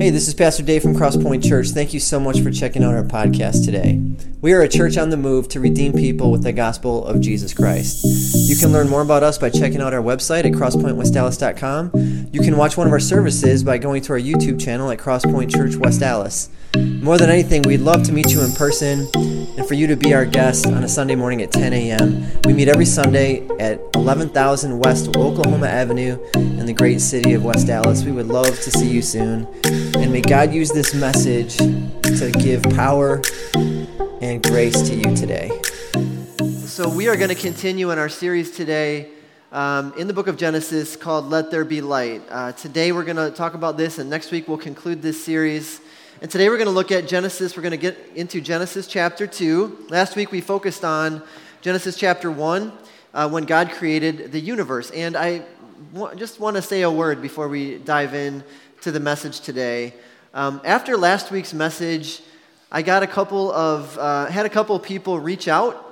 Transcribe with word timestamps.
Hey, 0.00 0.10
this 0.10 0.28
is 0.28 0.34
Pastor 0.34 0.62
Dave 0.62 0.84
from 0.84 0.94
Crosspoint 0.94 1.42
Church. 1.42 1.70
Thank 1.70 1.92
you 1.92 1.98
so 1.98 2.20
much 2.20 2.40
for 2.40 2.52
checking 2.52 2.84
out 2.84 2.94
our 2.94 3.02
podcast 3.02 3.64
today. 3.64 4.00
We 4.40 4.52
are 4.52 4.62
a 4.62 4.68
church 4.68 4.96
on 4.96 5.10
the 5.10 5.16
move 5.16 5.48
to 5.48 5.58
redeem 5.58 5.92
people 5.92 6.30
with 6.30 6.44
the 6.44 6.52
gospel 6.52 7.04
of 7.04 7.20
Jesus 7.20 7.52
Christ. 7.52 8.04
You 8.48 8.54
can 8.54 8.70
learn 8.72 8.88
more 8.88 9.02
about 9.02 9.24
us 9.24 9.36
by 9.36 9.50
checking 9.50 9.80
out 9.80 9.92
our 9.92 10.00
website 10.00 10.44
at 10.44 10.52
crosspointwestallis.com. 10.52 12.28
You 12.32 12.40
can 12.40 12.56
watch 12.56 12.76
one 12.76 12.86
of 12.86 12.92
our 12.92 13.00
services 13.00 13.64
by 13.64 13.78
going 13.78 14.00
to 14.02 14.12
our 14.12 14.18
YouTube 14.18 14.60
channel 14.60 14.92
at 14.92 14.98
Crosspoint 15.00 15.52
Church 15.52 15.74
West 15.74 16.02
Allis. 16.02 16.50
More 16.76 17.18
than 17.18 17.30
anything, 17.30 17.62
we'd 17.62 17.80
love 17.80 18.04
to 18.04 18.12
meet 18.12 18.30
you 18.30 18.40
in 18.42 18.52
person 18.52 19.08
and 19.16 19.66
for 19.66 19.74
you 19.74 19.88
to 19.88 19.96
be 19.96 20.14
our 20.14 20.24
guest 20.24 20.68
on 20.68 20.84
a 20.84 20.88
Sunday 20.88 21.16
morning 21.16 21.42
at 21.42 21.50
10 21.50 21.72
a.m. 21.72 22.24
We 22.44 22.52
meet 22.52 22.68
every 22.68 22.84
Sunday 22.84 23.44
at 23.58 23.80
11,000 23.96 24.78
West 24.78 25.16
Oklahoma 25.16 25.66
Avenue 25.66 26.16
in 26.34 26.64
the 26.64 26.72
great 26.72 27.00
city 27.00 27.32
of 27.32 27.44
West 27.44 27.68
Allis. 27.70 28.04
We 28.04 28.12
would 28.12 28.28
love 28.28 28.54
to 28.60 28.70
see 28.70 28.88
you 28.88 29.02
soon. 29.02 29.48
And 29.64 30.12
may 30.12 30.20
God 30.20 30.54
use 30.54 30.70
this 30.70 30.94
message 30.94 31.58
to 32.16 32.30
give 32.30 32.62
power 32.74 33.20
and 34.22 34.42
grace 34.42 34.88
to 34.88 34.94
you 34.94 35.14
today. 35.14 35.50
So, 36.64 36.88
we 36.88 37.06
are 37.06 37.16
going 37.16 37.28
to 37.28 37.34
continue 37.34 37.90
in 37.90 37.98
our 37.98 38.08
series 38.08 38.50
today 38.50 39.10
um, 39.52 39.92
in 39.98 40.06
the 40.06 40.14
book 40.14 40.26
of 40.26 40.38
Genesis 40.38 40.96
called 40.96 41.26
Let 41.26 41.50
There 41.50 41.66
Be 41.66 41.82
Light. 41.82 42.22
Uh, 42.30 42.52
today, 42.52 42.92
we're 42.92 43.04
going 43.04 43.18
to 43.18 43.30
talk 43.30 43.52
about 43.52 43.76
this, 43.76 43.98
and 43.98 44.08
next 44.08 44.30
week, 44.30 44.48
we'll 44.48 44.56
conclude 44.56 45.02
this 45.02 45.22
series. 45.22 45.82
And 46.22 46.30
today, 46.30 46.48
we're 46.48 46.56
going 46.56 46.68
to 46.68 46.72
look 46.72 46.90
at 46.90 47.06
Genesis. 47.06 47.54
We're 47.56 47.62
going 47.62 47.72
to 47.72 47.76
get 47.76 47.98
into 48.14 48.40
Genesis 48.40 48.86
chapter 48.86 49.26
2. 49.26 49.88
Last 49.90 50.16
week, 50.16 50.32
we 50.32 50.40
focused 50.40 50.86
on 50.86 51.22
Genesis 51.60 51.94
chapter 51.94 52.30
1 52.30 52.72
uh, 53.12 53.28
when 53.28 53.44
God 53.44 53.70
created 53.70 54.32
the 54.32 54.40
universe. 54.40 54.90
And 54.92 55.14
I 55.14 55.42
w- 55.92 56.16
just 56.16 56.40
want 56.40 56.56
to 56.56 56.62
say 56.62 56.82
a 56.82 56.90
word 56.90 57.20
before 57.20 57.48
we 57.48 57.76
dive 57.76 58.14
in 58.14 58.42
to 58.80 58.92
the 58.92 59.00
message 59.00 59.40
today. 59.40 59.92
Um, 60.34 60.60
after 60.62 60.98
last 60.98 61.30
week's 61.30 61.54
message, 61.54 62.20
I 62.70 62.82
got 62.82 63.02
a 63.02 63.06
couple 63.06 63.50
of 63.50 63.96
uh, 63.96 64.26
had 64.26 64.44
a 64.44 64.50
couple 64.50 64.78
people 64.78 65.18
reach 65.18 65.48
out 65.48 65.82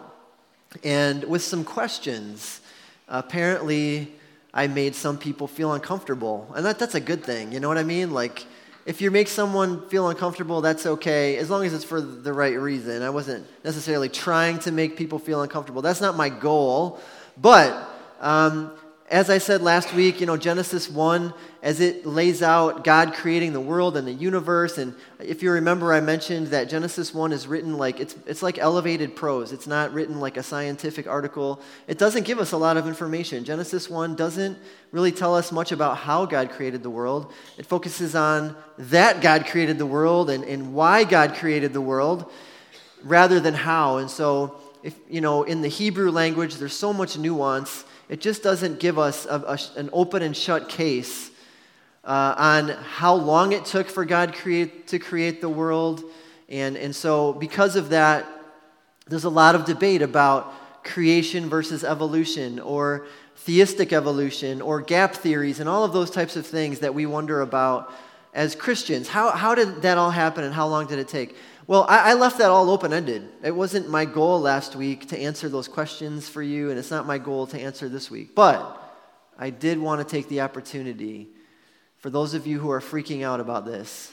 and 0.85 1.25
with 1.25 1.43
some 1.43 1.65
questions. 1.65 2.61
Apparently, 3.09 4.13
I 4.53 4.67
made 4.67 4.95
some 4.95 5.17
people 5.17 5.47
feel 5.47 5.73
uncomfortable, 5.73 6.53
and 6.55 6.67
that, 6.67 6.79
that's 6.79 6.95
a 6.95 7.01
good 7.01 7.25
thing. 7.25 7.51
You 7.51 7.61
know 7.61 7.69
what 7.69 7.79
I 7.79 7.83
mean? 7.83 8.11
Like, 8.11 8.45
if 8.85 9.01
you 9.01 9.11
make 9.11 9.29
someone 9.29 9.89
feel 9.89 10.11
uncomfortable, 10.11 10.61
that's 10.61 10.85
okay, 10.85 11.39
as 11.39 11.49
long 11.49 11.65
as 11.65 11.73
it's 11.73 11.85
for 11.85 12.03
the 12.03 12.33
right 12.33 12.59
reason. 12.59 13.03
I 13.03 13.11
wasn't 13.11 13.47
necessarily 13.65 14.11
trying 14.11 14.59
to 14.61 14.71
make 14.71 14.99
people 14.99 15.19
feel 15.19 15.41
uncomfortable. 15.41 15.81
That's 15.81 16.03
not 16.03 16.15
my 16.15 16.29
goal, 16.29 17.01
but. 17.41 17.91
Um, 18.21 18.73
as 19.09 19.31
I 19.31 19.39
said 19.39 19.63
last 19.63 19.95
week, 19.95 20.21
you 20.21 20.27
know, 20.27 20.37
Genesis 20.37 20.91
1, 20.91 21.33
as 21.63 21.79
it 21.79 22.05
lays 22.05 22.43
out 22.43 22.83
God 22.83 23.15
creating 23.15 23.53
the 23.53 23.61
world 23.61 23.97
and 23.97 24.07
the 24.07 24.13
universe. 24.13 24.79
And 24.79 24.95
if 25.21 25.45
you 25.45 25.53
remember, 25.53 25.93
I 25.93 26.01
mentioned 26.01 26.49
that 26.49 26.69
Genesis 26.69 27.15
1 27.15 27.33
is 27.33 27.47
written 27.47 27.79
like, 27.79 28.01
it's, 28.01 28.17
it's 28.27 28.43
like 28.43 28.59
elevated 28.59 29.15
prose. 29.15 29.53
It's 29.53 29.69
not 29.69 29.93
written 29.93 30.19
like 30.19 30.37
a 30.37 30.43
scientific 30.43 31.07
article. 31.07 31.61
It 31.87 31.99
doesn't 31.99 32.25
give 32.25 32.41
us 32.41 32.51
a 32.51 32.57
lot 32.57 32.77
of 32.77 32.89
information. 32.89 33.45
Genesis 33.45 33.89
1 33.89 34.17
doesn't 34.17 34.59
really 34.91 35.13
tell 35.13 35.37
us 35.37 35.53
much 35.53 35.71
about 35.71 35.99
how 35.99 36.27
God 36.27 36.51
created 36.51 36.83
the 36.83 36.91
world. 36.91 37.33
It 37.59 37.67
focuses 37.67 38.17
on 38.17 38.57
that 38.77 39.21
God 39.21 39.47
created 39.47 39.79
the 39.79 39.87
world 39.87 40.31
and, 40.31 40.43
and 40.43 40.75
why 40.75 41.05
God 41.05 41.35
created 41.35 41.73
the 41.73 41.81
world 41.81 42.31
rather 43.05 43.39
than 43.39 43.55
how. 43.55 43.99
And 43.99 44.11
so, 44.11 44.57
if, 44.83 44.97
you 45.09 45.21
know, 45.21 45.45
in 45.45 45.63
the 45.63 45.69
Hebrew 45.69 46.11
language, 46.11 46.57
there's 46.57 46.75
so 46.75 46.93
much 46.93 47.17
nuance 47.19 47.85
it 48.09 48.21
just 48.21 48.43
doesn't 48.43 48.79
give 48.79 48.99
us 48.99 49.27
a, 49.27 49.41
a, 49.41 49.59
an 49.79 49.91
open 49.93 50.23
and 50.23 50.37
shut 50.37 50.69
case 50.69 51.31
uh, 52.05 52.35
on 52.39 52.69
how 52.69 53.15
long 53.15 53.53
it 53.53 53.65
took 53.65 53.89
for 53.89 54.05
God 54.05 54.33
create, 54.33 54.89
to 54.89 54.99
create 54.99 55.41
the 55.41 55.49
world. 55.49 56.05
And, 56.49 56.77
and 56.77 56.95
so, 56.95 57.33
because 57.33 57.75
of 57.75 57.89
that, 57.91 58.27
there's 59.09 59.25
a 59.25 59.31
lot 59.31 59.55
of 59.55 59.65
debate 59.65 60.03
about 60.03 60.53
creation 60.85 61.49
versus 61.49 61.83
evolution 61.83 62.61
or 62.61 63.07
theistic 63.37 63.93
evolution 63.93 64.63
or 64.63 64.81
gap 64.81 65.15
theories 65.15 65.61
and 65.61 65.69
all 65.69 65.85
of 65.85 65.93
those 65.93 66.11
types 66.11 66.37
of 66.37 66.47
things 66.47 66.79
that 66.81 66.95
we 66.95 67.07
wonder 67.07 67.41
about 67.41 67.93
as 68.35 68.55
Christians. 68.55 69.09
How, 69.09 69.31
how 69.31 69.55
did 69.55 69.83
that 69.83 69.99
all 69.99 70.11
happen 70.11 70.45
and 70.45 70.55
how 70.55 70.69
long 70.69 70.87
did 70.87 70.99
it 70.99 71.09
take? 71.09 71.37
Well, 71.69 71.85
I, 71.89 72.11
I 72.11 72.15
left 72.15 72.39
that 72.39 72.51
all 72.51 72.71
open 72.71 72.93
ended. 72.93 73.29
It 73.43 73.51
wasn't 73.51 73.89
my 73.89 74.05
goal 74.05 74.41
last 74.41 74.77
week 74.77 75.09
to 75.09 75.19
answer 75.19 75.49
those 75.49 75.67
questions 75.67 76.29
for 76.29 76.41
you, 76.41 76.71
and 76.71 76.79
it's 76.79 76.93
not 76.93 77.07
my 77.07 77.19
goal 77.19 77.49
to 77.49 77.61
answer 77.61 77.89
this 77.89 78.09
week. 78.09 78.37
But 78.37 78.81
I 79.37 79.51
did 79.51 79.81
want 79.81 80.01
to 80.01 80.07
take 80.07 80.29
the 80.29 80.43
opportunity 80.43 81.29
for 81.99 82.09
those 82.09 82.35
of 82.35 82.47
you 82.47 82.61
who 82.61 82.71
are 82.71 82.81
freaking 82.81 83.25
out 83.25 83.41
about 83.41 83.67
this 83.67 84.13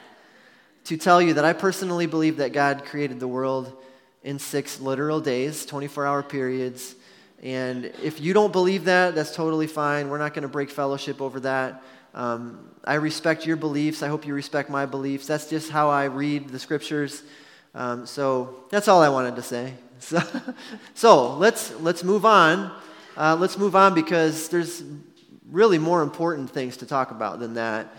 to 0.84 0.96
tell 0.96 1.20
you 1.20 1.34
that 1.34 1.44
I 1.44 1.52
personally 1.52 2.06
believe 2.06 2.38
that 2.38 2.54
God 2.54 2.86
created 2.86 3.20
the 3.20 3.28
world 3.28 3.76
in 4.22 4.38
six 4.38 4.80
literal 4.80 5.20
days, 5.20 5.66
24 5.66 6.06
hour 6.06 6.22
periods. 6.22 6.94
And 7.42 7.86
if 8.02 8.18
you 8.18 8.32
don't 8.32 8.52
believe 8.52 8.84
that, 8.84 9.14
that's 9.14 9.34
totally 9.34 9.66
fine. 9.66 10.08
We're 10.08 10.16
not 10.16 10.32
going 10.32 10.42
to 10.42 10.48
break 10.48 10.70
fellowship 10.70 11.20
over 11.20 11.40
that. 11.40 11.82
Um, 12.14 12.70
I 12.84 12.94
respect 12.94 13.46
your 13.46 13.56
beliefs. 13.56 14.02
I 14.02 14.08
hope 14.08 14.26
you 14.26 14.34
respect 14.34 14.68
my 14.68 14.86
beliefs. 14.86 15.26
That's 15.26 15.48
just 15.48 15.70
how 15.70 15.88
I 15.88 16.04
read 16.04 16.48
the 16.48 16.58
scriptures. 16.58 17.22
Um, 17.74 18.06
so 18.06 18.64
that's 18.70 18.88
all 18.88 19.02
I 19.02 19.08
wanted 19.08 19.36
to 19.36 19.42
say. 19.42 19.74
So, 20.02 20.20
so 20.94 21.36
let's, 21.36 21.72
let's 21.80 22.02
move 22.02 22.26
on. 22.26 22.72
Uh, 23.16 23.36
let's 23.38 23.56
move 23.56 23.76
on 23.76 23.94
because 23.94 24.48
there's 24.48 24.82
really 25.48 25.78
more 25.78 26.02
important 26.02 26.50
things 26.50 26.78
to 26.78 26.86
talk 26.86 27.12
about 27.12 27.38
than 27.38 27.54
that. 27.54 27.94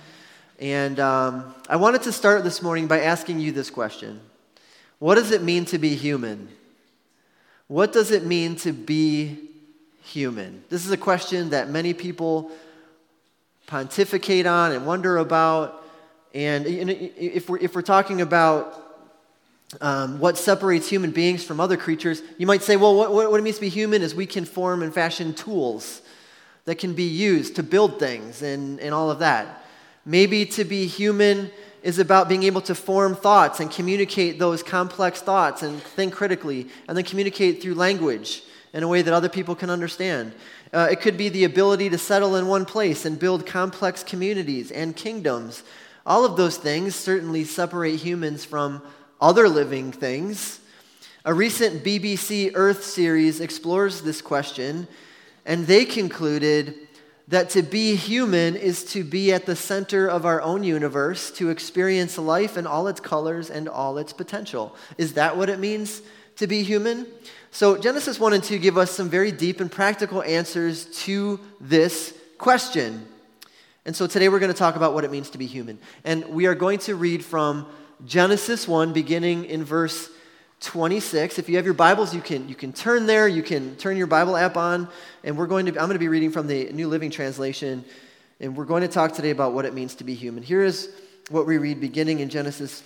And 0.60 1.00
um, 1.00 1.56
I 1.70 1.78
wanted 1.78 2.02
to 2.04 2.12
start 2.12 2.44
this 2.44 2.62
morning 2.62 2.88
by 2.88 3.02
asking 3.02 3.40
you 3.40 3.54
this 3.54 3.70
question 3.70 4.20
What 5.00 5.16
does 5.16 5.32
it 5.32 5.44
mean 5.44 5.64
to 5.66 5.78
be 5.78 5.96
human? 5.96 6.50
What 7.68 7.94
does 7.94 8.12
it 8.12 8.26
mean 8.26 8.58
to 8.58 8.74
be 8.74 9.50
human? 10.04 10.64
This 10.70 10.86
is 10.86 10.92
a 10.92 10.98
question 10.98 11.52
that 11.52 11.70
many 11.70 11.94
people 11.94 12.52
pontificate 13.68 14.46
on 14.46 14.72
and 14.72 14.86
wonder 14.86 15.18
about. 15.18 15.84
And 16.34 16.66
if 16.66 17.50
we're, 17.50 17.60
if 17.60 17.76
we're 17.76 17.82
talking 17.82 18.22
about 18.22 18.80
um, 19.82 20.20
what 20.20 20.38
separates 20.38 20.88
human 20.88 21.12
beings 21.12 21.44
from 21.44 21.60
other 21.60 21.78
creatures, 21.78 22.22
you 22.38 22.48
might 22.48 22.62
say, 22.62 22.76
well, 22.76 22.96
what, 22.96 23.12
what 23.12 23.40
it 23.40 23.44
means 23.44 23.58
to 23.58 23.62
be 23.62 23.70
human 23.70 24.02
is 24.02 24.14
we 24.14 24.26
can 24.26 24.46
form 24.46 24.84
and 24.84 24.94
fashion 24.94 25.34
tools 25.34 26.02
that 26.66 26.76
can 26.76 26.94
be 26.94 27.04
used 27.04 27.56
to 27.58 27.64
build 27.64 28.00
things 28.00 28.42
and, 28.42 28.80
and 28.80 28.94
all 28.94 29.12
of 29.12 29.20
that. 29.20 29.66
Maybe 30.06 30.46
to 30.48 30.64
be 30.64 30.86
human 30.86 31.52
is 31.82 32.00
about 32.00 32.30
being 32.30 32.44
able 32.44 32.62
to 32.62 32.76
form 32.76 33.16
thoughts 33.16 33.60
and 33.60 33.70
communicate 33.70 34.40
those 34.40 34.64
complex 34.64 35.22
thoughts 35.22 35.64
and 35.64 35.82
think 35.82 36.14
critically 36.14 36.68
and 36.88 36.98
then 36.98 37.04
communicate 37.04 37.62
through 37.62 37.76
language 37.76 38.44
in 38.74 38.84
a 38.84 38.88
way 38.88 39.02
that 39.02 39.14
other 39.14 39.30
people 39.30 39.56
can 39.56 39.70
understand. 39.70 40.34
Uh, 40.74 40.88
it 40.90 41.02
could 41.02 41.18
be 41.18 41.30
the 41.30 41.44
ability 41.44 41.88
to 41.88 41.98
settle 42.00 42.36
in 42.36 42.48
one 42.48 42.66
place 42.66 43.06
and 43.06 43.20
build 43.20 43.46
complex 43.46 44.04
communities 44.04 44.72
and 44.72 44.96
kingdoms. 44.96 45.62
All 46.04 46.26
of 46.26 46.36
those 46.36 46.58
things 46.58 46.96
certainly 46.96 47.44
separate 47.44 47.98
humans 47.98 48.44
from 48.44 48.82
other 49.22 49.48
living 49.48 49.92
things. 49.92 50.60
A 51.26 51.34
recent 51.34 51.84
BBC 51.84 52.52
Earth 52.56 52.84
series 52.84 53.40
explores 53.40 54.02
this 54.02 54.22
question, 54.22 54.88
and 55.46 55.68
they 55.68 55.86
concluded 55.86 56.76
that 57.28 57.52
to 57.52 57.62
be 57.62 57.96
human 57.96 58.56
is 58.56 58.84
to 58.84 59.04
be 59.04 59.32
at 59.32 59.46
the 59.46 59.56
center 59.56 60.08
of 60.08 60.26
our 60.26 60.42
own 60.42 60.64
universe, 60.64 61.32
to 61.32 61.50
experience 61.50 62.18
life 62.18 62.58
in 62.58 62.68
all 62.68 62.88
its 62.88 63.00
colors 63.00 63.50
and 63.50 63.70
all 63.70 63.98
its 63.98 64.12
potential. 64.12 64.76
Is 64.98 65.14
that 65.14 65.38
what 65.38 65.50
it 65.50 65.60
means 65.60 66.02
to 66.38 66.48
be 66.48 66.64
human? 66.64 67.08
So, 67.52 67.78
Genesis 67.78 68.20
1 68.20 68.34
and 68.34 68.44
2 68.44 68.58
give 68.58 68.78
us 68.78 68.92
some 68.92 69.10
very 69.10 69.32
deep 69.32 69.60
and 69.60 69.72
practical 69.72 70.24
answers 70.24 70.86
to 71.04 71.40
this 71.62 72.18
question. 72.38 73.06
And 73.86 73.96
so, 73.96 74.08
today 74.08 74.30
we're 74.30 74.40
going 74.40 74.52
to 74.52 74.58
talk 74.58 74.76
about 74.76 74.94
what 74.94 75.04
it 75.04 75.12
means 75.12 75.30
to 75.32 75.38
be 75.38 75.46
human. 75.46 75.78
And 76.04 76.26
we 76.30 76.48
are 76.48 76.56
going 76.56 76.80
to 76.80 76.96
read 76.96 77.24
from 77.24 77.68
Genesis 78.06 78.68
1, 78.68 78.92
beginning 78.92 79.46
in 79.46 79.64
verse 79.64 80.10
26. 80.62 81.38
If 81.38 81.50
you 81.50 81.58
have 81.58 81.66
your 81.66 81.74
Bibles, 81.74 82.16
you 82.16 82.22
can, 82.22 82.50
you 82.50 82.56
can 82.56 82.74
turn 82.74 83.06
there. 83.06 83.28
You 83.28 83.44
can 83.44 83.76
turn 83.76 83.98
your 83.98 84.08
Bible 84.08 84.36
app 84.36 84.58
on. 84.58 84.88
And 85.24 85.38
we're 85.38 85.48
going 85.48 85.66
to, 85.68 85.72
I'm 85.74 85.88
going 85.88 85.92
to 85.92 86.00
be 86.00 86.08
reading 86.08 86.32
from 86.32 86.48
the 86.48 86.72
New 86.72 86.88
Living 86.88 87.12
Translation. 87.12 87.86
And 88.40 88.58
we're 88.58 88.66
going 88.66 88.82
to 88.82 88.88
talk 88.88 89.14
today 89.14 89.30
about 89.30 89.54
what 89.54 89.66
it 89.66 89.74
means 89.74 89.96
to 89.96 90.04
be 90.04 90.16
human. 90.16 90.42
Here 90.42 90.64
is 90.64 90.90
what 91.30 91.46
we 91.46 91.58
read 91.58 91.80
beginning 91.80 92.20
in 92.20 92.30
Genesis 92.30 92.84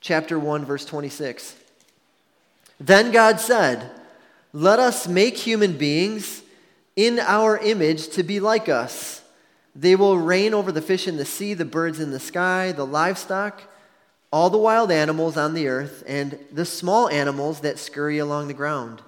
chapter 0.00 0.38
1, 0.38 0.64
verse 0.64 0.84
26. 0.84 1.56
Then 2.78 3.10
God 3.10 3.40
said, 3.40 3.90
Let 4.52 4.78
us 4.78 5.08
make 5.08 5.36
human 5.36 5.76
beings 5.76 6.42
in 6.94 7.18
our 7.20 7.58
image 7.58 8.08
to 8.10 8.22
be 8.22 8.40
like 8.40 8.68
us. 8.68 9.22
They 9.74 9.94
will 9.94 10.18
reign 10.18 10.54
over 10.54 10.72
the 10.72 10.82
fish 10.82 11.06
in 11.06 11.16
the 11.16 11.24
sea, 11.26 11.52
the 11.52 11.64
birds 11.64 12.00
in 12.00 12.10
the 12.10 12.20
sky, 12.20 12.72
the 12.72 12.86
livestock, 12.86 13.62
all 14.32 14.48
the 14.48 14.58
wild 14.58 14.90
animals 14.90 15.36
on 15.36 15.52
the 15.52 15.68
earth, 15.68 16.02
and 16.06 16.38
the 16.50 16.64
small 16.64 17.08
animals 17.08 17.60
that 17.60 17.78
scurry 17.78 18.18
along 18.18 18.48
the 18.48 18.54
ground. 18.54 19.02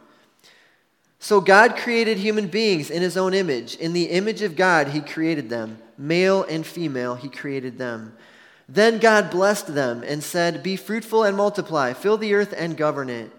So 1.19 1.41
God 1.41 1.77
created 1.77 2.19
human 2.19 2.47
beings 2.47 2.91
in 2.91 3.03
his 3.03 3.17
own 3.17 3.35
image. 3.35 3.75
In 3.77 3.93
the 3.93 4.05
image 4.05 4.43
of 4.43 4.57
God, 4.57 4.89
he 4.89 5.01
created 5.01 5.49
them. 5.49 5.79
Male 5.97 6.45
and 6.45 6.65
female, 6.65 7.17
he 7.17 7.29
created 7.29 7.79
them. 7.79 8.15
Then 8.69 8.99
God 8.99 9.31
blessed 9.31 9.75
them 9.75 10.05
and 10.07 10.23
said, 10.23 10.63
Be 10.63 10.77
fruitful 10.77 11.25
and 11.25 11.37
multiply, 11.37 11.93
fill 11.95 12.19
the 12.19 12.35
earth 12.35 12.55
and 12.57 12.77
govern 12.77 13.09
it. 13.09 13.33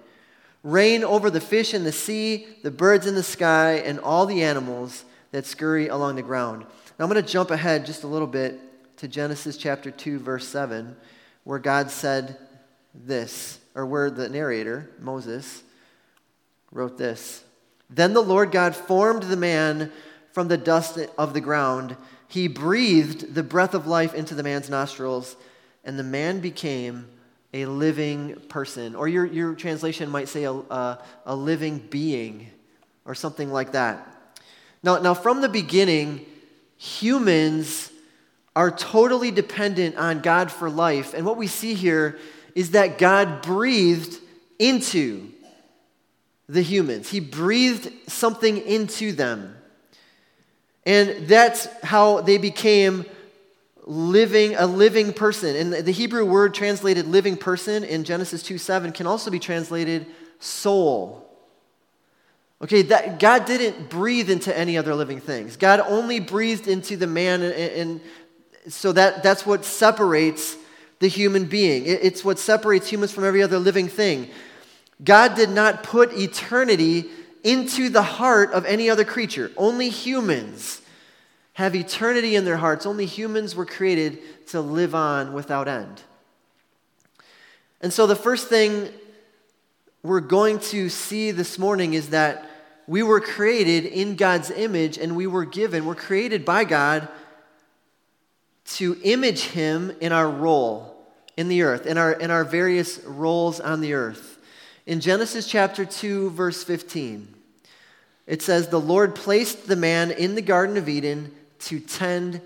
Reign 0.64 1.04
over 1.04 1.30
the 1.30 1.42
fish 1.42 1.74
in 1.74 1.84
the 1.84 1.92
sea, 1.92 2.48
the 2.64 2.72
birds 2.72 3.08
in 3.08 3.16
the 3.16 3.24
sky, 3.24 3.74
and 3.76 4.00
all 4.00 4.26
the 4.26 4.44
animals 4.44 5.06
that 5.32 5.46
scurry 5.46 5.88
along 5.88 6.16
the 6.16 6.22
ground. 6.22 6.62
Now 6.98 7.06
I'm 7.06 7.12
going 7.12 7.24
to 7.24 7.32
jump 7.32 7.52
ahead 7.52 7.86
just 7.86 8.04
a 8.04 8.08
little 8.08 8.28
bit 8.28 8.60
to 8.98 9.08
Genesis 9.08 9.56
chapter 9.56 9.92
2, 9.92 10.20
verse 10.20 10.48
7, 10.48 10.96
where 11.44 11.60
God 11.60 11.90
said 11.92 12.38
this, 12.94 13.60
or 13.76 13.86
where 13.86 14.10
the 14.10 14.28
narrator, 14.28 14.90
Moses, 15.00 15.64
wrote 16.72 16.98
this 16.98 17.44
Then 17.90 18.14
the 18.14 18.22
Lord 18.22 18.52
God 18.52 18.76
formed 18.76 19.24
the 19.24 19.38
man 19.38 19.92
from 20.32 20.48
the 20.48 20.58
dust 20.58 21.00
of 21.18 21.34
the 21.34 21.42
ground 21.42 21.96
he 22.30 22.48
breathed 22.48 23.34
the 23.34 23.44
breath 23.44 23.74
of 23.74 23.88
life 23.88 24.14
into 24.14 24.36
the 24.36 24.44
man's 24.44 24.70
nostrils, 24.70 25.36
and 25.84 25.98
the 25.98 26.04
man 26.04 26.40
became 26.40 27.08
a 27.54 27.66
living 27.66 28.36
person. 28.48 28.96
Or 28.96 29.08
your, 29.08 29.26
your 29.26 29.56
translation 29.56 30.10
might 30.10 30.30
say 30.30 30.44
a, 30.44 30.54
a, 30.54 31.04
a 31.26 31.36
living 31.36 31.80
being, 31.80 32.50
or 33.06 33.16
something 33.16 33.52
like 33.52 33.72
that. 33.72 34.06
Now, 34.84 35.00
now, 35.00 35.14
from 35.14 35.42
the 35.42 35.50
beginning, 35.50 36.26
humans 36.78 37.92
are 38.56 38.72
totally 38.72 39.32
dependent 39.32 39.98
on 39.98 40.22
God 40.22 40.52
for 40.52 40.70
life. 40.70 41.14
And 41.14 41.26
what 41.26 41.38
we 41.38 41.48
see 41.48 41.74
here 41.74 42.18
is 42.56 42.72
that 42.72 42.98
God 42.98 43.42
breathed 43.42 44.18
into 44.58 45.32
the 46.48 46.62
humans, 46.62 47.10
He 47.10 47.20
breathed 47.20 47.92
something 48.10 48.58
into 48.58 49.12
them. 49.12 49.56
And 50.86 51.28
that's 51.28 51.68
how 51.84 52.22
they 52.22 52.38
became 52.38 53.06
living 53.90 54.56
a 54.56 54.68
living 54.68 55.12
person. 55.12 55.56
And 55.56 55.74
the 55.74 55.92
Hebrew 55.92 56.24
word 56.24 56.54
translated 56.54 57.08
living 57.08 57.36
person 57.36 57.84
in 57.84 58.04
Genesis 58.04 58.44
2 58.44 58.60
7 58.60 58.92
can 58.92 59.08
also 59.08 59.32
be 59.32 59.40
translated 59.40 60.06
soul. 60.40 61.26
Okay, 62.62 62.84
that 62.84 63.20
God 63.20 63.46
didn't 63.46 63.90
breathe 63.90 64.30
into 64.30 64.56
any 64.56 64.78
other 64.78 64.94
living 64.94 65.20
things. 65.20 65.56
God 65.58 65.80
only 65.80 66.20
breathed 66.20 66.68
into 66.68 66.98
the 66.98 67.08
man, 67.08 67.42
and, 67.42 67.54
and 67.54 68.02
so 68.68 68.92
that, 68.92 69.24
that's 69.24 69.46
what 69.46 69.66
separates 69.66 70.58
the 71.00 71.08
human 71.08 71.46
being. 71.46 71.86
It, 71.86 72.00
it's 72.04 72.24
what 72.24 72.38
separates 72.38 72.88
humans 72.88 73.12
from 73.12 73.24
every 73.24 73.42
other 73.42 73.58
living 73.58 73.88
thing. 73.88 74.30
God 75.04 75.36
did 75.36 75.50
not 75.50 75.84
put 75.84 76.14
eternity 76.14 77.06
into 77.46 77.88
the 77.88 78.04
heart 78.04 78.52
of 78.52 78.66
any 78.66 78.90
other 78.90 79.06
creature. 79.06 79.52
Only 79.56 79.90
humans 79.90 80.79
have 81.60 81.76
eternity 81.76 82.38
in 82.38 82.46
their 82.46 82.56
hearts. 82.56 82.86
Only 82.86 83.06
humans 83.06 83.54
were 83.54 83.66
created 83.66 84.20
to 84.48 84.62
live 84.62 84.96
on 84.96 85.34
without 85.34 85.68
end. 85.68 86.02
And 87.82 87.92
so, 87.92 88.08
the 88.08 88.16
first 88.16 88.48
thing 88.48 88.88
we're 90.02 90.22
going 90.22 90.60
to 90.60 90.88
see 90.88 91.32
this 91.32 91.60
morning 91.60 91.96
is 91.96 92.12
that 92.12 92.50
we 92.88 93.04
were 93.04 93.20
created 93.20 93.84
in 93.84 94.16
God's 94.16 94.52
image 94.52 94.98
and 94.98 95.18
we 95.18 95.28
were 95.28 95.44
given, 95.44 95.84
we're 95.84 95.96
created 95.96 96.46
by 96.46 96.64
God 96.64 97.10
to 98.76 98.98
image 99.04 99.42
Him 99.42 99.92
in 100.00 100.14
our 100.14 100.30
role 100.30 100.96
in 101.36 101.50
the 101.50 101.64
earth, 101.64 101.86
in 101.86 101.98
our, 101.98 102.14
in 102.14 102.32
our 102.32 102.46
various 102.46 103.04
roles 103.04 103.60
on 103.60 103.82
the 103.82 103.96
earth. 103.96 104.40
In 104.86 105.02
Genesis 105.02 105.46
chapter 105.46 105.84
2, 105.84 106.30
verse 106.30 106.64
15, 106.64 107.28
it 108.28 108.42
says, 108.42 108.70
The 108.70 108.80
Lord 108.80 109.14
placed 109.14 109.68
the 109.68 109.76
man 109.76 110.12
in 110.12 110.36
the 110.36 110.42
Garden 110.42 110.78
of 110.78 110.88
Eden 110.88 111.36
to 111.60 111.80
tend 111.80 112.42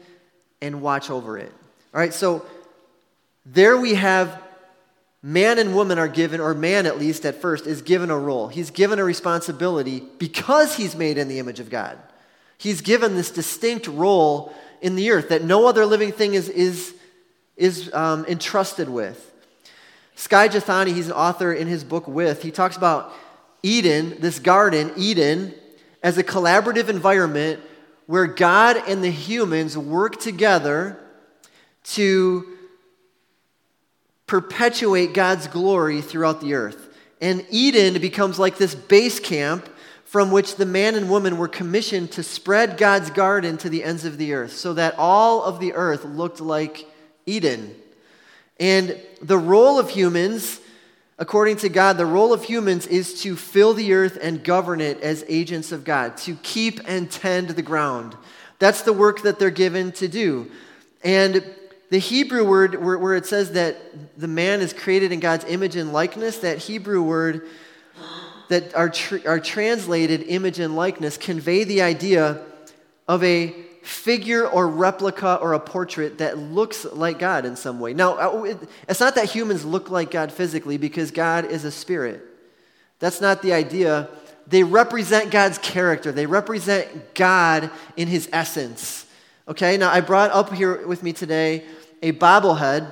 and 0.62 0.82
watch 0.82 1.10
over 1.10 1.38
it. 1.38 1.52
All 1.94 2.00
right, 2.00 2.14
so 2.14 2.46
there 3.46 3.78
we 3.78 3.96
have 3.96 4.42
man 5.22 5.58
and 5.60 5.74
woman 5.74 5.98
are 5.98 6.08
given, 6.08 6.42
or 6.42 6.54
man 6.54 6.86
at 6.86 7.00
least 7.00 7.26
at 7.26 7.36
first, 7.36 7.66
is 7.66 7.82
given 7.82 8.10
a 8.10 8.18
role. 8.18 8.48
He's 8.50 8.72
given 8.72 9.00
a 9.00 9.04
responsibility 9.04 10.04
because 10.20 10.76
he's 10.76 10.96
made 10.96 11.18
in 11.18 11.28
the 11.28 11.40
image 11.40 11.60
of 11.60 11.70
God. 11.70 11.98
He's 12.58 12.82
given 12.82 13.16
this 13.16 13.32
distinct 13.32 13.88
role 13.88 14.54
in 14.82 14.96
the 14.96 15.12
earth 15.12 15.30
that 15.30 15.44
no 15.44 15.68
other 15.68 15.86
living 15.86 16.12
thing 16.12 16.34
is, 16.34 16.50
is, 16.50 16.94
is 17.56 17.94
um, 17.94 18.26
entrusted 18.26 18.90
with. 18.90 19.32
Skye 20.16 20.50
Jethani, 20.50 20.94
he's 20.94 21.08
an 21.08 21.14
author 21.14 21.54
in 21.54 21.68
his 21.68 21.84
book 21.84 22.08
With, 22.08 22.44
he 22.44 22.52
talks 22.52 22.78
about 22.78 23.12
Eden, 23.64 24.18
this 24.20 24.40
garden, 24.40 24.92
Eden, 24.98 25.54
as 26.04 26.18
a 26.18 26.24
collaborative 26.24 26.90
environment 26.90 27.62
where 28.06 28.28
God 28.28 28.78
and 28.88 29.04
the 29.04 29.12
humans 29.12 29.78
work 29.78 30.20
together 30.20 31.00
to 31.84 32.48
perpetuate 34.28 35.14
God's 35.14 35.48
glory 35.48 36.02
throughout 36.02 36.42
the 36.42 36.54
earth. 36.54 36.90
And 37.22 37.46
Eden 37.50 38.02
becomes 38.02 38.40
like 38.40 38.58
this 38.58 38.76
base 38.76 39.20
camp 39.20 39.70
from 40.06 40.32
which 40.32 40.58
the 40.58 40.66
man 40.66 40.96
and 40.96 41.10
woman 41.10 41.38
were 41.38 41.48
commissioned 41.48 42.12
to 42.12 42.22
spread 42.22 42.78
God's 42.78 43.10
garden 43.10 43.58
to 43.58 43.70
the 43.70 43.84
ends 43.84 44.06
of 44.06 44.18
the 44.18 44.34
earth 44.34 44.52
so 44.52 44.74
that 44.74 44.96
all 44.98 45.42
of 45.42 45.60
the 45.60 45.74
earth 45.74 46.06
looked 46.06 46.40
like 46.40 46.86
Eden. 47.26 47.76
And 48.60 49.00
the 49.22 49.38
role 49.38 49.80
of 49.80 49.90
humans, 49.90 50.60
according 51.18 51.58
to 51.58 51.70
God, 51.70 51.98
the 51.98 52.06
role 52.06 52.34
of 52.34 52.44
humans 52.44 52.88
is 52.88 53.22
to 53.22 53.36
fill 53.36 53.74
the 53.74 53.94
earth 53.94 54.18
and 54.22 54.44
govern 54.44 54.82
it 54.82 55.00
as 55.02 55.24
agents 55.28 55.72
of 55.72 55.84
God, 55.84 56.18
to 56.18 56.36
keep 56.44 56.80
and 56.88 57.10
tend 57.10 57.50
the 57.50 57.62
ground. 57.62 58.16
That's 58.60 58.82
the 58.82 58.94
work 58.94 59.24
that 59.24 59.40
they're 59.40 59.50
given 59.50 59.92
to 59.94 60.08
do. 60.08 60.50
And 61.04 61.44
the 61.90 62.00
Hebrew 62.00 62.48
word, 62.48 62.84
where, 62.84 62.98
where 62.98 63.16
it 63.16 63.26
says 63.26 63.52
that 63.52 63.78
the 64.18 64.28
man 64.28 64.62
is 64.62 64.74
created 64.74 65.12
in 65.12 65.20
God's 65.20 65.46
image 65.46 65.76
and 65.76 65.94
likeness, 65.94 66.40
that 66.40 66.58
Hebrew 66.58 67.04
word 67.04 67.48
that 68.50 68.74
are, 68.76 68.90
tr- 68.90 69.28
are 69.28 69.40
translated 69.40 70.24
image 70.24 70.60
and 70.60 70.76
likeness 70.76 71.18
convey 71.18 71.64
the 71.64 71.82
idea 71.82 72.42
of 73.08 73.24
a 73.24 73.54
figure 73.84 74.48
or 74.48 74.68
replica 74.68 75.36
or 75.36 75.54
a 75.54 75.60
portrait 75.60 76.18
that 76.20 76.38
looks 76.38 76.86
like 76.86 77.20
God 77.20 77.46
in 77.46 77.56
some 77.58 77.82
way. 77.82 77.94
Now, 77.94 78.14
uh, 78.14 78.56
it's 78.88 79.02
not 79.02 79.16
that 79.16 79.30
humans 79.30 79.66
look 79.66 79.92
like 79.92 80.10
God 80.10 80.32
physically 80.32 80.78
because 80.78 81.12
God 81.12 81.46
is 81.46 81.66
a 81.66 81.72
spirit. 81.72 82.24
That's 83.00 83.20
not 83.20 83.42
the 83.42 83.52
idea. 83.52 84.08
They 84.48 84.64
represent 84.64 85.32
God's 85.32 85.58
character, 85.58 86.12
they 86.12 86.26
represent 86.26 87.14
God 87.14 87.70
in 87.98 88.08
his 88.08 88.30
essence. 88.32 89.06
Okay, 89.50 89.76
now 89.76 89.90
I 89.90 90.00
brought 90.00 90.32
up 90.32 90.54
here 90.54 90.88
with 90.88 91.04
me 91.04 91.12
today 91.12 91.66
a 92.02 92.14
bobblehead 92.14 92.90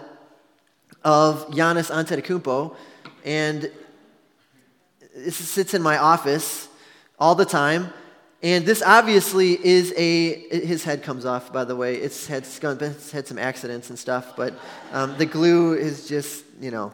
of 1.03 1.47
Giannis 1.51 1.89
Antetokounmpo, 1.89 2.75
and 3.23 3.71
it 5.15 5.31
sits 5.31 5.73
in 5.73 5.81
my 5.81 5.97
office 5.97 6.67
all 7.17 7.35
the 7.35 7.45
time. 7.45 7.93
And 8.43 8.65
this 8.65 8.81
obviously 8.81 9.53
is 9.63 9.93
a, 9.95 10.33
his 10.49 10.83
head 10.83 11.03
comes 11.03 11.25
off, 11.25 11.53
by 11.53 11.63
the 11.63 11.75
way. 11.75 11.95
It's 11.95 12.25
had, 12.25 12.43
it's 12.43 13.11
had 13.11 13.27
some 13.27 13.37
accidents 13.37 13.89
and 13.91 13.99
stuff, 13.99 14.35
but 14.35 14.55
um, 14.91 15.15
the 15.17 15.27
glue 15.27 15.73
is 15.73 16.07
just, 16.07 16.43
you 16.59 16.71
know. 16.71 16.91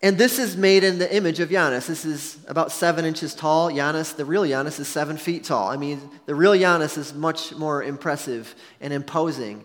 And 0.00 0.16
this 0.16 0.38
is 0.38 0.56
made 0.56 0.84
in 0.84 0.98
the 0.98 1.14
image 1.14 1.40
of 1.40 1.50
Giannis. 1.50 1.88
This 1.88 2.04
is 2.04 2.38
about 2.46 2.70
seven 2.70 3.04
inches 3.04 3.34
tall. 3.34 3.70
Giannis, 3.70 4.16
the 4.16 4.24
real 4.24 4.44
Giannis, 4.44 4.78
is 4.78 4.88
seven 4.88 5.16
feet 5.16 5.44
tall. 5.44 5.68
I 5.68 5.76
mean, 5.76 6.00
the 6.24 6.34
real 6.34 6.52
Giannis 6.52 6.96
is 6.96 7.12
much 7.12 7.52
more 7.54 7.82
impressive 7.82 8.54
and 8.80 8.92
imposing. 8.92 9.64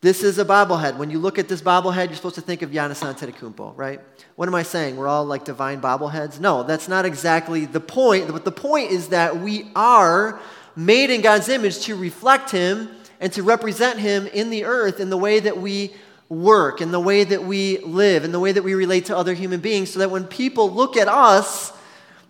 This 0.00 0.22
is 0.22 0.38
a 0.38 0.44
bobblehead. 0.44 0.96
When 0.96 1.10
you 1.10 1.18
look 1.18 1.38
at 1.38 1.48
this 1.48 1.60
bobblehead, 1.60 2.06
you're 2.06 2.16
supposed 2.16 2.36
to 2.36 2.40
think 2.40 2.62
of 2.62 2.70
Giannis 2.70 3.02
Antetokounmpo, 3.02 3.76
right? 3.76 4.00
What 4.36 4.48
am 4.48 4.54
I 4.54 4.62
saying? 4.62 4.96
We're 4.96 5.08
all 5.08 5.24
like 5.24 5.44
divine 5.44 5.80
bobbleheads? 5.80 6.40
No, 6.40 6.62
that's 6.62 6.88
not 6.88 7.04
exactly 7.04 7.66
the 7.66 7.80
point. 7.80 8.32
But 8.32 8.44
the 8.44 8.52
point 8.52 8.90
is 8.90 9.08
that 9.08 9.38
we 9.38 9.70
are 9.76 10.40
made 10.74 11.10
in 11.10 11.20
God's 11.20 11.48
image 11.48 11.80
to 11.80 11.96
reflect 11.96 12.50
Him 12.50 12.88
and 13.20 13.32
to 13.34 13.42
represent 13.42 13.98
Him 13.98 14.26
in 14.26 14.50
the 14.50 14.64
earth 14.64 15.00
in 15.00 15.10
the 15.10 15.18
way 15.18 15.38
that 15.40 15.58
we 15.58 15.92
work, 16.28 16.80
in 16.80 16.92
the 16.92 17.00
way 17.00 17.24
that 17.24 17.44
we 17.44 17.78
live, 17.78 18.24
in 18.24 18.32
the 18.32 18.40
way 18.40 18.52
that 18.52 18.62
we 18.62 18.72
relate 18.74 19.06
to 19.06 19.16
other 19.16 19.34
human 19.34 19.60
beings, 19.60 19.90
so 19.90 19.98
that 19.98 20.10
when 20.10 20.24
people 20.24 20.70
look 20.70 20.96
at 20.96 21.08
us, 21.08 21.72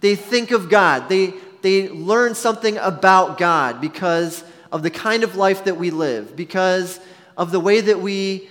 they 0.00 0.16
think 0.16 0.50
of 0.50 0.68
God. 0.68 1.09
They, 1.09 1.35
they 1.62 1.88
learn 1.88 2.35
something 2.35 2.78
about 2.78 3.38
God 3.38 3.80
because 3.80 4.42
of 4.73 4.82
the 4.82 4.90
kind 4.90 5.23
of 5.23 5.37
life 5.37 5.64
that 5.64 5.76
we 5.76 5.90
live, 5.90 6.35
because 6.35 6.99
of 7.37 7.52
the 7.52 7.61
way 7.61 7.80
that 7.80 8.00
we 8.00 8.49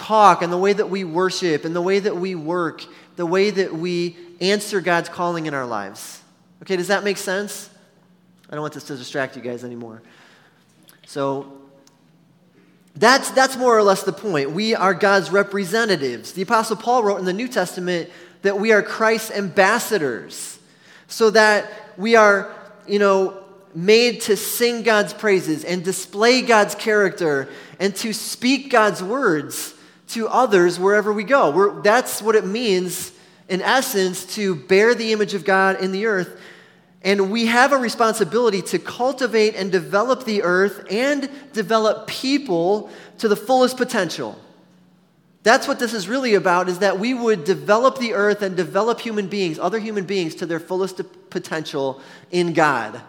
talk 0.00 0.42
and 0.42 0.52
the 0.52 0.58
way 0.58 0.72
that 0.72 0.88
we 0.88 1.04
worship 1.04 1.64
and 1.64 1.76
the 1.76 1.82
way 1.82 1.98
that 1.98 2.16
we 2.16 2.34
work, 2.34 2.84
the 3.16 3.26
way 3.26 3.50
that 3.50 3.74
we 3.74 4.16
answer 4.40 4.80
God's 4.80 5.08
calling 5.08 5.46
in 5.46 5.52
our 5.52 5.66
lives. 5.66 6.22
Okay, 6.62 6.76
does 6.76 6.88
that 6.88 7.04
make 7.04 7.18
sense? 7.18 7.68
I 8.48 8.54
don't 8.54 8.62
want 8.62 8.74
this 8.74 8.84
to 8.84 8.96
distract 8.96 9.36
you 9.36 9.42
guys 9.42 9.62
anymore. 9.62 10.02
So, 11.06 11.52
that's, 12.96 13.30
that's 13.30 13.56
more 13.56 13.76
or 13.76 13.82
less 13.82 14.02
the 14.02 14.12
point. 14.12 14.50
We 14.50 14.74
are 14.74 14.94
God's 14.94 15.30
representatives. 15.30 16.32
The 16.32 16.42
Apostle 16.42 16.76
Paul 16.76 17.04
wrote 17.04 17.18
in 17.18 17.24
the 17.24 17.32
New 17.32 17.48
Testament 17.48 18.10
that 18.42 18.58
we 18.58 18.72
are 18.72 18.82
Christ's 18.82 19.30
ambassadors, 19.30 20.58
so 21.06 21.30
that 21.30 21.70
we 21.96 22.16
are, 22.16 22.52
you 22.88 22.98
know, 22.98 23.44
made 23.74 24.22
to 24.22 24.36
sing 24.36 24.82
God's 24.82 25.12
praises 25.12 25.64
and 25.64 25.84
display 25.84 26.42
God's 26.42 26.74
character 26.74 27.48
and 27.78 27.94
to 27.96 28.12
speak 28.12 28.70
God's 28.70 29.02
words 29.02 29.74
to 30.12 30.28
others 30.28 30.78
wherever 30.78 31.12
we 31.12 31.24
go. 31.24 31.50
We're, 31.50 31.80
that's 31.82 32.22
what 32.22 32.34
it 32.34 32.46
means, 32.46 33.12
in 33.48 33.62
essence, 33.62 34.24
to 34.34 34.54
bear 34.54 34.94
the 34.94 35.12
image 35.12 35.34
of 35.34 35.44
God 35.44 35.80
in 35.80 35.92
the 35.92 36.06
earth. 36.06 36.40
And 37.02 37.30
we 37.30 37.46
have 37.46 37.72
a 37.72 37.78
responsibility 37.78 38.60
to 38.62 38.78
cultivate 38.78 39.54
and 39.54 39.72
develop 39.72 40.24
the 40.24 40.42
earth 40.42 40.84
and 40.90 41.30
develop 41.52 42.06
people 42.06 42.90
to 43.18 43.28
the 43.28 43.36
fullest 43.36 43.76
potential. 43.76 44.38
That's 45.42 45.66
what 45.66 45.78
this 45.78 45.94
is 45.94 46.08
really 46.08 46.34
about 46.34 46.68
is 46.68 46.80
that 46.80 46.98
we 46.98 47.14
would 47.14 47.44
develop 47.44 47.98
the 47.98 48.12
earth 48.12 48.42
and 48.42 48.54
develop 48.54 49.00
human 49.00 49.28
beings, 49.28 49.58
other 49.58 49.78
human 49.78 50.04
beings 50.04 50.34
to 50.36 50.46
their 50.46 50.60
fullest 50.60 51.00
potential 51.30 52.02
in 52.30 52.52
God. 52.52 53.00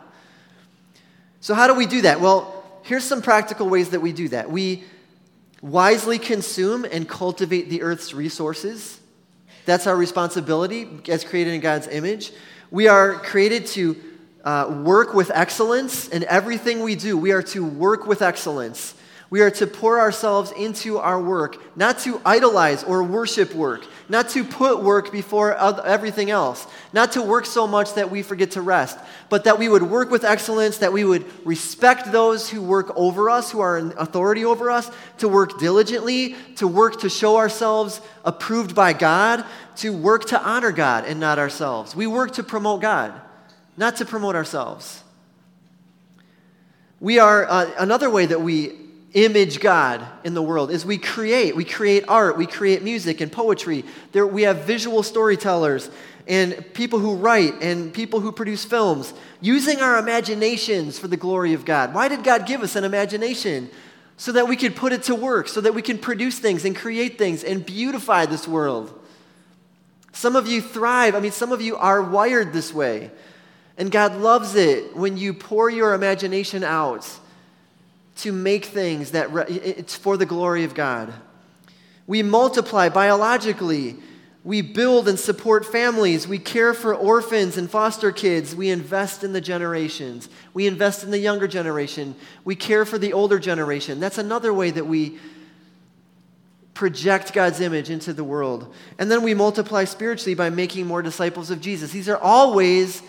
So 1.41 1.53
how 1.53 1.67
do 1.67 1.73
we 1.73 1.85
do 1.85 2.03
that? 2.03 2.21
Well, 2.21 2.63
here's 2.83 3.03
some 3.03 3.21
practical 3.21 3.67
ways 3.67 3.89
that 3.89 3.99
we 3.99 4.13
do 4.13 4.29
that. 4.29 4.49
We 4.49 4.85
wisely 5.61 6.17
consume 6.17 6.85
and 6.85 7.07
cultivate 7.07 7.69
the 7.69 7.81
earth's 7.81 8.13
resources. 8.13 8.99
That's 9.65 9.87
our 9.87 9.95
responsibility 9.95 10.87
as 11.07 11.23
created 11.23 11.53
in 11.53 11.61
God's 11.61 11.87
image. 11.87 12.31
We 12.71 12.87
are 12.87 13.13
created 13.13 13.67
to 13.67 13.95
uh, 14.43 14.81
work 14.83 15.13
with 15.13 15.29
excellence 15.31 16.07
in 16.07 16.23
everything 16.23 16.81
we 16.81 16.95
do. 16.95 17.17
We 17.17 17.31
are 17.31 17.43
to 17.43 17.63
work 17.63 18.07
with 18.07 18.21
excellence. 18.21 18.95
We 19.31 19.39
are 19.39 19.49
to 19.51 19.65
pour 19.65 19.97
ourselves 19.97 20.51
into 20.51 20.97
our 20.97 21.19
work, 21.19 21.55
not 21.77 21.99
to 21.99 22.19
idolize 22.25 22.83
or 22.83 23.01
worship 23.01 23.55
work, 23.55 23.85
not 24.09 24.27
to 24.31 24.43
put 24.43 24.83
work 24.83 25.09
before 25.09 25.55
everything 25.55 26.29
else, 26.29 26.67
not 26.91 27.13
to 27.13 27.21
work 27.21 27.45
so 27.45 27.65
much 27.65 27.93
that 27.93 28.11
we 28.11 28.23
forget 28.23 28.51
to 28.51 28.61
rest, 28.61 28.99
but 29.29 29.45
that 29.45 29.57
we 29.57 29.69
would 29.69 29.83
work 29.83 30.11
with 30.11 30.25
excellence, 30.25 30.79
that 30.79 30.91
we 30.91 31.05
would 31.05 31.25
respect 31.47 32.11
those 32.11 32.49
who 32.49 32.61
work 32.61 32.91
over 32.97 33.29
us, 33.29 33.49
who 33.49 33.61
are 33.61 33.77
in 33.77 33.93
authority 33.97 34.43
over 34.43 34.69
us, 34.69 34.91
to 35.19 35.29
work 35.29 35.57
diligently, 35.59 36.35
to 36.57 36.67
work 36.67 36.99
to 36.99 37.07
show 37.07 37.37
ourselves 37.37 38.01
approved 38.25 38.75
by 38.75 38.91
God, 38.91 39.45
to 39.77 39.93
work 39.93 40.25
to 40.25 40.41
honor 40.43 40.73
God 40.73 41.05
and 41.05 41.21
not 41.21 41.39
ourselves. 41.39 41.95
We 41.95 42.05
work 42.05 42.33
to 42.33 42.43
promote 42.43 42.81
God, 42.81 43.13
not 43.77 43.95
to 43.95 44.05
promote 44.05 44.35
ourselves. 44.35 45.05
We 46.99 47.17
are, 47.17 47.45
uh, 47.49 47.71
another 47.77 48.09
way 48.09 48.25
that 48.25 48.41
we 48.41 48.90
image 49.13 49.59
God 49.59 50.05
in 50.23 50.33
the 50.33 50.41
world 50.41 50.71
is 50.71 50.85
we 50.85 50.97
create. 50.97 51.55
We 51.55 51.65
create 51.65 52.05
art, 52.07 52.37
we 52.37 52.45
create 52.45 52.81
music 52.81 53.21
and 53.21 53.31
poetry. 53.31 53.83
There, 54.11 54.25
we 54.25 54.43
have 54.43 54.63
visual 54.63 55.03
storytellers 55.03 55.89
and 56.27 56.73
people 56.73 56.99
who 56.99 57.15
write 57.15 57.61
and 57.61 57.93
people 57.93 58.19
who 58.19 58.31
produce 58.31 58.63
films 58.63 59.13
using 59.41 59.81
our 59.81 59.97
imaginations 59.97 60.97
for 60.97 61.07
the 61.07 61.17
glory 61.17 61.53
of 61.53 61.65
God. 61.65 61.93
Why 61.93 62.07
did 62.07 62.23
God 62.23 62.45
give 62.45 62.61
us 62.61 62.75
an 62.75 62.83
imagination? 62.83 63.69
So 64.17 64.31
that 64.33 64.47
we 64.47 64.55
could 64.55 64.75
put 64.75 64.93
it 64.93 65.03
to 65.03 65.15
work, 65.15 65.47
so 65.47 65.61
that 65.61 65.73
we 65.73 65.81
can 65.81 65.97
produce 65.97 66.37
things 66.37 66.63
and 66.63 66.75
create 66.75 67.17
things 67.17 67.43
and 67.43 67.65
beautify 67.65 68.27
this 68.27 68.47
world. 68.47 68.97
Some 70.13 70.35
of 70.35 70.47
you 70.47 70.61
thrive. 70.61 71.15
I 71.15 71.19
mean, 71.19 71.31
some 71.31 71.51
of 71.51 71.59
you 71.59 71.75
are 71.75 72.03
wired 72.03 72.53
this 72.53 72.71
way. 72.71 73.09
And 73.77 73.89
God 73.89 74.17
loves 74.17 74.53
it 74.53 74.95
when 74.95 75.17
you 75.17 75.33
pour 75.33 75.71
your 75.71 75.95
imagination 75.95 76.63
out 76.63 77.09
to 78.21 78.31
make 78.31 78.65
things 78.65 79.11
that 79.11 79.31
re- 79.31 79.45
it's 79.47 79.95
for 79.95 80.17
the 80.17 80.25
glory 80.25 80.63
of 80.63 80.73
God. 80.73 81.13
We 82.07 82.23
multiply 82.23 82.89
biologically. 82.89 83.97
We 84.43 84.61
build 84.61 85.07
and 85.07 85.19
support 85.19 85.65
families. 85.65 86.27
We 86.27 86.39
care 86.39 86.73
for 86.73 86.95
orphans 86.95 87.57
and 87.57 87.69
foster 87.69 88.11
kids. 88.11 88.55
We 88.55 88.69
invest 88.69 89.23
in 89.23 89.33
the 89.33 89.41
generations. 89.41 90.29
We 90.53 90.65
invest 90.67 91.03
in 91.03 91.11
the 91.11 91.19
younger 91.19 91.47
generation. 91.47 92.15
We 92.43 92.55
care 92.55 92.85
for 92.85 92.97
the 92.97 93.13
older 93.13 93.39
generation. 93.39 93.99
That's 93.99 94.17
another 94.17 94.53
way 94.53 94.71
that 94.71 94.87
we 94.87 95.19
project 96.73 97.33
God's 97.33 97.59
image 97.59 97.89
into 97.89 98.13
the 98.13 98.23
world. 98.23 98.73
And 98.97 99.11
then 99.11 99.21
we 99.21 99.33
multiply 99.33 99.83
spiritually 99.83 100.33
by 100.33 100.49
making 100.49 100.87
more 100.87 101.01
disciples 101.01 101.51
of 101.51 101.61
Jesus. 101.61 101.91
These 101.91 102.09
are 102.09 102.17
all 102.17 102.55
ways 102.55 103.03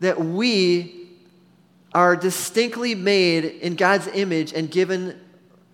that 0.00 0.20
we 0.20 0.97
are 1.94 2.16
distinctly 2.16 2.94
made 2.94 3.44
in 3.44 3.74
God's 3.74 4.06
image 4.08 4.52
and 4.52 4.70
given 4.70 5.18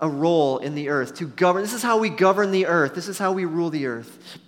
a 0.01 0.09
role 0.09 0.59
in 0.59 0.75
the 0.75 0.89
earth 0.89 1.15
to 1.17 1.27
govern. 1.27 1.63
This 1.63 1.73
is 1.73 1.83
how 1.83 1.99
we 1.99 2.09
govern 2.09 2.51
the 2.51 2.67
earth, 2.67 2.95
this 2.95 3.09
is 3.09 3.19
how 3.19 3.33
we 3.33 3.45
rule 3.45 3.71
the 3.71 3.87
earth. 3.87 4.39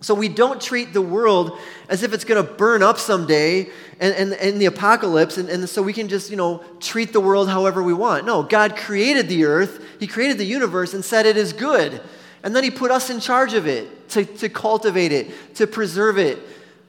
So 0.00 0.14
we 0.14 0.28
don't 0.28 0.60
treat 0.60 0.92
the 0.92 1.02
world 1.02 1.58
as 1.88 2.04
if 2.04 2.12
it's 2.12 2.24
going 2.24 2.44
to 2.44 2.52
burn 2.52 2.84
up 2.84 2.98
someday 2.98 3.68
and, 3.98 4.14
and, 4.14 4.32
and 4.34 4.60
the 4.60 4.66
apocalypse, 4.66 5.38
and, 5.38 5.48
and 5.48 5.68
so 5.68 5.82
we 5.82 5.92
can 5.92 6.08
just, 6.08 6.30
you 6.30 6.36
know, 6.36 6.62
treat 6.78 7.12
the 7.12 7.20
world 7.20 7.48
however 7.48 7.82
we 7.82 7.92
want. 7.92 8.24
No, 8.24 8.44
God 8.44 8.76
created 8.76 9.28
the 9.28 9.44
earth, 9.44 9.84
He 9.98 10.06
created 10.06 10.38
the 10.38 10.44
universe 10.44 10.94
and 10.94 11.04
said 11.04 11.26
it 11.26 11.36
is 11.36 11.52
good. 11.52 12.00
And 12.44 12.54
then 12.54 12.62
He 12.62 12.70
put 12.70 12.92
us 12.92 13.10
in 13.10 13.18
charge 13.18 13.54
of 13.54 13.66
it, 13.66 14.08
to, 14.10 14.24
to 14.24 14.48
cultivate 14.48 15.10
it, 15.10 15.56
to 15.56 15.66
preserve 15.66 16.16
it, 16.16 16.38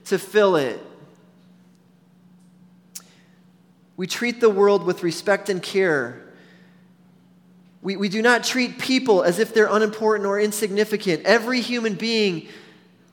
to 0.06 0.20
fill 0.20 0.56
it. 0.56 0.80
We 4.00 4.08
treat 4.08 4.40
the 4.40 4.50
world 4.50 4.86
with 4.86 5.04
respect 5.04 5.50
and 5.50 5.62
care. 5.62 6.22
We, 7.82 7.98
we 7.98 8.08
do 8.08 8.22
not 8.22 8.46
treat 8.46 8.80
people 8.80 9.24
as 9.24 9.40
if 9.40 9.54
they're 9.54 9.68
unimportant 9.70 10.26
or 10.26 10.40
insignificant. 10.40 11.26
Every 11.26 11.60
human 11.60 11.96
being 11.96 12.48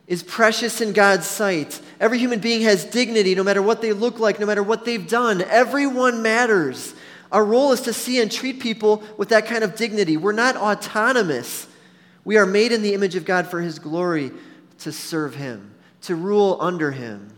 is 0.06 0.22
precious 0.22 0.80
in 0.80 0.92
God's 0.92 1.26
sight. 1.26 1.80
Every 1.98 2.18
human 2.18 2.38
being 2.38 2.62
has 2.62 2.84
dignity, 2.84 3.34
no 3.34 3.42
matter 3.42 3.62
what 3.62 3.82
they 3.82 3.92
look 3.92 4.20
like, 4.20 4.38
no 4.38 4.46
matter 4.46 4.62
what 4.62 4.84
they've 4.84 5.08
done. 5.08 5.42
Everyone 5.42 6.22
matters. 6.22 6.94
Our 7.32 7.44
role 7.44 7.72
is 7.72 7.80
to 7.80 7.92
see 7.92 8.20
and 8.20 8.30
treat 8.30 8.60
people 8.60 9.02
with 9.16 9.30
that 9.30 9.46
kind 9.46 9.64
of 9.64 9.74
dignity. 9.74 10.16
We're 10.16 10.30
not 10.30 10.54
autonomous. 10.54 11.66
We 12.24 12.36
are 12.36 12.46
made 12.46 12.70
in 12.70 12.82
the 12.82 12.94
image 12.94 13.16
of 13.16 13.24
God 13.24 13.48
for 13.48 13.60
His 13.60 13.80
glory 13.80 14.30
to 14.78 14.92
serve 14.92 15.34
Him, 15.34 15.74
to 16.02 16.14
rule 16.14 16.58
under 16.60 16.92
Him. 16.92 17.35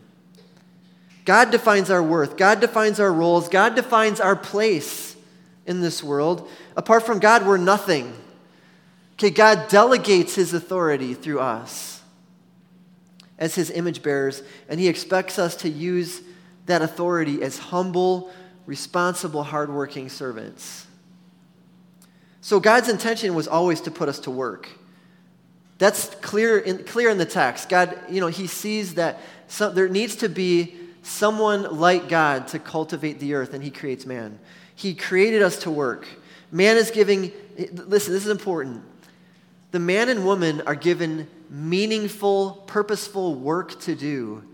God 1.28 1.50
defines 1.50 1.90
our 1.90 2.02
worth. 2.02 2.38
God 2.38 2.58
defines 2.58 2.99
our 2.99 3.12
roles. 3.12 3.50
God 3.50 3.75
defines 3.75 4.18
our 4.18 4.35
place 4.35 5.14
in 5.66 5.82
this 5.82 6.02
world. 6.02 6.49
Apart 6.75 7.04
from 7.04 7.18
God, 7.18 7.47
we're 7.47 7.58
nothing. 7.58 8.14
Okay, 9.12 9.28
God 9.28 9.68
delegates 9.68 10.37
his 10.37 10.54
authority 10.54 11.12
through 11.12 11.40
us 11.40 12.00
as 13.38 13.54
his 13.54 13.70
image 13.70 14.02
bearers, 14.02 14.42
and 14.70 14.80
he 14.80 14.88
expects 14.88 15.38
us 15.38 15.54
to 15.56 15.68
use 15.68 16.23
that 16.64 16.80
authority 16.80 17.42
as 17.42 17.58
humble, 17.58 18.30
responsible, 18.64 19.42
hardworking 19.42 20.08
servants. 20.08 20.87
So 22.40 22.58
God's 22.58 22.88
intention 22.88 23.35
was 23.35 23.47
always 23.47 23.82
to 23.82 23.90
put 23.90 24.08
us 24.08 24.18
to 24.20 24.30
work. 24.30 24.70
That's 25.76 26.06
clear 26.23 26.56
in, 26.58 26.85
clear 26.85 27.11
in 27.11 27.18
the 27.18 27.26
text. 27.26 27.68
God, 27.68 27.99
you 28.08 28.23
know, 28.23 28.28
he 28.28 28.47
sees 28.47 28.94
that 28.94 29.20
some, 29.47 29.75
there 29.75 29.90
needs 29.90 30.16
to 30.16 30.30
be 30.30 30.77
someone 31.09 31.79
like 31.79 32.09
God 32.09 32.49
to 32.49 32.59
cultivate 32.59 33.19
the 33.19 33.35
earth, 33.35 33.55
and 33.55 33.62
He 33.62 33.71
creates 33.71 34.07
man. 34.07 34.38
He 34.75 34.95
created 34.95 35.43
us 35.43 35.59
to 35.61 35.71
work. 35.71 36.07
Man 36.53 36.77
is 36.77 36.91
giving, 36.91 37.33
listen, 37.57 38.12
this 38.12 38.25
is 38.25 38.31
important. 38.31 38.83
The 39.71 39.79
man 39.79 40.09
and 40.09 40.25
woman 40.25 40.62
are 40.62 40.75
given 40.75 41.29
meaningful, 41.50 42.62
purposeful 42.67 43.35
work 43.35 43.81
to 43.81 43.95
do 43.95 44.45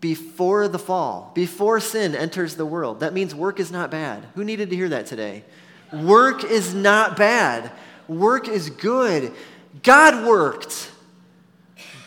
before 0.00 0.68
the 0.68 0.78
fall, 0.78 1.32
before 1.34 1.80
sin 1.80 2.14
enters 2.14 2.56
the 2.56 2.66
world. 2.66 3.00
That 3.00 3.12
means 3.12 3.34
work 3.34 3.60
is 3.60 3.70
not 3.70 3.90
bad. 3.90 4.26
Who 4.34 4.44
needed 4.44 4.70
to 4.70 4.76
hear 4.76 4.88
that 4.90 5.06
today? 5.06 5.44
Work 5.92 6.44
is 6.44 6.74
not 6.74 7.16
bad. 7.16 7.70
Work 8.08 8.48
is 8.48 8.70
good. 8.70 9.32
God 9.82 10.26
worked. 10.26 10.90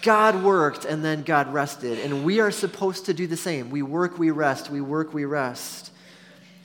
God 0.04 0.44
worked 0.44 0.84
and 0.86 1.04
then 1.04 1.24
God 1.24 1.52
rested. 1.54 1.98
And 2.00 2.24
we 2.24 2.42
are 2.42 2.52
supposed 2.52 3.06
to 3.06 3.14
do 3.14 3.26
the 3.26 3.38
same. 3.38 3.70
We 3.70 3.82
work, 3.82 4.20
we 4.20 4.32
rest. 4.32 4.70
We 4.70 4.82
work, 4.82 5.14
we 5.14 5.26
rest. 5.26 5.92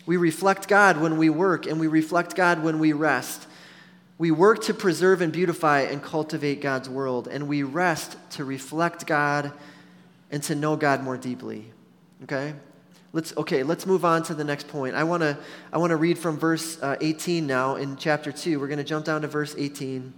We 0.07 0.17
reflect 0.17 0.69
God 0.69 1.01
when 1.01 1.19
we 1.19 1.31
work, 1.31 1.67
and 1.67 1.79
we 1.79 1.87
reflect 1.87 2.35
God 2.35 2.63
when 2.63 2.79
we 2.79 2.93
rest. 2.93 3.47
We 4.17 4.31
work 4.31 4.63
to 4.63 4.75
preserve 4.75 5.21
and 5.21 5.33
beautify 5.33 5.83
and 5.83 6.03
cultivate 6.03 6.61
God's 6.61 6.89
world, 6.89 7.29
and 7.29 7.47
we 7.47 7.63
rest 7.63 8.17
to 8.31 8.45
reflect 8.45 9.07
God 9.07 9.53
and 10.31 10.43
to 10.45 10.55
know 10.55 10.77
God 10.77 11.03
more 11.03 11.17
deeply. 11.17 11.71
Okay? 12.25 12.55
Let's, 13.13 13.37
okay, 13.37 13.63
let's 13.63 13.87
move 13.87 14.05
on 14.05 14.23
to 14.25 14.35
the 14.35 14.45
next 14.45 14.67
point. 14.69 14.95
I 14.95 15.05
want 15.05 15.23
to 15.23 15.39
I 15.73 15.79
wanna 15.79 15.97
read 15.97 16.19
from 16.19 16.39
verse 16.39 16.83
uh, 16.83 16.97
18 17.01 17.47
now 17.47 17.77
in 17.77 17.97
chapter 17.97 18.33
2. 18.33 18.59
We're 18.59 18.67
going 18.67 18.79
to 18.79 18.85
jump 18.85 19.05
down 19.05 19.23
to 19.23 19.29
verse 19.29 19.55
18 19.57 20.13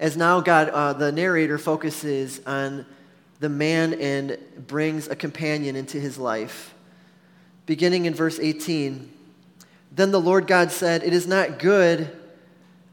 as 0.00 0.16
now 0.16 0.40
God, 0.40 0.70
uh, 0.70 0.94
the 0.94 1.12
narrator, 1.12 1.58
focuses 1.58 2.40
on 2.46 2.86
the 3.38 3.50
man 3.50 3.94
and 3.94 4.38
brings 4.66 5.06
a 5.06 5.14
companion 5.14 5.76
into 5.76 6.00
his 6.00 6.18
life. 6.18 6.74
Beginning 7.66 8.06
in 8.06 8.14
verse 8.14 8.40
18 8.40 9.12
Then 9.92 10.10
the 10.10 10.20
Lord 10.20 10.46
God 10.46 10.72
said, 10.72 11.02
It 11.02 11.12
is 11.12 11.26
not 11.26 11.58
good 11.58 12.16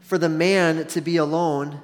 for 0.00 0.18
the 0.18 0.28
man 0.28 0.86
to 0.88 1.00
be 1.00 1.16
alone. 1.16 1.80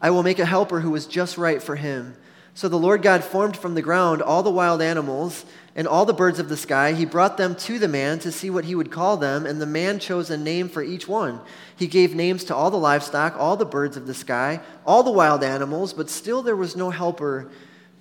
I 0.00 0.10
will 0.10 0.24
make 0.24 0.40
a 0.40 0.46
helper 0.46 0.80
who 0.80 0.94
is 0.96 1.06
just 1.06 1.38
right 1.38 1.62
for 1.62 1.76
him. 1.76 2.16
So 2.54 2.68
the 2.68 2.78
Lord 2.78 3.02
God 3.02 3.22
formed 3.22 3.56
from 3.56 3.74
the 3.74 3.82
ground 3.82 4.20
all 4.20 4.42
the 4.42 4.50
wild 4.50 4.82
animals 4.82 5.44
and 5.80 5.88
all 5.88 6.04
the 6.04 6.12
birds 6.12 6.38
of 6.38 6.50
the 6.50 6.58
sky. 6.58 6.92
He 6.92 7.06
brought 7.06 7.38
them 7.38 7.54
to 7.54 7.78
the 7.78 7.88
man 7.88 8.18
to 8.18 8.30
see 8.30 8.50
what 8.50 8.66
he 8.66 8.74
would 8.74 8.90
call 8.90 9.16
them, 9.16 9.46
and 9.46 9.58
the 9.58 9.64
man 9.64 9.98
chose 9.98 10.28
a 10.28 10.36
name 10.36 10.68
for 10.68 10.82
each 10.82 11.08
one. 11.08 11.40
He 11.74 11.86
gave 11.86 12.14
names 12.14 12.44
to 12.44 12.54
all 12.54 12.70
the 12.70 12.76
livestock, 12.76 13.34
all 13.38 13.56
the 13.56 13.64
birds 13.64 13.96
of 13.96 14.06
the 14.06 14.12
sky, 14.12 14.60
all 14.84 15.02
the 15.02 15.10
wild 15.10 15.42
animals, 15.42 15.94
but 15.94 16.10
still 16.10 16.42
there 16.42 16.54
was 16.54 16.76
no 16.76 16.90
helper 16.90 17.50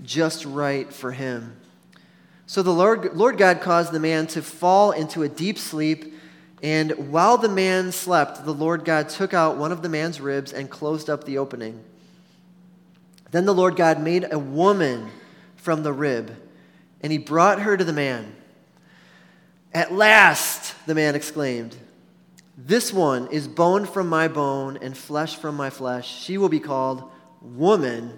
just 0.03 0.43
right 0.43 0.91
for 0.91 1.13
him. 1.13 1.55
So 2.47 2.61
the 2.61 2.73
Lord, 2.73 3.15
Lord 3.15 3.37
God 3.37 3.61
caused 3.61 3.93
the 3.93 3.99
man 4.01 4.27
to 4.27 4.41
fall 4.41 4.91
into 4.91 5.23
a 5.23 5.29
deep 5.29 5.57
sleep. 5.57 6.13
And 6.61 7.13
while 7.13 7.37
the 7.37 7.47
man 7.47 7.93
slept, 7.93 8.43
the 8.43 8.53
Lord 8.53 8.83
God 8.83 9.07
took 9.07 9.33
out 9.33 9.55
one 9.55 9.71
of 9.71 9.83
the 9.83 9.87
man's 9.87 10.19
ribs 10.19 10.51
and 10.51 10.69
closed 10.69 11.09
up 11.09 11.23
the 11.23 11.37
opening. 11.37 11.81
Then 13.31 13.45
the 13.45 13.55
Lord 13.55 13.77
God 13.77 14.01
made 14.01 14.27
a 14.29 14.37
woman 14.37 15.09
from 15.55 15.83
the 15.83 15.93
rib, 15.93 16.35
and 17.01 17.11
he 17.11 17.17
brought 17.17 17.61
her 17.61 17.77
to 17.77 17.83
the 17.83 17.93
man. 17.93 18.35
At 19.73 19.93
last, 19.93 20.75
the 20.85 20.95
man 20.95 21.15
exclaimed, 21.15 21.75
This 22.57 22.91
one 22.91 23.27
is 23.27 23.47
bone 23.47 23.85
from 23.85 24.07
my 24.07 24.27
bone 24.27 24.77
and 24.81 24.97
flesh 24.97 25.35
from 25.35 25.55
my 25.55 25.69
flesh. 25.69 26.23
She 26.23 26.37
will 26.37 26.49
be 26.49 26.59
called 26.59 27.03
woman 27.41 28.17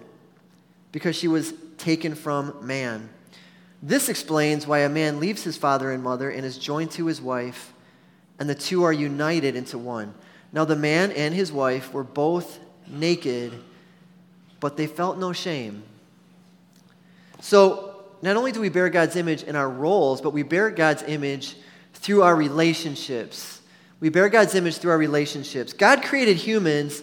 because 0.90 1.16
she 1.16 1.28
was 1.28 1.54
taken 1.78 2.14
from 2.14 2.66
man. 2.66 3.08
This 3.82 4.08
explains 4.08 4.66
why 4.66 4.80
a 4.80 4.88
man 4.88 5.20
leaves 5.20 5.42
his 5.42 5.56
father 5.56 5.90
and 5.90 6.02
mother 6.02 6.30
and 6.30 6.44
is 6.44 6.56
joined 6.56 6.92
to 6.92 7.06
his 7.06 7.20
wife, 7.20 7.72
and 8.38 8.48
the 8.48 8.54
two 8.54 8.84
are 8.84 8.92
united 8.92 9.56
into 9.56 9.76
one. 9.76 10.14
Now, 10.52 10.64
the 10.64 10.76
man 10.76 11.10
and 11.12 11.34
his 11.34 11.50
wife 11.50 11.92
were 11.92 12.04
both 12.04 12.60
naked 12.86 13.52
but 14.62 14.76
they 14.76 14.86
felt 14.86 15.18
no 15.18 15.32
shame. 15.32 15.82
So, 17.40 17.91
not 18.22 18.36
only 18.36 18.52
do 18.52 18.60
we 18.60 18.68
bear 18.68 18.88
God's 18.88 19.16
image 19.16 19.42
in 19.42 19.56
our 19.56 19.68
roles, 19.68 20.20
but 20.20 20.30
we 20.30 20.44
bear 20.44 20.70
God's 20.70 21.02
image 21.02 21.56
through 21.92 22.22
our 22.22 22.34
relationships. 22.34 23.60
We 24.00 24.08
bear 24.08 24.28
God's 24.28 24.54
image 24.54 24.78
through 24.78 24.92
our 24.92 24.98
relationships. 24.98 25.72
God 25.72 26.02
created 26.02 26.36
humans 26.36 27.02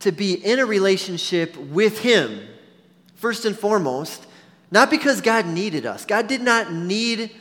to 0.00 0.12
be 0.12 0.34
in 0.34 0.58
a 0.58 0.66
relationship 0.66 1.56
with 1.56 2.00
Him, 2.00 2.40
first 3.16 3.44
and 3.44 3.56
foremost, 3.56 4.26
not 4.70 4.88
because 4.88 5.20
God 5.20 5.46
needed 5.46 5.84
us. 5.84 6.04
God 6.04 6.26
did 6.26 6.40
not 6.40 6.72
need 6.72 7.32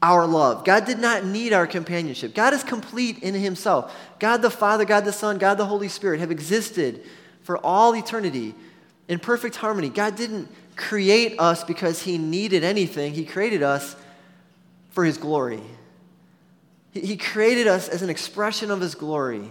our 0.00 0.26
love. 0.26 0.64
God 0.64 0.84
did 0.84 0.98
not 0.98 1.24
need 1.24 1.52
our 1.52 1.66
companionship. 1.66 2.34
God 2.34 2.54
is 2.54 2.64
complete 2.64 3.18
in 3.18 3.34
Himself. 3.34 3.94
God 4.18 4.42
the 4.42 4.50
Father, 4.50 4.84
God 4.84 5.04
the 5.04 5.12
Son, 5.12 5.38
God 5.38 5.58
the 5.58 5.66
Holy 5.66 5.88
Spirit 5.88 6.20
have 6.20 6.30
existed 6.30 7.04
for 7.42 7.58
all 7.58 7.94
eternity 7.94 8.54
in 9.08 9.18
perfect 9.18 9.56
harmony. 9.56 9.88
God 9.88 10.16
didn't 10.16 10.48
create 10.76 11.38
us 11.38 11.64
because 11.64 12.02
He 12.02 12.18
needed 12.18 12.64
anything, 12.64 13.14
He 13.14 13.24
created 13.24 13.62
us 13.62 13.96
for 14.90 15.04
His 15.04 15.18
glory. 15.18 15.62
He 16.92 17.16
created 17.16 17.66
us 17.66 17.88
as 17.88 18.02
an 18.02 18.10
expression 18.10 18.70
of 18.70 18.80
His 18.80 18.94
glory. 18.94 19.48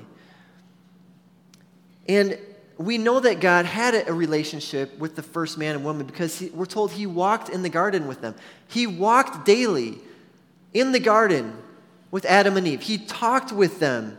And 2.07 2.37
we 2.77 2.97
know 2.97 3.19
that 3.19 3.39
God 3.39 3.65
had 3.65 4.07
a 4.07 4.13
relationship 4.13 4.97
with 4.97 5.15
the 5.15 5.23
first 5.23 5.57
man 5.57 5.75
and 5.75 5.85
woman 5.85 6.05
because 6.05 6.37
he, 6.39 6.49
we're 6.49 6.65
told 6.65 6.91
He 6.91 7.05
walked 7.05 7.49
in 7.49 7.61
the 7.61 7.69
garden 7.69 8.07
with 8.07 8.21
them. 8.21 8.35
He 8.67 8.87
walked 8.87 9.45
daily 9.45 9.99
in 10.73 10.91
the 10.91 10.99
garden 10.99 11.53
with 12.11 12.25
Adam 12.25 12.57
and 12.57 12.67
Eve, 12.67 12.81
He 12.81 12.97
talked 12.97 13.51
with 13.51 13.79
them. 13.79 14.17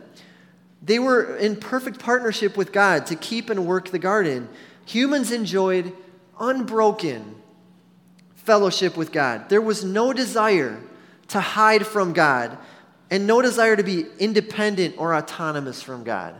They 0.81 0.99
were 0.99 1.37
in 1.37 1.55
perfect 1.55 1.99
partnership 1.99 2.57
with 2.57 2.73
God 2.73 3.05
to 3.05 3.15
keep 3.15 3.49
and 3.49 3.65
work 3.65 3.89
the 3.89 3.99
garden. 3.99 4.49
Humans 4.85 5.31
enjoyed 5.31 5.93
unbroken 6.39 7.35
fellowship 8.35 8.97
with 8.97 9.11
God. 9.11 9.49
There 9.49 9.61
was 9.61 9.83
no 9.83 10.13
desire 10.13 10.81
to 11.29 11.39
hide 11.39 11.87
from 11.87 12.13
God 12.13 12.57
and 13.09 13.27
no 13.27 13.41
desire 13.41 13.75
to 13.75 13.83
be 13.83 14.05
independent 14.19 14.95
or 14.97 15.15
autonomous 15.15 15.81
from 15.81 16.03
God. 16.03 16.35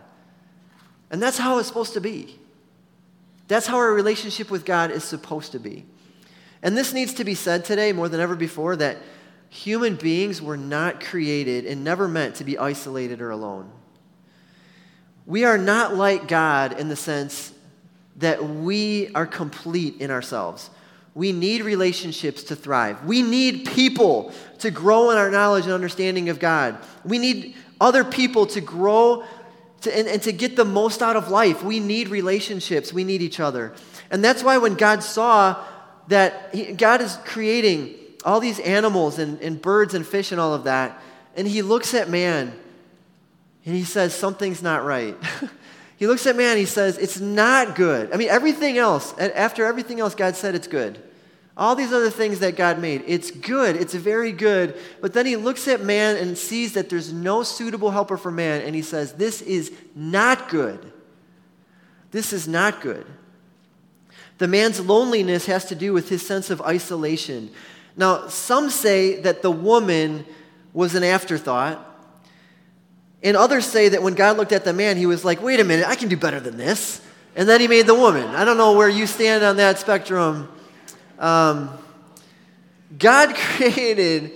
And 1.10 1.22
that's 1.22 1.38
how 1.38 1.60
it's 1.60 1.68
supposed 1.68 1.94
to 1.94 2.02
be. 2.02 2.40
That's 3.48 3.68
how 3.68 3.78
our 3.78 3.94
relationship 3.94 4.50
with 4.50 4.66
God 4.66 4.92
is 4.92 5.04
supposed 5.04 5.52
to 5.52 5.60
be. 5.60 5.86
And 6.62 6.78
this 6.78 6.94
needs 6.94 7.14
to 7.16 7.24
be 7.24 7.36
said 7.36 7.66
today 7.66 7.92
more 7.94 8.10
than 8.10 8.20
ever 8.20 8.36
before 8.36 8.76
that 8.78 8.98
human 9.50 9.96
beings 9.96 10.42
were 10.42 10.58
not 10.58 11.04
created 11.04 11.66
and 11.66 11.84
never 11.84 12.08
meant 12.08 12.36
to 12.36 12.44
be 12.44 12.58
isolated 12.58 13.22
or 13.22 13.30
alone. 13.30 13.70
We 15.26 15.46
are 15.46 15.58
not 15.58 15.96
like 15.96 16.28
God 16.28 16.80
in 16.80 16.90
the 16.90 16.96
sense 16.96 17.53
that 18.18 18.44
we 18.44 19.10
are 19.16 19.26
complete 19.26 20.00
in 20.00 20.12
ourselves. 20.12 20.70
We 21.16 21.32
need 21.32 21.62
relationships 21.62 22.44
to 22.44 22.56
thrive. 22.56 23.06
We 23.06 23.22
need 23.22 23.68
people 23.68 24.34
to 24.60 24.72
grow 24.72 25.12
in 25.12 25.18
our 25.18 25.30
knowledge 25.30 25.66
and 25.66 25.74
understanding 25.74 26.30
of 26.30 26.40
God. 26.40 26.78
We 27.06 27.20
need 27.20 27.56
other 27.80 28.04
people 28.04 28.48
to 28.48 28.62
grow 28.62 29.24
to, 29.82 29.98
and, 29.98 30.08
and 30.08 30.22
to 30.24 30.32
get 30.32 30.56
the 30.56 30.66
most 30.66 31.02
out 31.02 31.16
of 31.16 31.30
life. 31.30 31.64
We 31.64 31.80
need 31.80 32.08
relationships. 32.08 32.92
We 32.92 33.04
need 33.04 33.22
each 33.22 33.40
other. 33.40 33.74
And 34.10 34.24
that's 34.24 34.44
why 34.44 34.58
when 34.58 34.76
God 34.76 35.04
saw 35.04 35.64
that 36.08 36.50
he, 36.54 36.74
God 36.74 37.02
is 37.02 37.18
creating 37.26 37.96
all 38.26 38.40
these 38.40 38.60
animals 38.60 39.20
and, 39.20 39.40
and 39.42 39.62
birds 39.62 39.94
and 39.94 40.08
fish 40.08 40.32
and 40.32 40.40
all 40.40 40.54
of 40.54 40.64
that, 40.64 41.02
and 41.36 41.48
he 41.48 41.62
looks 41.62 41.94
at 41.94 42.10
man 42.10 42.54
and 43.66 43.76
he 43.76 43.84
says, 43.84 44.14
Something's 44.14 44.62
not 44.62 44.84
right. 44.84 45.18
he 46.04 46.08
looks 46.08 46.28
at 46.28 46.36
man, 46.36 46.58
he 46.58 46.66
says, 46.66 46.98
It's 46.98 47.22
not 47.22 47.76
good. 47.76 48.12
I 48.12 48.18
mean, 48.18 48.28
everything 48.28 48.78
else, 48.78 49.18
after 49.18 49.64
everything 49.64 50.02
else, 50.02 50.14
God 50.14 50.36
said 50.36 50.54
it's 50.54 50.68
good. 50.68 51.02
All 51.56 51.76
these 51.76 51.94
other 51.94 52.10
things 52.10 52.40
that 52.40 52.58
God 52.58 52.78
made, 52.78 53.06
it's 53.08 53.32
good, 53.32 53.78
it's 53.78 53.94
very 53.94 54.34
good. 54.34 54.78
But 55.00 55.14
then 55.14 55.26
he 55.26 55.38
looks 55.38 55.66
at 55.70 55.80
man 55.80 56.18
and 56.18 56.38
sees 56.38 56.74
that 56.74 56.90
there's 56.90 57.14
no 57.14 57.42
suitable 57.42 57.90
helper 57.90 58.18
for 58.18 58.32
man, 58.32 58.64
and 58.64 58.76
he 58.76 58.82
says, 58.82 59.14
This 59.14 59.42
is 59.42 59.72
not 59.96 60.50
good. 60.50 60.92
This 62.12 62.34
is 62.34 62.50
not 62.50 62.82
good. 62.82 63.06
The 64.40 64.50
man's 64.50 64.82
loneliness 64.82 65.46
has 65.46 65.64
to 65.70 65.76
do 65.76 65.94
with 65.94 66.10
his 66.10 66.28
sense 66.28 66.50
of 66.50 66.62
isolation. 66.64 67.50
Now, 67.96 68.28
some 68.28 68.70
say 68.70 69.22
that 69.22 69.42
the 69.42 69.52
woman 69.52 70.26
was 70.74 70.96
an 70.96 71.04
afterthought. 71.06 71.93
And 73.24 73.38
others 73.38 73.66
say 73.66 73.90
that 73.90 74.04
when 74.04 74.16
God 74.16 74.38
looked 74.38 74.52
at 74.52 74.66
the 74.66 74.74
man, 74.74 74.98
he 74.98 75.06
was 75.06 75.24
like, 75.24 75.42
wait 75.42 75.60
a 75.60 75.64
minute, 75.64 75.88
I 75.88 75.96
can 75.96 76.10
do 76.10 76.18
better 76.18 76.42
than 76.42 76.58
this. 76.58 77.02
And 77.36 77.48
then 77.48 77.62
he 77.62 77.68
made 77.68 77.88
the 77.88 77.96
woman. 77.96 78.28
I 78.28 78.46
don't 78.46 78.58
know 78.58 78.74
where 78.74 78.90
you 78.90 79.08
stand 79.08 79.44
on 79.44 79.56
that 79.58 79.80
spectrum. 79.80 80.50
Um, 81.18 81.70
God 82.98 83.34
created 83.36 84.32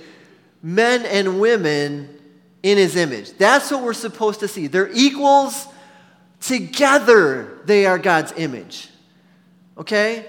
men 0.64 1.06
and 1.06 1.40
women 1.40 2.18
in 2.64 2.78
his 2.78 2.96
image. 2.96 3.34
That's 3.34 3.70
what 3.72 3.84
we're 3.84 3.94
supposed 3.94 4.40
to 4.40 4.48
see. 4.48 4.68
They're 4.68 4.90
equals. 4.94 5.68
Together, 6.40 7.62
they 7.66 7.88
are 7.88 7.98
God's 7.98 8.32
image. 8.38 8.90
Okay? 9.78 10.26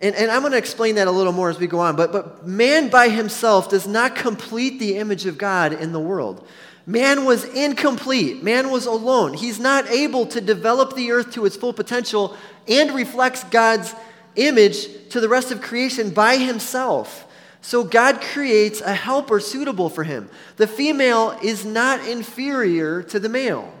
And, 0.00 0.14
and 0.14 0.30
I'm 0.30 0.40
going 0.40 0.52
to 0.52 0.58
explain 0.58 0.94
that 0.94 1.08
a 1.08 1.10
little 1.10 1.32
more 1.32 1.50
as 1.50 1.58
we 1.58 1.66
go 1.66 1.80
on. 1.80 1.96
But, 1.96 2.12
but 2.12 2.46
man 2.46 2.88
by 2.88 3.08
himself 3.08 3.68
does 3.68 3.86
not 3.86 4.16
complete 4.16 4.78
the 4.78 4.96
image 4.96 5.26
of 5.26 5.36
God 5.36 5.72
in 5.72 5.92
the 5.92 6.00
world. 6.00 6.46
Man 6.90 7.24
was 7.24 7.44
incomplete. 7.44 8.42
Man 8.42 8.72
was 8.72 8.86
alone. 8.86 9.34
He's 9.34 9.60
not 9.60 9.88
able 9.88 10.26
to 10.26 10.40
develop 10.40 10.96
the 10.96 11.12
earth 11.12 11.32
to 11.34 11.46
its 11.46 11.54
full 11.54 11.72
potential 11.72 12.36
and 12.66 12.92
reflects 12.92 13.44
God's 13.44 13.94
image 14.34 15.08
to 15.10 15.20
the 15.20 15.28
rest 15.28 15.52
of 15.52 15.60
creation 15.60 16.10
by 16.10 16.36
himself. 16.36 17.28
So 17.62 17.84
God 17.84 18.20
creates 18.20 18.80
a 18.80 18.92
helper 18.92 19.38
suitable 19.38 19.88
for 19.88 20.02
him. 20.02 20.28
The 20.56 20.66
female 20.66 21.38
is 21.40 21.64
not 21.64 22.08
inferior 22.08 23.04
to 23.04 23.20
the 23.20 23.28
male. 23.28 23.72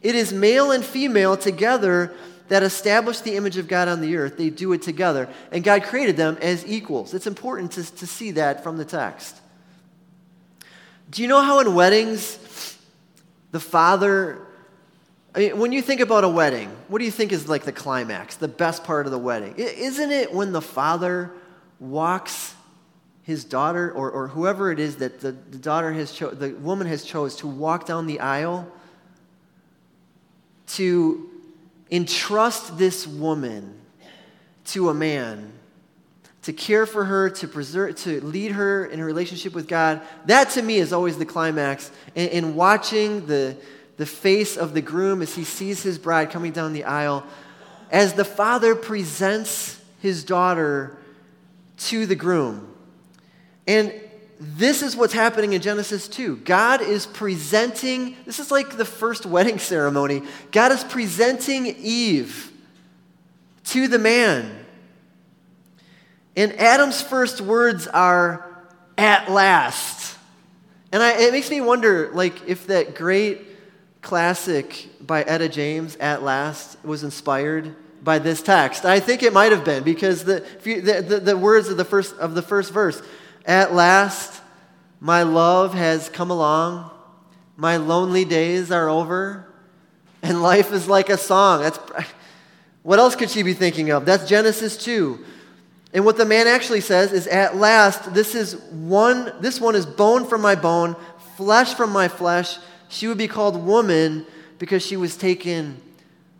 It 0.00 0.14
is 0.14 0.32
male 0.32 0.70
and 0.70 0.82
female 0.82 1.36
together 1.36 2.14
that 2.48 2.62
establish 2.62 3.20
the 3.20 3.36
image 3.36 3.58
of 3.58 3.68
God 3.68 3.86
on 3.86 4.00
the 4.00 4.16
earth. 4.16 4.38
They 4.38 4.48
do 4.48 4.72
it 4.72 4.80
together. 4.80 5.28
And 5.52 5.62
God 5.62 5.82
created 5.82 6.16
them 6.16 6.38
as 6.40 6.66
equals. 6.66 7.12
It's 7.12 7.26
important 7.26 7.72
to, 7.72 7.96
to 7.96 8.06
see 8.06 8.30
that 8.30 8.62
from 8.62 8.78
the 8.78 8.86
text. 8.86 9.39
Do 11.10 11.22
you 11.22 11.28
know 11.28 11.42
how 11.42 11.58
in 11.58 11.74
weddings, 11.74 12.78
the 13.50 13.58
father, 13.58 14.46
I 15.34 15.40
mean, 15.40 15.58
when 15.58 15.72
you 15.72 15.82
think 15.82 16.00
about 16.00 16.22
a 16.22 16.28
wedding, 16.28 16.68
what 16.86 17.00
do 17.00 17.04
you 17.04 17.10
think 17.10 17.32
is 17.32 17.48
like 17.48 17.64
the 17.64 17.72
climax, 17.72 18.36
the 18.36 18.48
best 18.48 18.84
part 18.84 19.06
of 19.06 19.12
the 19.12 19.18
wedding? 19.18 19.54
Isn't 19.56 20.12
it 20.12 20.32
when 20.32 20.52
the 20.52 20.62
father 20.62 21.32
walks 21.80 22.54
his 23.22 23.44
daughter 23.44 23.90
or, 23.90 24.10
or 24.10 24.28
whoever 24.28 24.70
it 24.70 24.78
is 24.78 24.96
that 24.96 25.20
the, 25.20 25.32
the 25.32 25.58
daughter 25.58 25.92
has 25.92 26.12
cho- 26.12 26.30
the 26.30 26.50
woman 26.54 26.86
has 26.86 27.04
chose 27.04 27.36
to 27.36 27.46
walk 27.46 27.86
down 27.86 28.06
the 28.06 28.20
aisle 28.20 28.70
to 30.66 31.28
entrust 31.90 32.78
this 32.78 33.06
woman 33.06 33.80
to 34.64 34.88
a 34.88 34.94
man 34.94 35.52
to 36.42 36.52
care 36.52 36.86
for 36.86 37.04
her, 37.04 37.28
to 37.28 37.48
preserve, 37.48 37.96
to 37.96 38.24
lead 38.24 38.52
her 38.52 38.86
in 38.86 39.00
a 39.00 39.04
relationship 39.04 39.54
with 39.54 39.68
God. 39.68 40.00
That 40.26 40.50
to 40.50 40.62
me 40.62 40.76
is 40.76 40.92
always 40.92 41.18
the 41.18 41.26
climax. 41.26 41.90
And 42.16 42.56
watching 42.56 43.26
the, 43.26 43.56
the 43.98 44.06
face 44.06 44.56
of 44.56 44.72
the 44.72 44.80
groom 44.80 45.20
as 45.20 45.34
he 45.34 45.44
sees 45.44 45.82
his 45.82 45.98
bride 45.98 46.30
coming 46.30 46.52
down 46.52 46.72
the 46.72 46.84
aisle, 46.84 47.24
as 47.90 48.14
the 48.14 48.24
father 48.24 48.74
presents 48.74 49.80
his 50.00 50.24
daughter 50.24 50.96
to 51.76 52.06
the 52.06 52.16
groom. 52.16 52.74
And 53.66 53.92
this 54.38 54.82
is 54.82 54.96
what's 54.96 55.12
happening 55.12 55.52
in 55.52 55.60
Genesis 55.60 56.08
2. 56.08 56.38
God 56.38 56.80
is 56.80 57.06
presenting, 57.06 58.16
this 58.24 58.40
is 58.40 58.50
like 58.50 58.78
the 58.78 58.86
first 58.86 59.26
wedding 59.26 59.58
ceremony. 59.58 60.22
God 60.50 60.72
is 60.72 60.82
presenting 60.84 61.66
Eve 61.66 62.50
to 63.64 63.86
the 63.86 63.98
man. 63.98 64.59
And 66.36 66.52
Adam's 66.58 67.02
first 67.02 67.40
words 67.40 67.86
are, 67.86 68.46
at 68.96 69.30
last. 69.30 70.16
And 70.92 71.02
I, 71.02 71.22
it 71.22 71.32
makes 71.32 71.50
me 71.50 71.60
wonder, 71.60 72.10
like, 72.12 72.48
if 72.48 72.66
that 72.66 72.94
great 72.94 73.46
classic 74.02 74.88
by 75.00 75.22
Etta 75.22 75.48
James, 75.48 75.96
At 75.96 76.22
Last, 76.22 76.82
was 76.84 77.04
inspired 77.04 77.74
by 78.02 78.18
this 78.18 78.42
text. 78.42 78.84
I 78.84 79.00
think 79.00 79.22
it 79.22 79.32
might 79.32 79.52
have 79.52 79.64
been 79.64 79.82
because 79.82 80.24
the, 80.24 80.44
the, 80.62 81.20
the, 81.22 81.36
words 81.36 81.68
of 81.68 81.76
the, 81.76 81.84
first, 81.84 82.16
of 82.16 82.34
the 82.34 82.42
first 82.42 82.72
verse, 82.72 83.02
At 83.44 83.74
last, 83.74 84.42
my 85.00 85.22
love 85.22 85.74
has 85.74 86.08
come 86.08 86.30
along, 86.30 86.90
my 87.56 87.76
lonely 87.76 88.24
days 88.24 88.70
are 88.70 88.88
over, 88.88 89.46
and 90.22 90.42
life 90.42 90.72
is 90.72 90.88
like 90.88 91.08
a 91.08 91.16
song. 91.16 91.62
That's, 91.62 91.78
what 92.82 92.98
else 92.98 93.16
could 93.16 93.30
she 93.30 93.42
be 93.42 93.54
thinking 93.54 93.90
of? 93.90 94.04
That's 94.06 94.28
Genesis 94.28 94.76
2. 94.78 95.24
And 95.92 96.04
what 96.04 96.16
the 96.16 96.24
man 96.24 96.46
actually 96.46 96.80
says 96.80 97.12
is, 97.12 97.26
At 97.26 97.56
last, 97.56 98.14
this 98.14 98.34
is 98.34 98.56
one, 98.70 99.32
this 99.40 99.60
one 99.60 99.74
is 99.74 99.86
bone 99.86 100.26
from 100.26 100.40
my 100.40 100.54
bone, 100.54 100.96
flesh 101.36 101.74
from 101.74 101.90
my 101.90 102.08
flesh. 102.08 102.58
She 102.88 103.06
would 103.06 103.18
be 103.18 103.28
called 103.28 103.64
woman 103.64 104.26
because 104.58 104.84
she 104.84 104.96
was 104.96 105.16
taken 105.16 105.80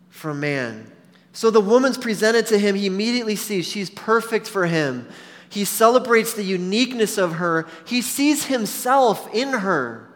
from 0.08 0.40
man. 0.40 0.90
So 1.32 1.50
the 1.50 1.60
woman's 1.60 1.98
presented 1.98 2.46
to 2.48 2.58
him, 2.58 2.74
he 2.74 2.86
immediately 2.86 3.36
sees 3.36 3.66
she's 3.66 3.90
perfect 3.90 4.48
for 4.48 4.66
him. 4.66 5.08
He 5.48 5.64
celebrates 5.64 6.34
the 6.34 6.44
uniqueness 6.44 7.18
of 7.18 7.34
her. 7.34 7.66
He 7.86 8.02
sees 8.02 8.46
himself 8.46 9.32
in 9.34 9.48
her. 9.48 10.08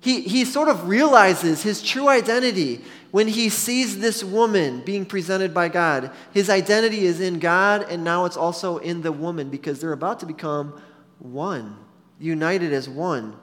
He, 0.00 0.22
he 0.22 0.44
sort 0.44 0.68
of 0.68 0.88
realizes 0.88 1.62
his 1.62 1.82
true 1.82 2.08
identity 2.08 2.82
when 3.10 3.28
he 3.28 3.48
sees 3.48 3.98
this 3.98 4.22
woman 4.22 4.80
being 4.80 5.04
presented 5.04 5.52
by 5.52 5.68
God. 5.68 6.10
His 6.32 6.48
identity 6.48 7.04
is 7.04 7.20
in 7.20 7.38
God, 7.38 7.86
and 7.90 8.04
now 8.04 8.24
it's 8.24 8.36
also 8.36 8.78
in 8.78 9.02
the 9.02 9.12
woman 9.12 9.50
because 9.50 9.80
they're 9.80 9.92
about 9.92 10.20
to 10.20 10.26
become 10.26 10.80
one, 11.18 11.76
united 12.18 12.72
as 12.72 12.88
one. 12.88 13.36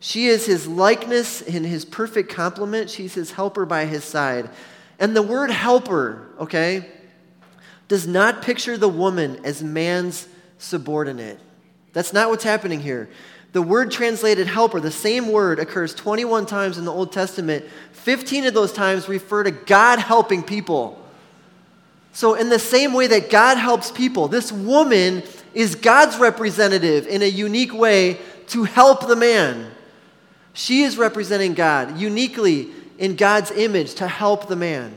She 0.00 0.26
is 0.26 0.46
his 0.46 0.66
likeness 0.66 1.42
and 1.42 1.64
his 1.66 1.84
perfect 1.84 2.32
complement. 2.32 2.88
She's 2.88 3.14
his 3.14 3.32
helper 3.32 3.66
by 3.66 3.84
his 3.84 4.02
side. 4.02 4.48
And 4.98 5.14
the 5.14 5.22
word 5.22 5.50
helper, 5.50 6.34
okay, 6.38 6.86
does 7.88 8.06
not 8.06 8.42
picture 8.42 8.78
the 8.78 8.88
woman 8.88 9.44
as 9.44 9.62
man's 9.62 10.26
subordinate. 10.58 11.38
That's 11.92 12.12
not 12.12 12.30
what's 12.30 12.44
happening 12.44 12.80
here. 12.80 13.10
The 13.52 13.62
word 13.62 13.90
translated 13.90 14.46
helper, 14.46 14.78
the 14.78 14.90
same 14.90 15.32
word, 15.32 15.58
occurs 15.58 15.94
21 15.94 16.46
times 16.46 16.78
in 16.78 16.84
the 16.84 16.92
Old 16.92 17.12
Testament. 17.12 17.64
15 17.92 18.46
of 18.46 18.54
those 18.54 18.72
times 18.72 19.08
refer 19.08 19.42
to 19.42 19.50
God 19.50 19.98
helping 19.98 20.42
people. 20.42 20.96
So, 22.12 22.34
in 22.34 22.48
the 22.48 22.58
same 22.58 22.92
way 22.92 23.06
that 23.08 23.30
God 23.30 23.56
helps 23.56 23.90
people, 23.90 24.28
this 24.28 24.52
woman 24.52 25.22
is 25.54 25.74
God's 25.74 26.18
representative 26.18 27.06
in 27.06 27.22
a 27.22 27.26
unique 27.26 27.72
way 27.72 28.18
to 28.48 28.64
help 28.64 29.06
the 29.06 29.16
man. 29.16 29.70
She 30.52 30.82
is 30.82 30.98
representing 30.98 31.54
God 31.54 31.98
uniquely 31.98 32.68
in 32.98 33.16
God's 33.16 33.50
image 33.50 33.94
to 33.94 34.08
help 34.08 34.48
the 34.48 34.56
man. 34.56 34.92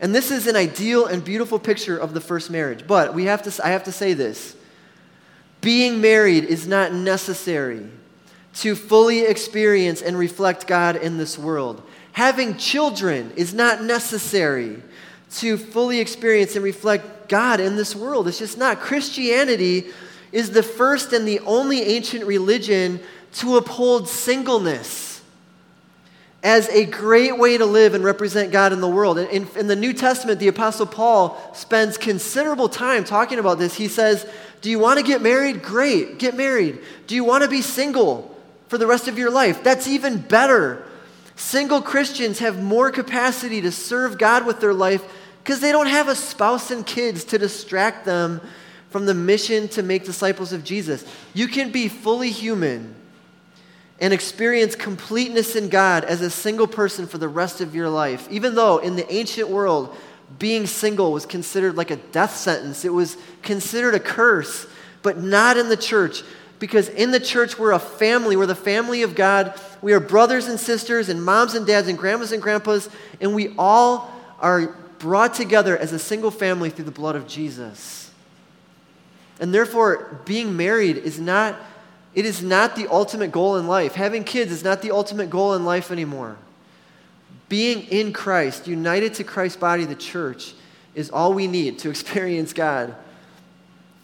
And 0.00 0.14
this 0.14 0.30
is 0.30 0.46
an 0.46 0.56
ideal 0.56 1.06
and 1.06 1.24
beautiful 1.24 1.58
picture 1.58 1.96
of 1.96 2.14
the 2.14 2.20
first 2.20 2.50
marriage. 2.50 2.86
But 2.86 3.14
we 3.14 3.24
have 3.24 3.42
to, 3.42 3.66
I 3.66 3.70
have 3.70 3.84
to 3.84 3.92
say 3.92 4.12
this 4.14 4.56
being 5.66 6.00
married 6.00 6.44
is 6.44 6.68
not 6.68 6.92
necessary 6.92 7.84
to 8.54 8.76
fully 8.76 9.22
experience 9.22 10.00
and 10.00 10.16
reflect 10.16 10.68
God 10.68 10.94
in 10.94 11.18
this 11.18 11.36
world. 11.36 11.82
Having 12.12 12.56
children 12.56 13.32
is 13.34 13.52
not 13.52 13.82
necessary 13.82 14.80
to 15.38 15.58
fully 15.58 15.98
experience 15.98 16.54
and 16.54 16.62
reflect 16.62 17.28
God 17.28 17.58
in 17.58 17.74
this 17.74 17.96
world. 17.96 18.28
It's 18.28 18.38
just 18.38 18.56
not. 18.56 18.78
Christianity 18.78 19.88
is 20.30 20.52
the 20.52 20.62
first 20.62 21.12
and 21.12 21.26
the 21.26 21.40
only 21.40 21.82
ancient 21.82 22.24
religion 22.26 23.00
to 23.32 23.56
uphold 23.56 24.08
singleness 24.08 25.05
as 26.46 26.68
a 26.68 26.84
great 26.84 27.36
way 27.36 27.58
to 27.58 27.66
live 27.66 27.94
and 27.94 28.04
represent 28.04 28.52
God 28.52 28.72
in 28.72 28.80
the 28.80 28.88
world. 28.88 29.18
In, 29.18 29.48
in, 29.56 29.66
the 29.66 29.74
New 29.74 29.92
Testament, 29.92 30.38
the 30.38 30.46
Apostle 30.46 30.86
Paul 30.86 31.36
spends 31.52 31.98
considerable 31.98 32.68
time 32.68 33.02
talking 33.02 33.40
about 33.40 33.58
this. 33.58 33.74
He 33.74 33.88
says, 33.88 34.24
Do 34.60 34.70
you 34.70 34.78
want 34.78 35.00
to 35.00 35.04
get 35.04 35.20
married? 35.20 35.60
Great, 35.60 36.20
get 36.20 36.36
married. 36.36 36.78
Do 37.08 37.16
you 37.16 37.24
want 37.24 37.42
to 37.42 37.50
be 37.50 37.62
single 37.62 38.32
for 38.68 38.78
the 38.78 38.86
rest 38.86 39.08
of 39.08 39.18
your 39.18 39.28
life? 39.28 39.64
That's 39.64 39.88
even 39.88 40.18
better. 40.18 40.86
Single 41.34 41.82
Christians 41.82 42.38
have 42.38 42.62
more 42.62 42.92
capacity 42.92 43.60
to 43.62 43.72
serve 43.72 44.16
God 44.16 44.46
with 44.46 44.60
their 44.60 44.72
life 44.72 45.02
because 45.42 45.58
they 45.58 45.72
don't 45.72 45.88
have 45.88 46.06
a 46.06 46.14
spouse 46.14 46.70
and 46.70 46.86
kids 46.86 47.24
to 47.24 47.38
distract 47.38 48.04
them 48.04 48.40
from 48.90 49.06
the 49.06 49.14
mission 49.14 49.66
to 49.70 49.82
make 49.82 50.04
disciples 50.04 50.52
of 50.52 50.62
Jesus. 50.62 51.04
You 51.34 51.48
can 51.48 51.72
be 51.72 51.88
fully 51.88 52.30
human 52.30 52.94
and 54.00 54.12
experience 54.12 54.74
completeness 54.74 55.56
in 55.56 55.68
God 55.68 56.04
as 56.04 56.20
a 56.20 56.30
single 56.30 56.66
person 56.66 57.06
for 57.06 57.18
the 57.18 57.28
rest 57.28 57.60
of 57.60 57.74
your 57.74 57.88
life. 57.88 58.28
Even 58.30 58.54
though 58.54 58.78
in 58.78 58.96
the 58.96 59.10
ancient 59.12 59.48
world, 59.48 59.96
being 60.38 60.66
single 60.66 61.12
was 61.12 61.24
considered 61.24 61.76
like 61.76 61.90
a 61.90 61.96
death 61.96 62.36
sentence, 62.36 62.84
it 62.84 62.92
was 62.92 63.16
considered 63.42 63.94
a 63.94 64.00
curse, 64.00 64.66
but 65.02 65.18
not 65.18 65.56
in 65.56 65.68
the 65.68 65.76
church. 65.76 66.22
Because 66.58 66.88
in 66.88 67.10
the 67.10 67.20
church, 67.20 67.58
we're 67.58 67.72
a 67.72 67.78
family. 67.78 68.36
We're 68.36 68.46
the 68.46 68.54
family 68.54 69.02
of 69.02 69.14
God. 69.14 69.58
We 69.82 69.92
are 69.92 70.00
brothers 70.00 70.46
and 70.46 70.58
sisters, 70.58 71.08
and 71.08 71.22
moms 71.22 71.54
and 71.54 71.66
dads, 71.66 71.88
and 71.88 71.98
grandmas 71.98 72.32
and 72.32 72.42
grandpas, 72.42 72.88
and 73.20 73.34
we 73.34 73.54
all 73.58 74.10
are 74.40 74.74
brought 74.98 75.34
together 75.34 75.76
as 75.76 75.92
a 75.92 75.98
single 75.98 76.30
family 76.30 76.70
through 76.70 76.86
the 76.86 76.90
blood 76.90 77.14
of 77.14 77.26
Jesus. 77.28 78.10
And 79.38 79.52
therefore, 79.52 80.22
being 80.24 80.56
married 80.56 80.96
is 80.96 81.20
not 81.20 81.56
it 82.16 82.24
is 82.24 82.42
not 82.42 82.76
the 82.76 82.90
ultimate 82.90 83.30
goal 83.30 83.56
in 83.56 83.68
life. 83.68 83.94
Having 83.94 84.24
kids 84.24 84.50
is 84.50 84.64
not 84.64 84.80
the 84.80 84.90
ultimate 84.90 85.28
goal 85.28 85.52
in 85.52 85.66
life 85.66 85.90
anymore. 85.90 86.38
Being 87.50 87.82
in 87.82 88.14
Christ, 88.14 88.66
united 88.66 89.12
to 89.14 89.24
Christ's 89.24 89.58
body, 89.58 89.84
the 89.84 89.94
church, 89.94 90.54
is 90.94 91.10
all 91.10 91.34
we 91.34 91.46
need 91.46 91.78
to 91.80 91.90
experience 91.90 92.54
God. 92.54 92.96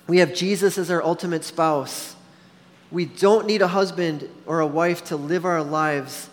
We 0.06 0.18
have 0.18 0.34
Jesus 0.34 0.76
as 0.76 0.90
our 0.90 1.02
ultimate 1.02 1.42
spouse. 1.42 2.14
We 2.90 3.06
don't 3.06 3.46
need 3.46 3.62
a 3.62 3.68
husband 3.68 4.28
or 4.44 4.60
a 4.60 4.66
wife 4.66 5.04
to 5.04 5.16
live 5.16 5.46
our 5.46 5.62
lives 5.62 6.28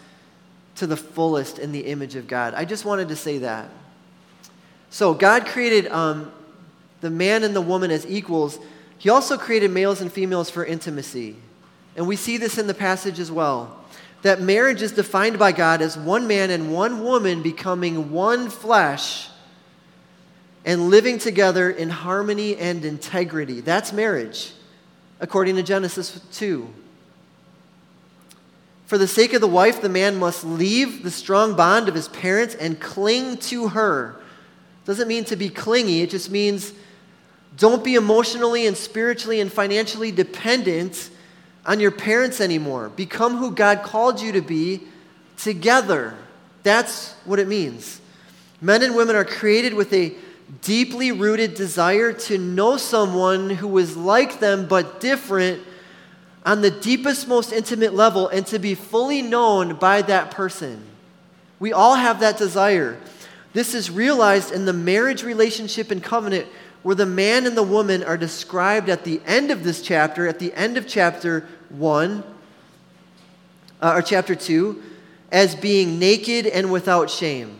to 0.76 0.86
the 0.86 0.98
fullest 0.98 1.60
in 1.60 1.72
the 1.72 1.86
image 1.86 2.16
of 2.16 2.28
God. 2.28 2.54
I 2.56 2.66
just 2.66 2.84
wanted 2.84 3.08
to 3.08 3.16
say 3.16 3.38
that. 3.38 3.70
So, 4.90 5.14
God 5.14 5.46
created 5.46 5.88
um, 5.88 6.30
the 7.00 7.10
man 7.10 7.46
and 7.46 7.56
the 7.56 7.62
woman 7.62 7.90
as 7.90 8.06
equals. 8.06 8.60
He 8.98 9.08
also 9.08 9.38
created 9.38 9.72
males 9.72 10.02
and 10.02 10.12
females 10.12 10.50
for 10.50 10.66
intimacy. 10.66 11.38
And 11.96 12.08
we 12.08 12.16
see 12.16 12.38
this 12.38 12.58
in 12.58 12.68
the 12.68 12.74
passage 12.74 13.20
as 13.20 13.32
well 13.32 13.76
that 14.22 14.42
marriage 14.42 14.82
is 14.82 14.92
defined 14.92 15.40
by 15.40 15.52
God 15.52 15.82
as 15.82 15.98
one 15.98 16.28
man 16.28 16.50
and 16.50 16.74
one 16.74 17.04
woman 17.04 17.42
becoming 17.42 18.12
one 18.12 18.50
flesh 18.50 19.30
and 20.66 20.90
living 20.90 21.18
together 21.18 21.70
in 21.70 21.90
harmony 21.90 22.58
and 22.58 22.84
integrity. 22.84 23.62
That's 23.62 23.94
marriage, 23.94 24.52
according 25.22 25.56
to 25.56 25.64
Genesis 25.64 26.20
2. 26.34 26.68
For 28.88 28.98
the 28.98 29.08
sake 29.08 29.34
of 29.34 29.42
the 29.42 29.48
wife, 29.48 29.82
the 29.82 29.90
man 29.90 30.18
must 30.18 30.44
leave 30.44 31.04
the 31.04 31.12
strong 31.12 31.56
bond 31.56 31.88
of 31.88 31.96
his 31.96 32.10
parents 32.10 32.56
and 32.56 32.80
cling 32.80 33.38
to 33.38 33.70
her. 33.70 34.16
Doesn't 34.86 35.08
mean 35.08 35.24
to 35.26 35.36
be 35.36 35.50
clingy, 35.50 36.02
it 36.02 36.10
just 36.10 36.30
means 36.30 36.74
don't 37.58 37.84
be 37.84 37.96
emotionally 37.96 38.66
and 38.66 38.76
spiritually 38.76 39.40
and 39.40 39.52
financially 39.52 40.12
dependent 40.12 41.10
on 41.66 41.80
your 41.80 41.92
parents 41.92 42.42
anymore. 42.42 42.90
Become 42.90 43.38
who 43.38 43.52
God 43.52 43.84
called 43.84 44.22
you 44.22 44.32
to 44.34 44.42
be 44.42 44.82
together. 45.38 46.16
That's 46.64 47.14
what 47.26 47.40
it 47.40 47.48
means. 47.48 48.02
Men 48.62 48.84
and 48.84 48.96
women 48.96 49.16
are 49.16 49.26
created 49.26 49.74
with 49.74 49.94
a 49.94 50.14
deeply 50.62 51.12
rooted 51.12 51.54
desire 51.54 52.12
to 52.12 52.38
know 52.38 52.78
someone 52.78 53.50
who 53.50 53.78
is 53.78 53.96
like 53.96 54.40
them 54.40 54.68
but 54.68 55.00
different 55.00 55.62
on 56.46 56.62
the 56.62 56.72
deepest, 56.72 57.28
most 57.28 57.54
intimate 57.54 57.94
level 57.94 58.28
and 58.30 58.46
to 58.48 58.60
be 58.60 58.74
fully 58.74 59.22
known 59.22 59.76
by 59.76 60.02
that 60.02 60.32
person. 60.32 60.84
We 61.60 61.74
all 61.74 61.96
have 61.96 62.22
that 62.22 62.38
desire. 62.38 63.00
This 63.54 63.74
is 63.74 63.92
realized 63.92 64.52
in 64.52 64.66
the 64.66 64.74
marriage 64.74 65.24
relationship 65.24 65.92
and 65.92 66.04
covenant 66.04 66.48
where 66.84 66.96
the 66.96 67.06
man 67.06 67.46
and 67.46 67.58
the 67.58 67.64
woman 67.64 68.04
are 68.04 68.18
described 68.18 68.90
at 68.90 69.04
the 69.04 69.22
end 69.26 69.52
of 69.52 69.64
this 69.64 69.82
chapter, 69.82 70.28
at 70.28 70.40
the 70.40 70.54
end 70.54 70.78
of 70.78 70.88
chapter 70.88 71.48
1, 71.70 72.24
uh, 73.82 73.94
or 73.96 74.02
chapter 74.02 74.36
2, 74.36 74.82
as 75.32 75.56
being 75.56 76.00
naked 76.00 76.48
and 76.48 76.72
without 76.72 77.10
shame. 77.10 77.60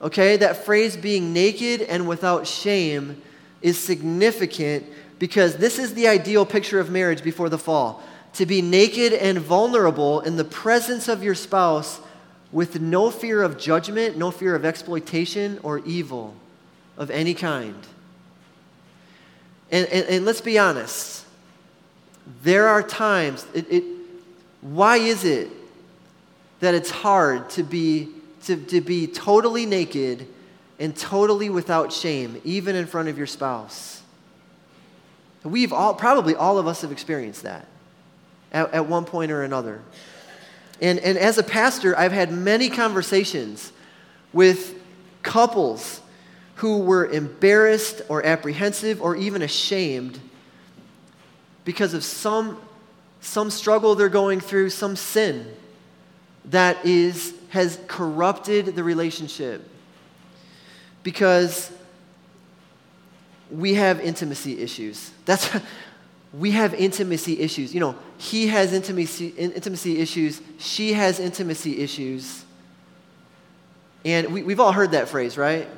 Okay, 0.00 0.36
that 0.36 0.64
phrase 0.64 0.96
being 0.96 1.32
naked 1.32 1.82
and 1.82 2.06
without 2.06 2.46
shame 2.46 3.20
is 3.62 3.78
significant 3.78 4.84
because 5.18 5.56
this 5.56 5.78
is 5.78 5.94
the 5.94 6.08
ideal 6.08 6.44
picture 6.44 6.80
of 6.80 6.90
marriage 6.90 7.22
before 7.22 7.48
the 7.48 7.58
fall. 7.58 8.02
To 8.34 8.46
be 8.46 8.60
naked 8.60 9.14
and 9.14 9.38
vulnerable 9.38 10.20
in 10.20 10.36
the 10.36 10.44
presence 10.44 11.08
of 11.08 11.22
your 11.22 11.34
spouse 11.34 12.00
with 12.52 12.80
no 12.80 13.10
fear 13.10 13.42
of 13.42 13.58
judgment, 13.58 14.16
no 14.16 14.30
fear 14.30 14.54
of 14.54 14.64
exploitation 14.64 15.58
or 15.62 15.78
evil 15.80 16.34
of 16.98 17.10
any 17.10 17.32
kind. 17.32 17.74
And, 19.70 19.86
and, 19.88 20.06
and 20.06 20.24
let's 20.24 20.40
be 20.40 20.58
honest. 20.58 21.24
There 22.42 22.68
are 22.68 22.82
times, 22.82 23.46
it, 23.54 23.66
it, 23.70 23.84
why 24.60 24.96
is 24.96 25.24
it 25.24 25.48
that 26.60 26.74
it's 26.74 26.90
hard 26.90 27.50
to 27.50 27.62
be, 27.62 28.08
to, 28.44 28.56
to 28.56 28.80
be 28.80 29.06
totally 29.06 29.66
naked 29.66 30.26
and 30.78 30.96
totally 30.96 31.50
without 31.50 31.92
shame, 31.92 32.40
even 32.44 32.74
in 32.76 32.86
front 32.86 33.08
of 33.08 33.16
your 33.16 33.26
spouse? 33.26 34.02
We've 35.44 35.72
all, 35.72 35.94
probably 35.94 36.34
all 36.34 36.58
of 36.58 36.66
us 36.66 36.80
have 36.82 36.90
experienced 36.90 37.44
that 37.44 37.66
at, 38.50 38.72
at 38.72 38.86
one 38.86 39.04
point 39.04 39.30
or 39.30 39.44
another. 39.44 39.80
And, 40.80 40.98
and 40.98 41.16
as 41.16 41.38
a 41.38 41.42
pastor, 41.42 41.96
I've 41.96 42.12
had 42.12 42.32
many 42.32 42.68
conversations 42.68 43.72
with 44.32 44.74
couples 45.22 46.00
who 46.56 46.78
were 46.78 47.06
embarrassed 47.06 48.02
or 48.08 48.24
apprehensive 48.24 49.00
or 49.02 49.14
even 49.16 49.42
ashamed 49.42 50.18
because 51.64 51.94
of 51.94 52.02
some, 52.02 52.58
some 53.20 53.50
struggle 53.50 53.94
they're 53.94 54.08
going 54.08 54.40
through, 54.40 54.70
some 54.70 54.96
sin 54.96 55.46
that 56.46 56.84
is, 56.86 57.34
has 57.50 57.78
corrupted 57.88 58.74
the 58.74 58.82
relationship. 58.82 59.68
Because 61.02 61.70
we 63.50 63.74
have 63.74 64.00
intimacy 64.00 64.58
issues. 64.58 65.10
That's, 65.26 65.50
we 66.32 66.52
have 66.52 66.72
intimacy 66.72 67.40
issues. 67.40 67.74
You 67.74 67.80
know, 67.80 67.96
he 68.16 68.46
has 68.46 68.72
intimacy, 68.72 69.28
intimacy 69.36 69.98
issues, 69.98 70.40
she 70.58 70.94
has 70.94 71.20
intimacy 71.20 71.80
issues. 71.80 72.44
And 74.06 74.32
we, 74.32 74.42
we've 74.42 74.60
all 74.60 74.72
heard 74.72 74.92
that 74.92 75.08
phrase, 75.08 75.36
right? 75.36 75.68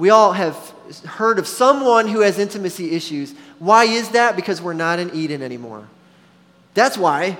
We 0.00 0.08
all 0.08 0.32
have 0.32 0.56
heard 1.04 1.38
of 1.38 1.46
someone 1.46 2.08
who 2.08 2.20
has 2.20 2.38
intimacy 2.38 2.92
issues. 2.92 3.34
Why 3.58 3.84
is 3.84 4.08
that? 4.12 4.34
Because 4.34 4.62
we're 4.62 4.72
not 4.72 4.98
in 4.98 5.14
Eden 5.14 5.42
anymore. 5.42 5.86
That's 6.72 6.96
why. 6.96 7.36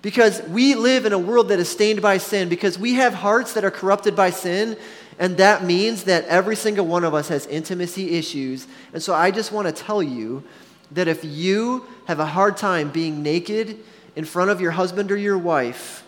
Because 0.00 0.40
we 0.44 0.74
live 0.74 1.04
in 1.04 1.12
a 1.12 1.18
world 1.18 1.50
that 1.50 1.58
is 1.58 1.68
stained 1.68 2.00
by 2.00 2.16
sin, 2.16 2.48
because 2.48 2.78
we 2.78 2.94
have 2.94 3.12
hearts 3.12 3.52
that 3.52 3.66
are 3.66 3.70
corrupted 3.70 4.16
by 4.16 4.30
sin, 4.30 4.78
and 5.18 5.36
that 5.36 5.62
means 5.62 6.04
that 6.04 6.24
every 6.24 6.56
single 6.56 6.86
one 6.86 7.04
of 7.04 7.12
us 7.12 7.28
has 7.28 7.46
intimacy 7.48 8.16
issues. 8.16 8.66
And 8.94 9.02
so 9.02 9.12
I 9.12 9.30
just 9.30 9.52
want 9.52 9.66
to 9.68 9.72
tell 9.72 10.02
you 10.02 10.44
that 10.92 11.06
if 11.06 11.22
you 11.22 11.86
have 12.06 12.18
a 12.18 12.24
hard 12.24 12.56
time 12.56 12.90
being 12.90 13.22
naked 13.22 13.76
in 14.16 14.24
front 14.24 14.50
of 14.50 14.62
your 14.62 14.70
husband 14.70 15.12
or 15.12 15.18
your 15.18 15.36
wife 15.36 16.02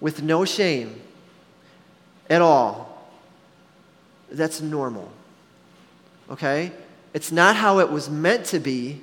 with 0.00 0.24
no 0.24 0.44
shame 0.44 1.00
at 2.28 2.42
all, 2.42 2.85
that's 4.30 4.60
normal. 4.60 5.10
Okay? 6.30 6.72
It's 7.14 7.32
not 7.32 7.56
how 7.56 7.78
it 7.78 7.90
was 7.90 8.10
meant 8.10 8.46
to 8.46 8.58
be, 8.58 9.00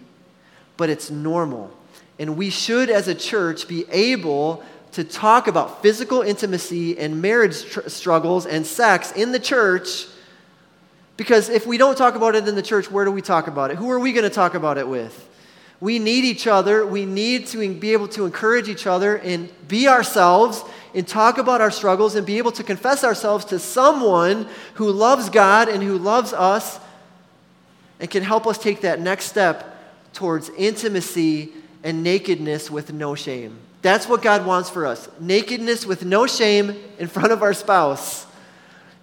but 0.78 0.90
it's 0.90 1.10
normal. 1.10 1.72
And 2.20 2.38
we 2.38 2.50
should, 2.50 2.90
as 2.90 3.08
a 3.08 3.16
church, 3.16 3.68
be 3.68 3.86
able 3.90 4.64
to 4.92 5.04
talk 5.04 5.48
about 5.48 5.82
physical 5.82 6.22
intimacy 6.22 6.98
and 6.98 7.22
marriage 7.22 7.66
tr- 7.66 7.90
struggles 7.90 8.46
and 8.46 8.66
sex 8.66 9.12
in 9.14 9.32
the 9.32 9.40
church 9.40 10.06
because 11.16 11.50
if 11.50 11.68
we 11.68 11.78
don't 11.78 11.98
talk 11.98 12.16
about 12.16 12.36
it 12.36 12.48
in 12.48 12.56
the 12.56 12.62
church, 12.62 12.90
where 12.90 13.06
do 13.06 13.12
we 13.12 13.22
talk 13.22 13.48
about 13.48 13.72
it? 13.72 13.78
Who 13.78 13.90
are 13.92 14.00
we 14.00 14.14
going 14.14 14.24
to 14.24 14.30
talk 14.30 14.56
about 14.56 14.78
it 14.78 14.88
with? 14.88 15.30
We 15.80 16.00
need 16.00 16.24
each 16.24 16.48
other. 16.48 16.86
We 16.86 17.06
need 17.06 17.48
to 17.48 17.74
be 17.74 17.94
able 17.94 18.08
to 18.10 18.26
encourage 18.26 18.70
each 18.70 18.88
other 18.88 19.18
and 19.18 19.50
be 19.68 19.88
ourselves 19.88 20.64
and 20.94 21.08
talk 21.08 21.38
about 21.38 21.62
our 21.62 21.72
struggles 21.72 22.16
and 22.16 22.26
be 22.26 22.38
able 22.38 22.52
to 22.54 22.64
confess 22.64 23.04
ourselves 23.04 23.46
to 23.46 23.60
someone 23.60 24.48
who 24.76 24.92
loves 24.92 25.30
God 25.30 25.70
and 25.70 25.82
who 25.82 25.98
loves 25.98 26.34
us 26.34 26.80
and 28.00 28.10
can 28.10 28.24
help 28.24 28.46
us 28.46 28.58
take 28.58 28.82
that 28.82 29.00
next 29.00 29.26
step 29.26 29.78
towards 30.14 30.50
intimacy 30.50 31.52
and 31.84 32.04
nakedness 32.04 32.70
with 32.70 32.94
no 32.94 33.16
shame. 33.16 33.58
That's 33.82 34.08
what 34.08 34.22
God 34.22 34.46
wants 34.46 34.70
for 34.70 34.86
us 34.86 35.10
nakedness 35.20 35.86
with 35.86 36.06
no 36.06 36.26
shame 36.26 36.76
in 37.00 37.08
front 37.08 37.32
of 37.32 37.44
our 37.44 37.54
spouse. 37.54 38.26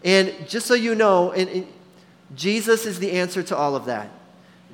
And 0.03 0.33
just 0.49 0.67
so 0.67 0.75
you 0.75 0.95
know, 0.95 1.33
and, 1.33 1.49
and 1.51 1.67
Jesus 2.35 2.87
is 2.87 2.99
the 2.99 3.13
answer 3.13 3.43
to 3.45 3.57
all 3.57 3.77
of 3.77 3.85
that. 3.87 4.11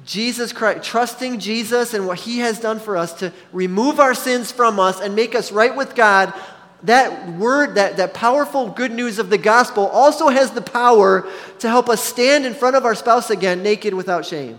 Jesus 0.05 0.53
Christ, 0.53 0.85
trusting 0.85 1.41
Jesus 1.41 1.95
and 1.95 2.07
what 2.07 2.21
he 2.21 2.39
has 2.39 2.61
done 2.61 2.79
for 2.79 2.97
us 2.97 3.13
to 3.15 3.33
remove 3.53 3.99
our 3.99 4.15
sins 4.15 4.53
from 4.53 4.79
us 4.79 5.01
and 5.01 5.17
make 5.17 5.35
us 5.35 5.51
right 5.51 5.75
with 5.75 5.95
God, 5.95 6.33
that 6.83 7.33
word, 7.33 7.77
that, 7.77 7.97
that 7.97 8.15
powerful 8.15 8.69
good 8.69 8.93
news 8.93 9.19
of 9.19 9.31
the 9.31 9.39
gospel 9.39 9.87
also 9.87 10.29
has 10.29 10.51
the 10.51 10.61
power 10.61 11.29
to 11.61 11.69
help 11.69 11.89
us 11.89 12.03
stand 12.03 12.45
in 12.45 12.55
front 12.55 12.77
of 12.77 12.85
our 12.85 12.95
spouse 12.95 13.31
again 13.31 13.63
naked 13.63 13.95
without 13.95 14.27
shame. 14.27 14.59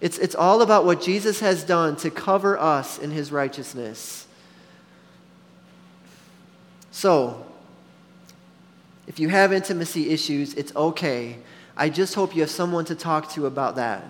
It's, 0.00 0.18
it's 0.18 0.34
all 0.34 0.62
about 0.62 0.84
what 0.84 1.00
Jesus 1.00 1.40
has 1.40 1.64
done 1.64 1.96
to 1.96 2.10
cover 2.10 2.58
us 2.58 2.98
in 2.98 3.10
his 3.10 3.32
righteousness. 3.32 4.26
So, 6.90 7.44
if 9.06 9.18
you 9.18 9.28
have 9.28 9.52
intimacy 9.52 10.10
issues, 10.10 10.54
it's 10.54 10.74
okay. 10.74 11.36
I 11.76 11.90
just 11.90 12.14
hope 12.14 12.34
you 12.34 12.40
have 12.40 12.50
someone 12.50 12.84
to 12.86 12.94
talk 12.94 13.30
to 13.32 13.46
about 13.46 13.76
that. 13.76 14.02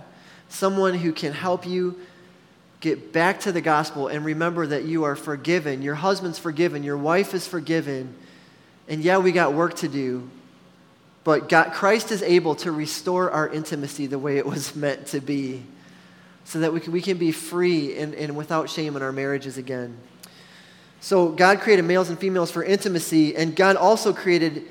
Someone 0.49 0.95
who 0.95 1.13
can 1.13 1.33
help 1.33 1.67
you 1.67 1.99
get 2.87 3.13
back 3.13 3.41
to 3.41 3.53
the 3.53 3.61
gospel 3.61 4.07
and 4.07 4.25
remember 4.25 4.67
that 4.67 4.85
you 4.85 5.05
are 5.05 5.17
forgiven. 5.17 5.83
Your 5.83 5.97
husband's 5.97 6.39
forgiven. 6.39 6.83
Your 6.85 6.97
wife 6.97 7.35
is 7.35 7.47
forgiven. 7.47 8.15
And 8.89 9.03
yeah, 9.03 9.19
we 9.19 9.33
got 9.33 9.55
work 9.55 9.75
to 9.77 9.89
do. 9.89 10.31
But 11.25 11.49
God, 11.49 11.73
Christ 11.73 12.13
is 12.13 12.23
able 12.23 12.55
to 12.57 12.71
restore 12.71 13.31
our 13.33 13.49
intimacy 13.49 14.07
the 14.07 14.19
way 14.19 14.39
it 14.39 14.47
was 14.47 14.77
meant 14.85 15.09
to 15.09 15.21
be 15.21 15.65
so 16.45 16.61
that 16.61 16.73
we 16.73 16.79
can, 16.79 16.93
we 16.93 17.03
can 17.03 17.19
be 17.19 17.33
free 17.33 17.99
and, 17.99 18.15
and 18.15 18.37
without 18.37 18.71
shame 18.71 18.95
in 18.95 19.03
our 19.03 19.11
marriages 19.11 19.59
again. 19.59 19.97
So, 21.01 21.31
God 21.31 21.61
created 21.61 21.85
males 21.85 22.09
and 22.09 22.19
females 22.19 22.53
for 22.53 22.63
intimacy, 22.63 23.37
and 23.37 23.55
God 23.55 23.75
also 23.75 24.13
created 24.13 24.65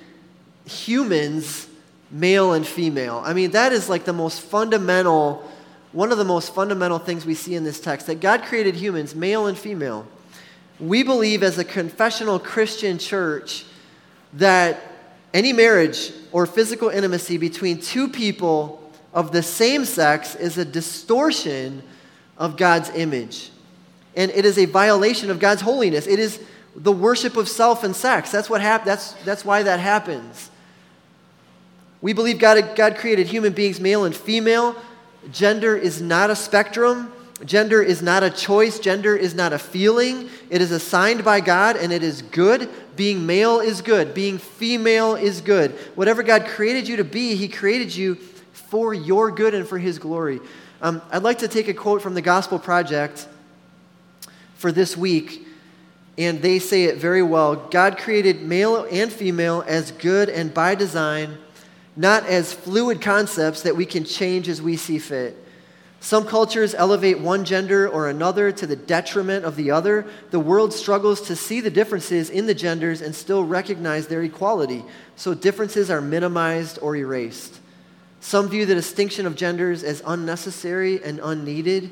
humans, 0.65 1.67
male 2.09 2.53
and 2.53 2.65
female. 2.65 3.21
I 3.25 3.33
mean, 3.33 3.51
that 3.51 3.73
is 3.73 3.89
like 3.89 4.05
the 4.05 4.13
most 4.13 4.39
fundamental, 4.39 5.49
one 5.95 6.11
of 6.11 6.17
the 6.17 6.25
most 6.25 6.53
fundamental 6.53 6.99
things 6.99 7.25
we 7.25 7.33
see 7.33 7.55
in 7.55 7.63
this 7.63 7.79
text 7.79 8.07
that 8.07 8.19
God 8.19 8.43
created 8.43 8.75
humans, 8.75 9.15
male 9.15 9.47
and 9.47 9.57
female. 9.57 10.05
We 10.77 11.03
believe 11.03 11.41
as 11.41 11.57
a 11.57 11.63
confessional 11.63 12.37
Christian 12.37 12.97
church 12.97 13.63
that 14.33 14.81
any 15.33 15.53
marriage 15.53 16.11
or 16.33 16.45
physical 16.45 16.89
intimacy 16.89 17.37
between 17.37 17.79
two 17.79 18.09
people 18.09 18.91
of 19.13 19.31
the 19.31 19.41
same 19.41 19.85
sex 19.85 20.35
is 20.35 20.57
a 20.57 20.65
distortion 20.65 21.81
of 22.37 22.57
God's 22.57 22.89
image. 22.89 23.51
And 24.17 24.31
it 24.31 24.43
is 24.43 24.57
a 24.57 24.65
violation 24.65 25.31
of 25.31 25.39
God's 25.39 25.61
holiness. 25.61 26.07
It 26.07 26.19
is 26.19 26.41
the 26.75 26.91
worship 26.91 27.37
of 27.37 27.47
self 27.47 27.85
and 27.85 27.95
sex. 27.95 28.31
That's 28.31 28.49
what 28.49 28.59
hap- 28.59 28.83
that's, 28.83 29.13
that's 29.23 29.45
why 29.45 29.63
that 29.63 29.79
happens. 29.79 30.51
We 32.01 32.11
believe 32.11 32.37
God, 32.37 32.75
God 32.75 32.97
created 32.97 33.27
human 33.27 33.53
beings 33.53 33.79
male 33.79 34.03
and 34.03 34.13
female. 34.13 34.75
Gender 35.31 35.75
is 35.75 36.01
not 36.01 36.29
a 36.29 36.35
spectrum. 36.35 37.11
Gender 37.43 37.81
is 37.81 38.01
not 38.01 38.23
a 38.23 38.29
choice. 38.29 38.79
Gender 38.79 39.15
is 39.15 39.35
not 39.35 39.51
a 39.51 39.59
feeling. 39.59 40.29
It 40.49 40.61
is 40.61 40.71
assigned 40.71 41.25
by 41.25 41.41
God 41.41 41.75
and 41.75 41.91
it 41.91 42.03
is 42.03 42.21
good. 42.21 42.69
Being 42.95 43.25
male 43.25 43.59
is 43.59 43.81
good. 43.81 44.13
Being 44.13 44.37
female 44.37 45.15
is 45.15 45.41
good. 45.41 45.71
Whatever 45.95 46.23
God 46.23 46.45
created 46.45 46.87
you 46.87 46.97
to 46.97 47.03
be, 47.03 47.35
He 47.35 47.47
created 47.47 47.93
you 47.93 48.15
for 48.53 48.93
your 48.93 49.31
good 49.31 49.53
and 49.53 49.67
for 49.67 49.77
His 49.77 49.99
glory. 49.99 50.39
Um, 50.81 51.01
I'd 51.11 51.23
like 51.23 51.39
to 51.39 51.47
take 51.47 51.67
a 51.67 51.73
quote 51.73 52.01
from 52.01 52.13
the 52.13 52.21
Gospel 52.21 52.57
Project 52.59 53.27
for 54.55 54.71
this 54.71 54.95
week, 54.95 55.45
and 56.17 56.41
they 56.41 56.59
say 56.59 56.85
it 56.85 56.97
very 56.97 57.21
well. 57.21 57.55
God 57.55 57.97
created 57.97 58.41
male 58.41 58.87
and 58.89 59.11
female 59.11 59.63
as 59.67 59.91
good 59.91 60.29
and 60.29 60.53
by 60.53 60.75
design 60.75 61.37
not 61.95 62.25
as 62.25 62.53
fluid 62.53 63.01
concepts 63.01 63.61
that 63.61 63.75
we 63.75 63.85
can 63.85 64.03
change 64.03 64.49
as 64.49 64.61
we 64.61 64.75
see 64.77 64.99
fit. 64.99 65.37
Some 65.99 66.25
cultures 66.25 66.75
elevate 66.75 67.19
one 67.19 67.45
gender 67.45 67.89
or 67.89 68.09
another 68.09 68.51
to 68.51 68.67
the 68.67 68.75
detriment 68.75 69.43
of 69.43 69.55
the 69.55 69.71
other. 69.71 70.05
The 70.29 70.39
world 70.39 70.71
struggles 70.71 71.21
to 71.21 71.35
see 71.35 71.61
the 71.61 71.71
differences 71.71 72.29
in 72.29 72.45
the 72.45 72.53
genders 72.53 73.01
and 73.01 73.15
still 73.15 73.43
recognize 73.43 74.07
their 74.07 74.21
equality, 74.21 74.83
so 75.15 75.33
differences 75.33 75.89
are 75.89 76.01
minimized 76.01 76.77
or 76.81 76.95
erased. 76.95 77.59
Some 78.19 78.49
view 78.49 78.65
the 78.65 78.75
distinction 78.75 79.25
of 79.25 79.35
genders 79.35 79.83
as 79.83 80.03
unnecessary 80.05 81.03
and 81.03 81.19
unneeded, 81.23 81.89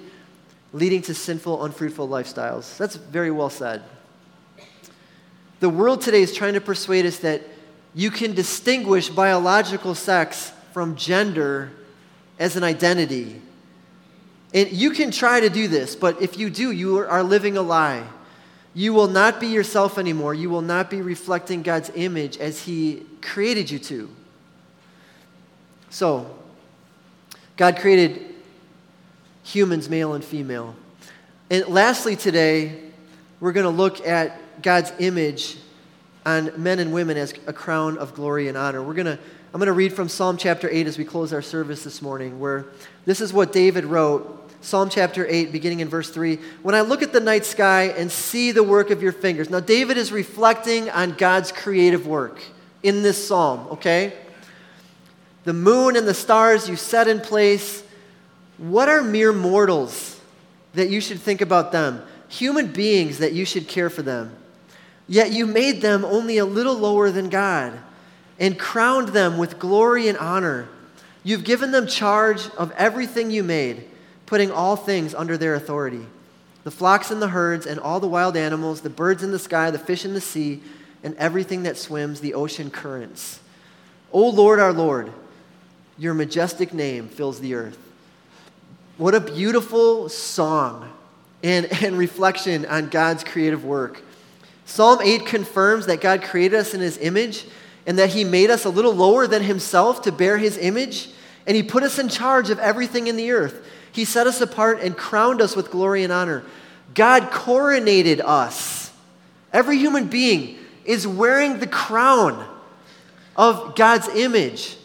leading 0.74 1.02
to 1.04 1.14
sinful, 1.14 1.64
unfruitful 1.64 2.08
lifestyles. 2.08 2.78
That's 2.78 2.96
very 2.98 3.32
well 3.32 3.50
said. 3.50 3.82
The 5.60 5.70
world 5.70 6.02
today 6.02 6.22
is 6.22 6.34
trying 6.34 6.54
to 6.54 6.62
persuade 6.62 7.06
us 7.06 7.18
that 7.20 7.42
you 7.96 8.10
can 8.10 8.34
distinguish 8.34 9.10
biological 9.10 9.96
sex 9.96 10.52
from 10.72 10.96
gender 10.96 11.72
as 12.40 12.56
an 12.56 12.64
identity. 12.64 13.40
And 14.54 14.72
you 14.72 14.92
can 14.92 15.12
try 15.12 15.40
to 15.40 15.50
do 15.50 15.68
this, 15.68 15.96
but 15.96 16.22
if 16.22 16.38
you 16.38 16.50
do, 16.50 16.72
you 16.72 17.00
are 17.00 17.24
living 17.24 17.58
a 17.58 17.62
lie. 17.62 18.04
You 18.76 18.94
will 18.94 19.08
not 19.08 19.40
be 19.40 19.48
yourself 19.48 19.98
anymore. 19.98 20.34
You 20.34 20.50
will 20.50 20.62
not 20.62 20.90
be 20.90 21.02
reflecting 21.02 21.62
God's 21.62 21.92
image 21.94 22.38
as 22.38 22.64
He 22.64 23.04
created 23.22 23.70
you 23.70 23.80
to. 23.80 24.10
So, 25.90 26.36
God 27.56 27.78
created 27.78 28.34
humans, 29.44 29.90
male 29.90 30.14
and 30.14 30.26
female. 30.26 30.76
And 31.52 31.68
lastly, 31.68 32.16
today, 32.16 32.80
we're 33.40 33.52
going 33.52 33.66
to 33.66 33.70
look 33.70 34.06
at 34.08 34.40
God's 34.64 34.92
image 34.98 35.58
on 36.26 36.52
men 36.62 36.80
and 36.80 36.94
women 36.94 37.18
as 37.18 37.34
a 37.48 37.54
crown 37.54 37.98
of 37.98 38.14
glory 38.14 38.48
and 38.48 38.58
honor. 38.58 38.82
We're 38.82 38.94
going 38.94 39.06
to 39.06 39.20
I'm 39.54 39.60
going 39.60 39.68
to 39.68 39.74
read 39.74 39.94
from 39.94 40.10
Psalm 40.10 40.38
chapter 40.38 40.68
8 40.68 40.88
as 40.88 40.98
we 40.98 41.06
close 41.06 41.32
our 41.32 41.44
service 41.44 41.84
this 41.84 42.02
morning, 42.02 42.40
where 42.40 42.66
this 43.06 43.22
is 43.22 43.32
what 43.32 43.54
David 43.54 43.86
wrote. 43.86 44.40
Psalm 44.62 44.90
chapter 44.90 45.28
8, 45.30 45.52
beginning 45.52 45.82
in 45.82 45.90
verse 45.90 46.10
3. 46.10 46.40
When 46.64 46.74
I 46.74 46.82
look 46.82 47.04
at 47.04 47.14
the 47.14 47.20
night 47.20 47.46
sky 47.46 47.94
and 47.96 48.12
see 48.12 48.52
the 48.52 48.64
work 48.64 48.90
of 48.90 49.04
your 49.04 49.12
fingers. 49.12 49.52
Now, 49.52 49.60
David 49.60 49.96
is 49.96 50.12
reflecting 50.12 50.90
on 50.90 51.12
God's 51.12 51.52
creative 51.52 52.08
work 52.08 52.42
in 52.82 53.04
this 53.04 53.28
psalm, 53.28 53.68
okay? 53.74 54.14
The 55.44 55.54
moon 55.54 55.98
and 55.98 56.08
the 56.08 56.16
stars 56.16 56.68
you 56.68 56.76
set 56.76 57.08
in 57.08 57.20
place. 57.20 57.84
What 58.58 58.90
are 58.90 59.04
mere 59.04 59.34
mortals 59.34 60.20
that 60.74 60.90
you 60.90 61.00
should 61.00 61.20
think 61.20 61.42
about 61.42 61.72
them? 61.72 62.02
Human 62.30 62.72
beings 62.72 63.20
that 63.20 63.34
you 63.34 63.46
should 63.46 63.68
care 63.68 63.92
for 63.92 64.02
them. 64.02 64.36
Yet 65.08 65.32
you 65.32 65.46
made 65.46 65.82
them 65.82 66.06
only 66.06 66.38
a 66.38 66.46
little 66.46 66.76
lower 66.76 67.12
than 67.12 67.30
God 67.30 67.78
and 68.40 68.58
crowned 68.58 69.10
them 69.10 69.38
with 69.38 69.60
glory 69.60 70.08
and 70.08 70.18
honor. 70.18 70.68
You've 71.24 71.44
given 71.44 71.72
them 71.72 71.88
charge 71.88 72.50
of 72.58 72.72
everything 72.72 73.32
you 73.32 73.44
made, 73.44 73.86
putting 74.26 74.52
all 74.52 74.76
things 74.76 75.14
under 75.14 75.38
their 75.38 75.56
authority 75.56 76.06
the 76.64 76.72
flocks 76.72 77.12
and 77.12 77.22
the 77.22 77.28
herds, 77.28 77.66
and 77.66 77.80
all 77.80 78.00
the 78.00 78.08
wild 78.08 78.38
animals, 78.38 78.82
the 78.82 78.90
birds 78.90 79.22
in 79.22 79.32
the 79.32 79.40
sky, 79.40 79.70
the 79.70 79.80
fish 79.80 80.06
in 80.06 80.14
the 80.14 80.22
sea, 80.22 80.62
and 81.04 81.16
everything 81.18 81.64
that 81.64 81.78
swims 81.78 82.22
the 82.22 82.34
ocean 82.34 82.72
currents. 82.72 83.42
O 84.14 84.30
Lord, 84.30 84.60
our 84.60 84.72
Lord, 84.72 85.12
your 85.98 86.14
majestic 86.14 86.74
name 86.74 87.10
fills 87.10 87.42
the 87.42 87.56
earth. 87.56 87.78
What 88.98 89.14
a 89.14 89.20
beautiful 89.20 90.08
song 90.08 90.90
and, 91.44 91.66
and 91.84 91.98
reflection 91.98 92.66
on 92.66 92.88
God's 92.88 93.24
creative 93.24 93.66
work. 93.66 94.02
Psalm 94.66 95.00
8 95.02 95.26
confirms 95.26 95.86
that 95.88 96.02
God 96.02 96.24
created 96.24 96.60
us 96.60 96.74
in 96.74 96.82
his 96.82 96.98
image 96.98 97.46
and 97.86 97.98
that 98.00 98.10
he 98.10 98.24
made 98.24 98.50
us 98.50 98.66
a 98.66 98.70
little 98.70 98.94
lower 98.94 99.28
than 99.28 99.44
himself 99.44 100.02
to 100.04 100.12
bear 100.12 100.38
his 100.38 100.58
image, 100.58 101.10
and 101.46 101.56
he 101.56 101.64
put 101.64 101.84
us 101.84 102.00
in 102.00 102.08
charge 102.08 102.50
of 102.50 102.60
everything 102.60 103.08
in 103.08 103.18
the 103.18 103.32
earth. 103.32 103.66
He 103.92 104.06
set 104.06 104.26
us 104.26 104.40
apart 104.42 104.80
and 104.82 104.96
crowned 104.96 105.42
us 105.42 105.56
with 105.56 105.70
glory 105.70 106.04
and 106.04 106.14
honor. 106.14 106.44
God 106.94 107.24
coronated 107.32 108.22
us. 108.22 108.92
Every 109.52 109.78
human 109.78 110.08
being 110.08 110.58
is 110.86 111.06
wearing 111.06 111.60
the 111.60 111.68
crown 111.68 112.48
of 113.36 113.76
God's 113.76 114.08
image. 114.10 114.78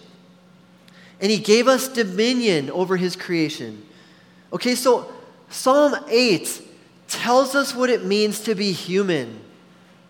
And 1.20 1.30
he 1.30 1.38
gave 1.38 1.68
us 1.68 1.88
dominion 1.88 2.70
over 2.70 2.96
his 2.96 3.16
creation. 3.16 3.84
Okay, 4.52 4.74
so 4.74 5.10
Psalm 5.50 5.96
8 6.08 6.62
tells 7.08 7.54
us 7.54 7.74
what 7.74 7.90
it 7.90 8.04
means 8.04 8.40
to 8.40 8.54
be 8.54 8.72
human. 8.72 9.40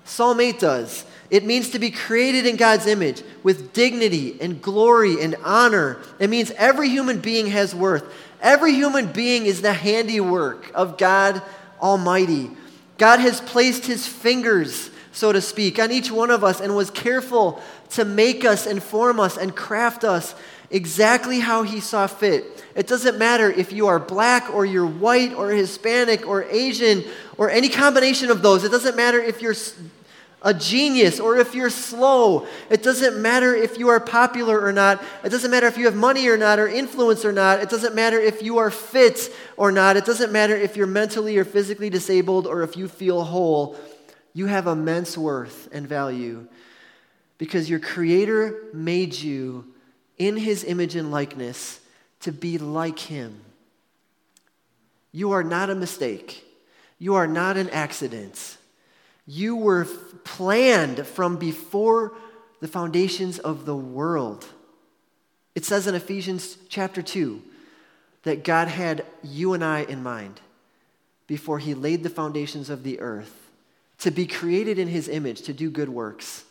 Psalm 0.09 0.41
8 0.41 0.59
does. 0.59 1.05
It 1.31 1.45
means 1.45 1.71
to 1.71 1.79
be 1.79 1.91
created 1.91 2.47
in 2.47 2.57
God's 2.57 2.87
image 2.87 3.23
with 3.43 3.75
dignity 3.75 4.39
and 4.41 4.63
glory 4.63 5.23
and 5.23 5.37
honor. 5.45 5.99
It 6.19 6.31
means 6.31 6.51
every 6.53 6.89
human 6.89 7.21
being 7.21 7.49
has 7.49 7.75
worth. 7.75 8.11
Every 8.41 8.73
human 8.73 9.13
being 9.13 9.45
is 9.45 9.61
the 9.61 9.75
handiwork 9.75 10.71
of 10.75 10.97
God 10.97 11.43
Almighty. 11.81 12.51
God 12.97 13.21
has 13.21 13.43
placed 13.43 13.85
his 13.85 14.07
fingers, 14.07 14.91
so 15.13 15.31
to 15.31 15.43
speak, 15.43 15.79
on 15.79 15.93
each 15.93 16.11
one 16.11 16.31
of 16.31 16.43
us 16.43 16.61
and 16.61 16.75
was 16.75 16.91
careful 16.91 17.61
to 17.91 18.07
make 18.07 18.45
us 18.45 18.67
and 18.67 18.83
form 18.83 19.21
us 19.21 19.37
and 19.37 19.55
craft 19.55 20.05
us 20.05 20.35
exactly 20.71 21.41
how 21.41 21.63
he 21.63 21.81
saw 21.81 22.07
fit. 22.07 22.65
It 22.75 22.87
doesn't 22.87 23.19
matter 23.19 23.51
if 23.51 23.73
you 23.73 23.87
are 23.89 23.99
black 23.99 24.53
or 24.55 24.65
you're 24.65 24.87
white 24.87 25.35
or 25.35 25.51
Hispanic 25.51 26.27
or 26.27 26.45
Asian 26.45 27.05
or 27.37 27.51
any 27.51 27.69
combination 27.69 28.31
of 28.31 28.43
those. 28.43 28.65
It 28.65 28.71
doesn't 28.71 28.97
matter 28.97 29.21
if 29.21 29.43
you're 29.43 29.55
a 30.43 30.55
genius 30.55 31.19
or 31.19 31.37
if 31.37 31.55
you're 31.55 31.71
slow. 31.71 32.47
It 32.71 32.83
doesn't 32.83 33.21
matter 33.21 33.55
if 33.55 33.79
you 33.79 33.89
are 33.89 34.01
popular 34.01 34.61
or 34.61 34.73
not. 34.73 35.03
It 35.25 35.31
doesn't 35.31 35.51
matter 35.51 35.67
if 35.67 35.77
you 35.77 35.87
have 35.87 35.97
money 35.97 36.29
or 36.29 36.37
not 36.37 36.59
or 36.59 36.69
influence 36.69 37.25
or 37.25 37.33
not. 37.33 37.61
It 37.61 37.69
doesn't 37.69 37.95
matter 37.95 38.21
if 38.21 38.43
you 38.43 38.59
are 38.59 38.71
fit 38.71 39.35
or 39.57 39.73
not. 39.73 39.97
It 39.97 40.05
doesn't 40.05 40.31
matter 40.31 40.57
if 40.57 40.77
you're 40.77 40.87
mentally 40.87 41.39
or 41.39 41.45
physically 41.45 41.91
disabled 41.91 42.47
or 42.47 42.63
if 42.63 42.77
you 42.77 42.89
feel 42.89 43.25
whole. 43.25 43.77
You 44.33 44.47
have 44.47 44.67
immense 44.67 45.19
worth 45.19 45.69
and 45.73 45.89
value 45.89 46.47
because 47.39 47.69
your 47.69 47.81
Creator 47.81 48.65
made 48.73 49.15
you 49.15 49.73
in 50.19 50.37
His 50.37 50.63
image 50.65 50.95
and 50.95 51.11
likeness 51.11 51.81
to 52.21 52.33
be 52.33 52.59
like 52.59 52.99
Him. 52.99 53.41
You 55.11 55.33
are 55.33 55.43
not 55.43 55.71
a 55.71 55.75
mistake, 55.75 56.45
you 56.99 57.15
are 57.15 57.27
not 57.27 57.57
an 57.57 57.71
accident. 57.71 58.58
You 59.31 59.57
were 59.57 59.85
planned 60.25 61.07
from 61.07 61.37
before 61.37 62.15
the 62.61 62.67
foundations 62.67 63.39
of 63.39 63.67
the 63.67 63.77
world. 63.77 64.47
It 65.55 65.67
says 65.67 65.87
in 65.87 65.95
Ephesians 65.95 66.57
chapter 66.71 67.03
2 67.03 67.43
that 68.23 68.43
God 68.43 68.69
had 68.69 69.05
you 69.23 69.53
and 69.53 69.63
I 69.63 69.81
in 69.81 70.03
mind 70.03 70.41
before 71.27 71.59
he 71.59 71.75
laid 71.75 72.03
the 72.03 72.09
foundations 72.09 72.71
of 72.71 72.85
the 72.85 73.01
earth 73.01 73.51
to 73.99 74.11
be 74.11 74.27
created 74.27 74.79
in 74.79 74.89
his 74.89 75.11
image, 75.11 75.43
to 75.43 75.53
do 75.53 75.71
good 75.71 75.91
works, 75.91 76.45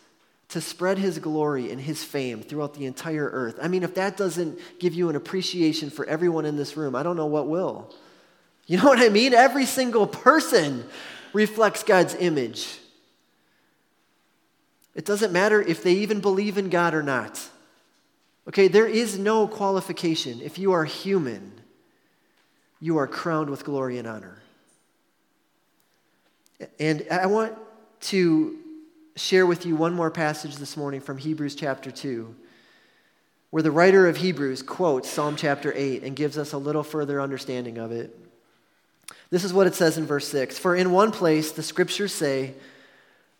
to 0.49 0.61
spread 0.61 0.99
his 0.99 1.17
glory 1.17 1.71
and 1.71 1.81
his 1.81 2.03
fame 2.03 2.43
throughout 2.43 2.75
the 2.75 2.85
entire 2.85 3.27
earth. 3.33 3.57
I 3.59 3.69
mean, 3.69 3.81
if 3.81 3.95
that 3.95 4.17
doesn't 4.17 4.59
give 4.77 4.93
you 4.93 5.09
an 5.09 5.15
appreciation 5.15 5.89
for 5.89 6.05
everyone 6.05 6.45
in 6.45 6.57
this 6.57 6.77
room, 6.77 6.95
I 6.95 7.01
don't 7.01 7.17
know 7.17 7.25
what 7.25 7.47
will. 7.47 7.91
You 8.67 8.77
know 8.77 8.85
what 8.85 8.99
I 8.99 9.09
mean? 9.09 9.33
Every 9.33 9.65
single 9.65 10.05
person 10.05 10.85
reflects 11.37 11.83
God's 11.83 12.15
image. 12.15 12.79
It 14.95 15.05
doesn't 15.05 15.31
matter 15.31 15.61
if 15.61 15.83
they 15.83 15.93
even 15.93 16.19
believe 16.19 16.57
in 16.57 16.69
God 16.69 16.95
or 16.95 17.03
not. 17.03 17.39
Okay, 18.47 18.67
there 18.67 18.87
is 18.87 19.19
no 19.19 19.47
qualification. 19.47 20.41
If 20.41 20.57
you 20.57 20.71
are 20.71 20.83
human, 20.83 21.61
you 22.79 22.97
are 22.97 23.05
crowned 23.05 23.51
with 23.51 23.63
glory 23.63 23.99
and 23.99 24.07
honor. 24.07 24.41
And 26.79 27.05
I 27.11 27.27
want 27.27 27.53
to 27.99 28.57
share 29.15 29.45
with 29.45 29.63
you 29.63 29.75
one 29.75 29.93
more 29.93 30.09
passage 30.09 30.55
this 30.55 30.75
morning 30.75 31.01
from 31.01 31.19
Hebrews 31.19 31.53
chapter 31.53 31.91
2, 31.91 32.33
where 33.51 33.61
the 33.61 33.69
writer 33.69 34.07
of 34.07 34.17
Hebrews 34.17 34.63
quotes 34.63 35.07
Psalm 35.07 35.35
chapter 35.35 35.71
8 35.75 36.01
and 36.01 36.15
gives 36.15 36.35
us 36.35 36.53
a 36.53 36.57
little 36.57 36.83
further 36.83 37.21
understanding 37.21 37.77
of 37.77 37.91
it. 37.91 38.26
This 39.29 39.43
is 39.43 39.53
what 39.53 39.67
it 39.67 39.75
says 39.75 39.97
in 39.97 40.05
verse 40.05 40.27
6 40.27 40.57
For 40.57 40.75
in 40.75 40.91
one 40.91 41.11
place 41.11 41.51
the 41.51 41.63
scriptures 41.63 42.13
say, 42.13 42.53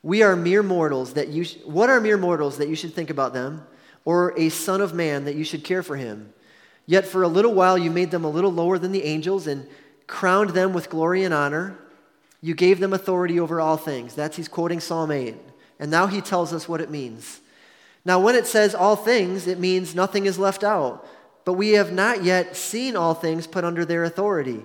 We 0.03 0.21
are 0.23 0.35
mere 0.35 0.63
mortals 0.63 1.13
that 1.13 1.29
you, 1.29 1.43
sh- 1.43 1.57
what 1.65 1.89
are 1.89 2.01
mere 2.01 2.17
mortals 2.17 2.57
that 2.57 2.69
you 2.69 2.75
should 2.75 2.93
think 2.93 3.09
about 3.09 3.33
them, 3.33 3.65
or 4.05 4.37
a 4.37 4.49
son 4.49 4.81
of 4.81 4.93
man 4.93 5.25
that 5.25 5.35
you 5.35 5.43
should 5.43 5.63
care 5.63 5.83
for 5.83 5.95
him? 5.95 6.33
Yet 6.85 7.05
for 7.05 7.23
a 7.23 7.27
little 7.27 7.53
while 7.53 7.77
you 7.77 7.91
made 7.91 8.11
them 8.11 8.23
a 8.23 8.29
little 8.29 8.51
lower 8.51 8.77
than 8.77 8.93
the 8.93 9.03
angels 9.03 9.47
and 9.47 9.67
crowned 10.07 10.51
them 10.51 10.73
with 10.73 10.89
glory 10.89 11.23
and 11.23 11.33
honor. 11.33 11.77
You 12.41 12.53
gave 12.53 12.79
them 12.79 12.93
authority 12.93 13.39
over 13.39 13.59
all 13.59 13.77
things. 13.77 14.15
That's 14.15 14.37
he's 14.37 14.47
quoting 14.47 14.79
Psalm 14.79 15.11
8. 15.11 15.35
And 15.79 15.91
now 15.91 16.07
he 16.07 16.21
tells 16.21 16.53
us 16.53 16.67
what 16.67 16.81
it 16.81 16.89
means. 16.89 17.41
Now, 18.05 18.19
when 18.19 18.35
it 18.35 18.47
says 18.47 18.73
all 18.73 18.95
things, 18.95 19.47
it 19.47 19.59
means 19.59 19.93
nothing 19.93 20.25
is 20.25 20.39
left 20.39 20.63
out. 20.63 21.05
But 21.43 21.53
we 21.53 21.71
have 21.71 21.91
not 21.91 22.23
yet 22.23 22.55
seen 22.55 22.95
all 22.95 23.13
things 23.13 23.47
put 23.47 23.65
under 23.65 23.83
their 23.83 24.05
authority. 24.05 24.63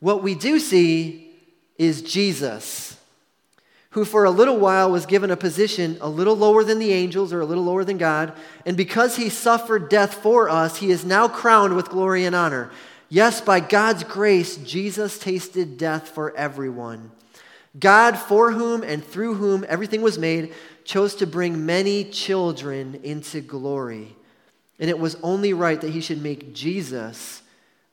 What 0.00 0.22
we 0.22 0.34
do 0.34 0.58
see 0.60 1.34
is 1.76 2.02
Jesus, 2.02 2.96
who 3.90 4.04
for 4.04 4.24
a 4.24 4.30
little 4.30 4.58
while 4.58 4.90
was 4.90 5.06
given 5.06 5.30
a 5.30 5.36
position 5.36 5.96
a 6.00 6.08
little 6.08 6.36
lower 6.36 6.62
than 6.62 6.78
the 6.78 6.92
angels 6.92 7.32
or 7.32 7.40
a 7.40 7.46
little 7.46 7.64
lower 7.64 7.84
than 7.84 7.98
God. 7.98 8.32
And 8.66 8.76
because 8.76 9.16
he 9.16 9.28
suffered 9.28 9.88
death 9.88 10.14
for 10.14 10.48
us, 10.48 10.76
he 10.76 10.90
is 10.90 11.04
now 11.04 11.28
crowned 11.28 11.74
with 11.74 11.88
glory 11.88 12.24
and 12.24 12.34
honor. 12.34 12.70
Yes, 13.08 13.40
by 13.40 13.60
God's 13.60 14.04
grace, 14.04 14.56
Jesus 14.58 15.18
tasted 15.18 15.78
death 15.78 16.08
for 16.08 16.36
everyone. 16.36 17.10
God, 17.78 18.18
for 18.18 18.52
whom 18.52 18.82
and 18.82 19.04
through 19.04 19.34
whom 19.34 19.64
everything 19.68 20.02
was 20.02 20.18
made, 20.18 20.52
chose 20.84 21.14
to 21.16 21.26
bring 21.26 21.64
many 21.64 22.04
children 22.04 23.00
into 23.02 23.40
glory. 23.40 24.16
And 24.78 24.90
it 24.90 24.98
was 24.98 25.16
only 25.22 25.52
right 25.52 25.80
that 25.80 25.90
he 25.90 26.00
should 26.00 26.22
make 26.22 26.54
Jesus, 26.54 27.42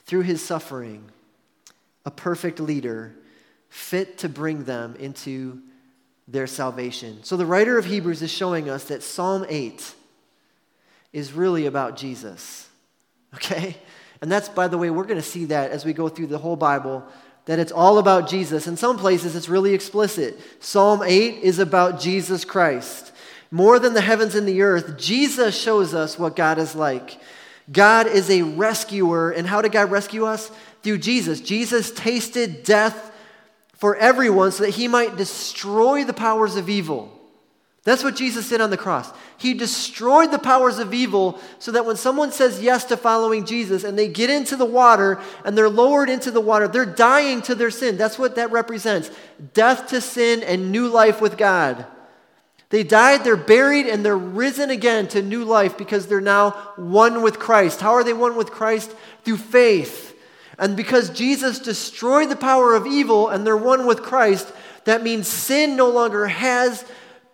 through 0.05 0.21
his 0.21 0.43
suffering, 0.43 1.03
a 2.05 2.11
perfect 2.11 2.59
leader, 2.59 3.15
fit 3.69 4.19
to 4.19 4.29
bring 4.29 4.63
them 4.63 4.95
into 4.99 5.61
their 6.27 6.47
salvation. 6.47 7.23
So 7.23 7.37
the 7.37 7.45
writer 7.45 7.77
of 7.77 7.85
Hebrews 7.85 8.21
is 8.21 8.31
showing 8.31 8.69
us 8.69 8.85
that 8.85 9.03
Psalm 9.03 9.45
8 9.47 9.93
is 11.13 11.33
really 11.33 11.65
about 11.65 11.97
Jesus. 11.97 12.67
Okay? 13.35 13.75
And 14.21 14.31
that's, 14.31 14.49
by 14.49 14.67
the 14.67 14.77
way, 14.77 14.89
we're 14.89 15.03
going 15.03 15.17
to 15.17 15.21
see 15.21 15.45
that 15.45 15.71
as 15.71 15.85
we 15.85 15.93
go 15.93 16.09
through 16.09 16.27
the 16.27 16.37
whole 16.37 16.55
Bible, 16.55 17.05
that 17.45 17.59
it's 17.59 17.71
all 17.71 17.97
about 17.97 18.27
Jesus. 18.27 18.65
In 18.65 18.77
some 18.77 18.97
places, 18.97 19.35
it's 19.35 19.49
really 19.49 19.73
explicit. 19.73 20.39
Psalm 20.59 21.03
8 21.03 21.43
is 21.43 21.59
about 21.59 21.99
Jesus 21.99 22.43
Christ. 22.43 23.11
More 23.51 23.77
than 23.77 23.93
the 23.93 24.01
heavens 24.01 24.35
and 24.35 24.47
the 24.47 24.61
earth, 24.61 24.97
Jesus 24.97 25.59
shows 25.59 25.93
us 25.93 26.17
what 26.17 26.35
God 26.35 26.57
is 26.57 26.75
like. 26.75 27.19
God 27.71 28.07
is 28.07 28.29
a 28.29 28.41
rescuer. 28.41 29.31
And 29.31 29.45
how 29.47 29.61
did 29.61 29.71
God 29.71 29.91
rescue 29.91 30.25
us? 30.25 30.51
Through 30.86 30.99
Jesus. 30.99 31.41
Jesus 31.41 31.89
tasted 31.89 32.61
death 32.61 33.11
for 33.73 33.95
everyone 33.95 34.51
so 34.51 34.65
that 34.65 34.75
he 34.75 34.88
might 34.88 35.17
destroy 35.17 36.03
the 36.03 36.13
powers 36.13 36.57
of 36.57 36.69
evil. 36.69 37.11
That's 37.86 38.03
what 38.03 38.15
Jesus 38.15 38.47
did 38.47 38.61
on 38.61 38.69
the 38.69 38.77
cross. 38.77 39.11
He 39.39 39.55
destroyed 39.55 40.29
the 40.29 40.38
powers 40.38 40.77
of 40.77 40.93
evil 40.93 41.39
so 41.57 41.71
that 41.71 41.88
when 41.88 41.95
someone 41.95 42.31
says 42.31 42.61
yes 42.61 42.86
to 42.86 42.97
following 42.97 43.47
Jesus 43.47 43.83
and 43.83 43.97
they 43.97 44.07
get 44.07 44.29
into 44.29 44.55
the 44.55 44.63
water 44.63 45.19
and 45.43 45.57
they're 45.57 45.69
lowered 45.69 46.07
into 46.07 46.29
the 46.29 46.39
water, 46.39 46.67
they're 46.67 46.86
dying 46.86 47.41
to 47.41 47.55
their 47.55 47.71
sin. 47.71 47.97
That's 47.97 48.19
what 48.19 48.36
that 48.36 48.51
represents 48.51 49.09
death 49.55 49.88
to 49.88 49.99
sin 49.99 50.43
and 50.43 50.71
new 50.71 50.88
life 50.88 51.19
with 51.19 51.36
God. 51.36 51.83
They 52.69 52.83
died, 52.83 53.23
they're 53.23 53.36
buried, 53.36 53.88
and 53.88 54.05
they're 54.05 54.15
risen 54.15 54.69
again 54.69 55.07
to 55.07 55.23
new 55.23 55.45
life 55.45 55.79
because 55.79 56.05
they're 56.05 56.21
now 56.21 56.51
one 56.75 57.23
with 57.23 57.39
Christ. 57.39 57.81
How 57.81 57.93
are 57.93 58.03
they 58.03 58.13
one 58.13 58.36
with 58.36 58.51
Christ? 58.51 58.95
Through 59.23 59.38
faith. 59.38 60.11
And 60.57 60.77
because 60.77 61.09
Jesus 61.09 61.59
destroyed 61.59 62.29
the 62.29 62.35
power 62.35 62.75
of 62.75 62.87
evil 62.87 63.29
and 63.29 63.45
they're 63.45 63.57
one 63.57 63.85
with 63.85 64.01
Christ, 64.01 64.51
that 64.85 65.03
means 65.03 65.27
sin 65.27 65.75
no 65.75 65.89
longer 65.89 66.27
has 66.27 66.85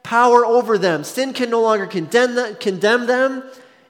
power 0.04 0.46
over 0.46 0.78
them. 0.78 1.04
Sin 1.04 1.34
can 1.34 1.50
no 1.50 1.62
longer 1.62 1.86
condemn, 1.86 2.36
them, 2.36 3.44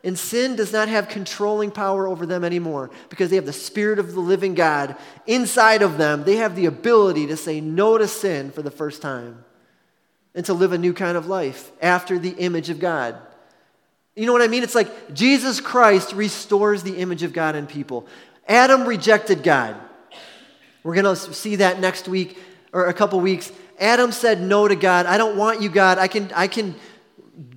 and 0.04 0.18
sin 0.18 0.56
does 0.56 0.74
not 0.74 0.90
have 0.90 1.08
controlling 1.08 1.72
power 1.72 2.08
over 2.08 2.26
them 2.26 2.44
anymore 2.44 2.90
because 3.10 3.30
they 3.30 3.36
have 3.36 3.46
the 3.46 3.54
Spirit 3.54 4.00
of 4.00 4.14
the 4.14 4.20
living 4.20 4.56
God 4.56 4.96
inside 5.28 5.82
of 5.82 5.98
them. 5.98 6.24
They 6.24 6.38
have 6.38 6.56
the 6.56 6.66
ability 6.66 7.28
to 7.28 7.38
say 7.38 7.62
no 7.62 7.98
to 7.98 8.08
sin 8.08 8.52
for 8.52 8.62
the 8.62 8.72
first 8.72 9.02
time 9.02 9.46
and 10.34 10.46
to 10.46 10.54
live 10.54 10.74
a 10.74 10.78
new 10.78 10.94
kind 10.94 11.18
of 11.18 11.28
life 11.28 11.72
after 11.82 12.18
the 12.18 12.32
image 12.32 12.70
of 12.70 12.80
God. 12.80 13.16
You 14.16 14.26
know 14.26 14.34
what 14.34 14.42
I 14.42 14.48
mean? 14.48 14.64
It's 14.64 14.76
like 14.76 15.14
Jesus 15.14 15.62
Christ 15.62 16.14
restores 16.14 16.84
the 16.84 16.98
image 16.98 17.24
of 17.24 17.32
God 17.32 17.56
in 17.56 17.68
people. 17.68 18.08
Adam 18.52 18.86
rejected 18.86 19.44
God. 19.44 19.78
We're 20.84 20.96
going 20.96 21.16
to 21.16 21.16
see 21.16 21.56
that 21.58 21.80
next 21.80 22.10
week 22.10 22.38
or 22.74 22.88
a 22.88 22.94
couple 22.94 23.18
weeks. 23.22 23.50
Adam 23.80 24.12
said 24.12 24.42
no 24.42 24.68
to 24.68 24.76
God. 24.76 25.06
I 25.06 25.18
don't 25.18 25.38
want 25.38 25.62
you, 25.62 25.70
God. 25.70 25.98
I 25.98 26.10
can, 26.10 26.30
I 26.36 26.48
can 26.48 26.76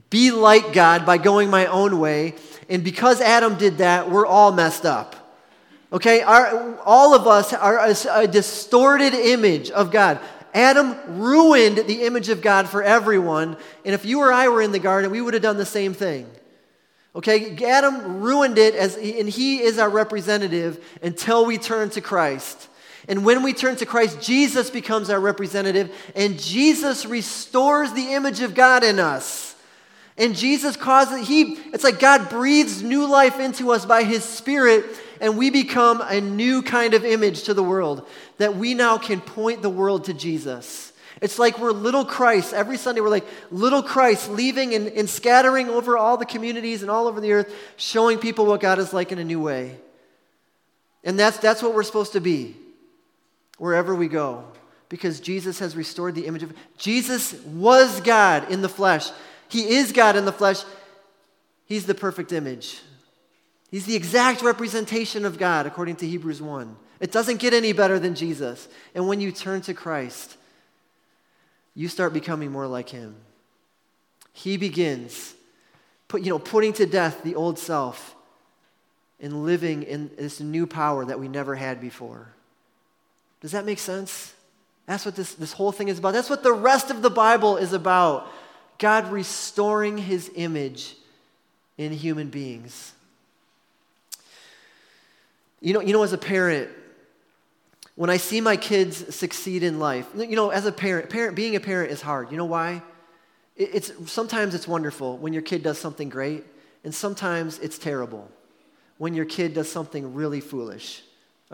be 0.08 0.30
like 0.30 0.72
God 0.72 1.04
by 1.04 1.18
going 1.18 1.50
my 1.50 1.66
own 1.66 1.98
way. 1.98 2.36
And 2.68 2.84
because 2.84 3.20
Adam 3.20 3.56
did 3.56 3.78
that, 3.78 4.08
we're 4.08 4.24
all 4.24 4.52
messed 4.52 4.86
up. 4.86 5.16
Okay? 5.92 6.22
Our, 6.22 6.78
all 6.82 7.12
of 7.12 7.26
us 7.26 7.52
are 7.52 7.78
a, 7.78 7.96
a 8.12 8.28
distorted 8.28 9.14
image 9.14 9.72
of 9.72 9.90
God. 9.90 10.20
Adam 10.54 10.96
ruined 11.20 11.78
the 11.78 12.04
image 12.04 12.28
of 12.28 12.40
God 12.40 12.68
for 12.68 12.84
everyone. 12.84 13.56
And 13.84 13.96
if 13.96 14.04
you 14.04 14.20
or 14.20 14.32
I 14.32 14.46
were 14.46 14.62
in 14.62 14.70
the 14.70 14.78
garden, 14.78 15.10
we 15.10 15.20
would 15.20 15.34
have 15.34 15.42
done 15.42 15.56
the 15.56 15.66
same 15.66 15.92
thing. 15.92 16.30
Okay? 17.16 17.56
Adam 17.64 18.20
ruined 18.20 18.58
it, 18.58 18.74
as, 18.74 18.96
and 18.96 19.28
he 19.28 19.62
is 19.62 19.78
our 19.78 19.90
representative 19.90 20.84
until 21.02 21.46
we 21.46 21.58
turn 21.58 21.90
to 21.90 22.00
Christ. 22.00 22.68
And 23.06 23.24
when 23.24 23.42
we 23.42 23.52
turn 23.52 23.76
to 23.76 23.86
Christ, 23.86 24.20
Jesus 24.20 24.70
becomes 24.70 25.10
our 25.10 25.20
representative, 25.20 25.94
and 26.16 26.38
Jesus 26.38 27.04
restores 27.04 27.92
the 27.92 28.14
image 28.14 28.40
of 28.40 28.54
God 28.54 28.82
in 28.82 28.98
us. 28.98 29.54
And 30.16 30.34
Jesus 30.36 30.76
causes, 30.76 31.26
he, 31.26 31.54
it's 31.72 31.84
like 31.84 31.98
God 31.98 32.30
breathes 32.30 32.82
new 32.82 33.06
life 33.06 33.40
into 33.40 33.72
us 33.72 33.84
by 33.84 34.04
his 34.04 34.24
Spirit, 34.24 34.84
and 35.20 35.36
we 35.36 35.50
become 35.50 36.00
a 36.00 36.20
new 36.20 36.62
kind 36.62 36.94
of 36.94 37.04
image 37.04 37.44
to 37.44 37.54
the 37.54 37.62
world 37.62 38.06
that 38.38 38.56
we 38.56 38.74
now 38.74 38.96
can 38.96 39.20
point 39.20 39.60
the 39.60 39.70
world 39.70 40.04
to 40.04 40.14
Jesus. 40.14 40.92
It's 41.24 41.38
like 41.38 41.58
we're 41.58 41.72
little 41.72 42.04
Christ. 42.04 42.52
Every 42.52 42.76
Sunday, 42.76 43.00
we're 43.00 43.08
like 43.08 43.26
little 43.50 43.82
Christ 43.82 44.28
leaving 44.28 44.74
and, 44.74 44.88
and 44.88 45.08
scattering 45.08 45.70
over 45.70 45.96
all 45.96 46.18
the 46.18 46.26
communities 46.26 46.82
and 46.82 46.90
all 46.90 47.06
over 47.06 47.18
the 47.18 47.32
earth, 47.32 47.50
showing 47.78 48.18
people 48.18 48.44
what 48.44 48.60
God 48.60 48.78
is 48.78 48.92
like 48.92 49.10
in 49.10 49.18
a 49.18 49.24
new 49.24 49.40
way. 49.40 49.78
And 51.02 51.18
that's, 51.18 51.38
that's 51.38 51.62
what 51.62 51.74
we're 51.74 51.82
supposed 51.82 52.12
to 52.12 52.20
be 52.20 52.56
wherever 53.56 53.94
we 53.94 54.06
go 54.06 54.44
because 54.90 55.18
Jesus 55.18 55.60
has 55.60 55.74
restored 55.74 56.14
the 56.14 56.26
image 56.26 56.42
of 56.42 56.52
Jesus 56.76 57.32
was 57.46 58.02
God 58.02 58.52
in 58.52 58.60
the 58.60 58.68
flesh. 58.68 59.08
He 59.48 59.76
is 59.76 59.92
God 59.92 60.16
in 60.16 60.26
the 60.26 60.32
flesh. 60.32 60.62
He's 61.64 61.86
the 61.86 61.94
perfect 61.94 62.32
image. 62.32 62.82
He's 63.70 63.86
the 63.86 63.96
exact 63.96 64.42
representation 64.42 65.24
of 65.24 65.38
God 65.38 65.64
according 65.64 65.96
to 65.96 66.06
Hebrews 66.06 66.42
1. 66.42 66.76
It 67.00 67.12
doesn't 67.12 67.40
get 67.40 67.54
any 67.54 67.72
better 67.72 67.98
than 67.98 68.14
Jesus. 68.14 68.68
And 68.94 69.08
when 69.08 69.22
you 69.22 69.32
turn 69.32 69.62
to 69.62 69.72
Christ, 69.72 70.36
you 71.74 71.88
start 71.88 72.12
becoming 72.12 72.52
more 72.52 72.66
like 72.66 72.88
him. 72.88 73.16
He 74.32 74.56
begins 74.56 75.34
put, 76.08 76.22
you 76.22 76.30
know, 76.30 76.38
putting 76.38 76.72
to 76.74 76.86
death 76.86 77.24
the 77.24 77.34
old 77.34 77.58
self 77.58 78.14
and 79.20 79.44
living 79.44 79.82
in 79.82 80.10
this 80.16 80.40
new 80.40 80.66
power 80.66 81.04
that 81.04 81.18
we 81.18 81.28
never 81.28 81.54
had 81.54 81.80
before. 81.80 82.28
Does 83.40 83.52
that 83.52 83.64
make 83.64 83.78
sense? 83.78 84.32
That's 84.86 85.04
what 85.04 85.16
this, 85.16 85.34
this 85.34 85.52
whole 85.52 85.72
thing 85.72 85.88
is 85.88 85.98
about. 85.98 86.12
That's 86.12 86.30
what 86.30 86.42
the 86.42 86.52
rest 86.52 86.90
of 86.90 87.02
the 87.02 87.10
Bible 87.10 87.56
is 87.56 87.72
about. 87.72 88.28
God 88.78 89.10
restoring 89.10 89.98
his 89.98 90.30
image 90.34 90.94
in 91.78 91.92
human 91.92 92.28
beings. 92.28 92.92
You 95.60 95.72
know, 95.72 95.80
you 95.80 95.92
know, 95.92 96.02
as 96.02 96.12
a 96.12 96.18
parent, 96.18 96.70
when 97.96 98.10
I 98.10 98.16
see 98.16 98.40
my 98.40 98.56
kids 98.56 99.14
succeed 99.14 99.62
in 99.62 99.78
life, 99.78 100.06
you 100.16 100.36
know, 100.36 100.50
as 100.50 100.66
a 100.66 100.72
parent, 100.72 101.10
parent 101.10 101.36
being 101.36 101.56
a 101.56 101.60
parent 101.60 101.90
is 101.92 102.02
hard. 102.02 102.30
You 102.30 102.36
know 102.36 102.44
why? 102.44 102.82
It's 103.56 103.92
sometimes 104.10 104.54
it's 104.54 104.66
wonderful 104.66 105.16
when 105.18 105.32
your 105.32 105.42
kid 105.42 105.62
does 105.62 105.78
something 105.78 106.08
great, 106.08 106.44
and 106.82 106.92
sometimes 106.92 107.58
it's 107.60 107.78
terrible 107.78 108.28
when 108.98 109.14
your 109.14 109.24
kid 109.24 109.54
does 109.54 109.70
something 109.70 110.14
really 110.14 110.40
foolish 110.40 111.02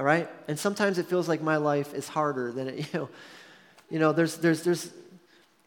all 0.00 0.04
right? 0.04 0.28
And 0.48 0.58
sometimes 0.58 0.98
it 0.98 1.06
feels 1.06 1.28
like 1.28 1.42
my 1.42 1.56
life 1.56 1.94
is 1.94 2.08
harder 2.08 2.52
than 2.52 2.68
it, 2.68 2.78
you 2.92 2.98
know, 2.98 3.08
you 3.90 3.98
know, 3.98 4.12
there's, 4.12 4.36
there's, 4.38 4.62
there's, 4.62 4.90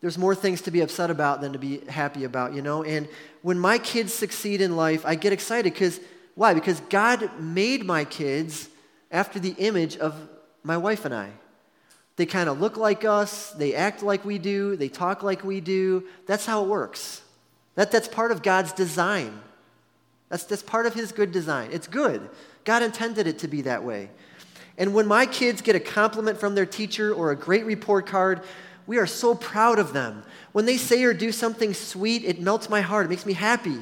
there's 0.02 0.18
more 0.18 0.34
things 0.34 0.62
to 0.62 0.72
be 0.72 0.82
upset 0.82 1.10
about 1.10 1.42
than 1.42 1.54
to 1.54 1.60
be 1.60 1.80
happy 1.88 2.24
about, 2.24 2.54
you 2.54 2.62
know? 2.62 2.84
And 2.84 3.08
when 3.42 3.60
my 3.60 3.78
kids 3.78 4.14
succeed 4.14 4.60
in 4.60 4.76
life, 4.76 5.06
I 5.06 5.16
get 5.16 5.34
excited 5.34 5.72
because, 5.72 6.00
why? 6.36 6.54
Because 6.54 6.80
God 6.90 7.30
made 7.40 7.86
my 7.86 8.06
kids 8.06 8.70
after 9.12 9.40
the 9.40 9.56
image 9.60 9.98
of 9.98 10.16
my 10.64 10.78
wife 10.78 11.06
and 11.06 11.14
I. 11.14 11.30
They 12.16 12.26
kind 12.26 12.48
of 12.48 12.62
look 12.62 12.78
like 12.78 13.06
us, 13.06 13.52
they 13.52 13.74
act 13.74 14.04
like 14.04 14.24
we 14.24 14.38
do, 14.38 14.76
they 14.76 14.90
talk 14.90 15.24
like 15.24 15.44
we 15.44 15.62
do. 15.62 16.04
That's 16.28 16.46
how 16.46 16.64
it 16.64 16.68
works. 16.68 17.22
That, 17.76 17.92
that's 17.92 18.08
part 18.08 18.32
of 18.32 18.44
God's 18.44 18.72
design. 18.72 19.40
That's, 20.30 20.44
that's 20.44 20.64
part 20.64 20.86
of 20.86 20.94
His 20.94 21.12
good 21.12 21.32
design. 21.32 21.70
It's 21.72 21.88
good. 21.88 22.30
God 22.66 22.84
intended 22.84 23.28
it 23.28 23.40
to 23.40 23.48
be 23.48 23.62
that 23.64 23.84
way. 23.84 24.10
And 24.78 24.94
when 24.94 25.08
my 25.08 25.26
kids 25.26 25.62
get 25.62 25.76
a 25.76 25.80
compliment 25.80 26.40
from 26.40 26.56
their 26.56 26.66
teacher 26.66 27.14
or 27.14 27.32
a 27.32 27.36
great 27.36 27.66
report 27.66 28.08
card, 28.08 28.42
we 28.86 28.98
are 28.98 29.08
so 29.08 29.36
proud 29.36 29.80
of 29.80 29.94
them. 29.94 30.24
When 30.52 30.66
they 30.66 30.78
say 30.78 31.04
or 31.04 31.14
do 31.14 31.32
something 31.32 31.74
sweet, 31.74 32.24
it 32.26 32.42
melts 32.42 32.70
my 32.70 32.82
heart. 32.82 33.06
It 33.06 33.10
makes 33.10 33.26
me 33.26 33.34
happy. 33.34 33.78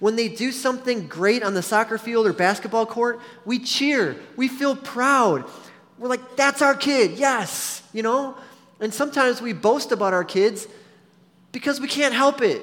When 0.00 0.16
they 0.16 0.28
do 0.28 0.50
something 0.50 1.06
great 1.06 1.42
on 1.42 1.54
the 1.54 1.62
soccer 1.62 1.98
field 1.98 2.26
or 2.26 2.32
basketball 2.32 2.86
court, 2.86 3.20
we 3.44 3.58
cheer. 3.58 4.16
We 4.36 4.48
feel 4.48 4.74
proud. 4.74 5.44
We're 6.00 6.08
like, 6.08 6.34
that's 6.34 6.62
our 6.62 6.74
kid, 6.74 7.12
yes, 7.12 7.84
you 7.92 8.02
know? 8.02 8.34
And 8.80 8.92
sometimes 8.92 9.40
we 9.40 9.52
boast 9.52 9.92
about 9.92 10.12
our 10.12 10.24
kids 10.24 10.66
because 11.52 11.80
we 11.80 11.86
can't 11.86 12.14
help 12.14 12.42
it, 12.42 12.62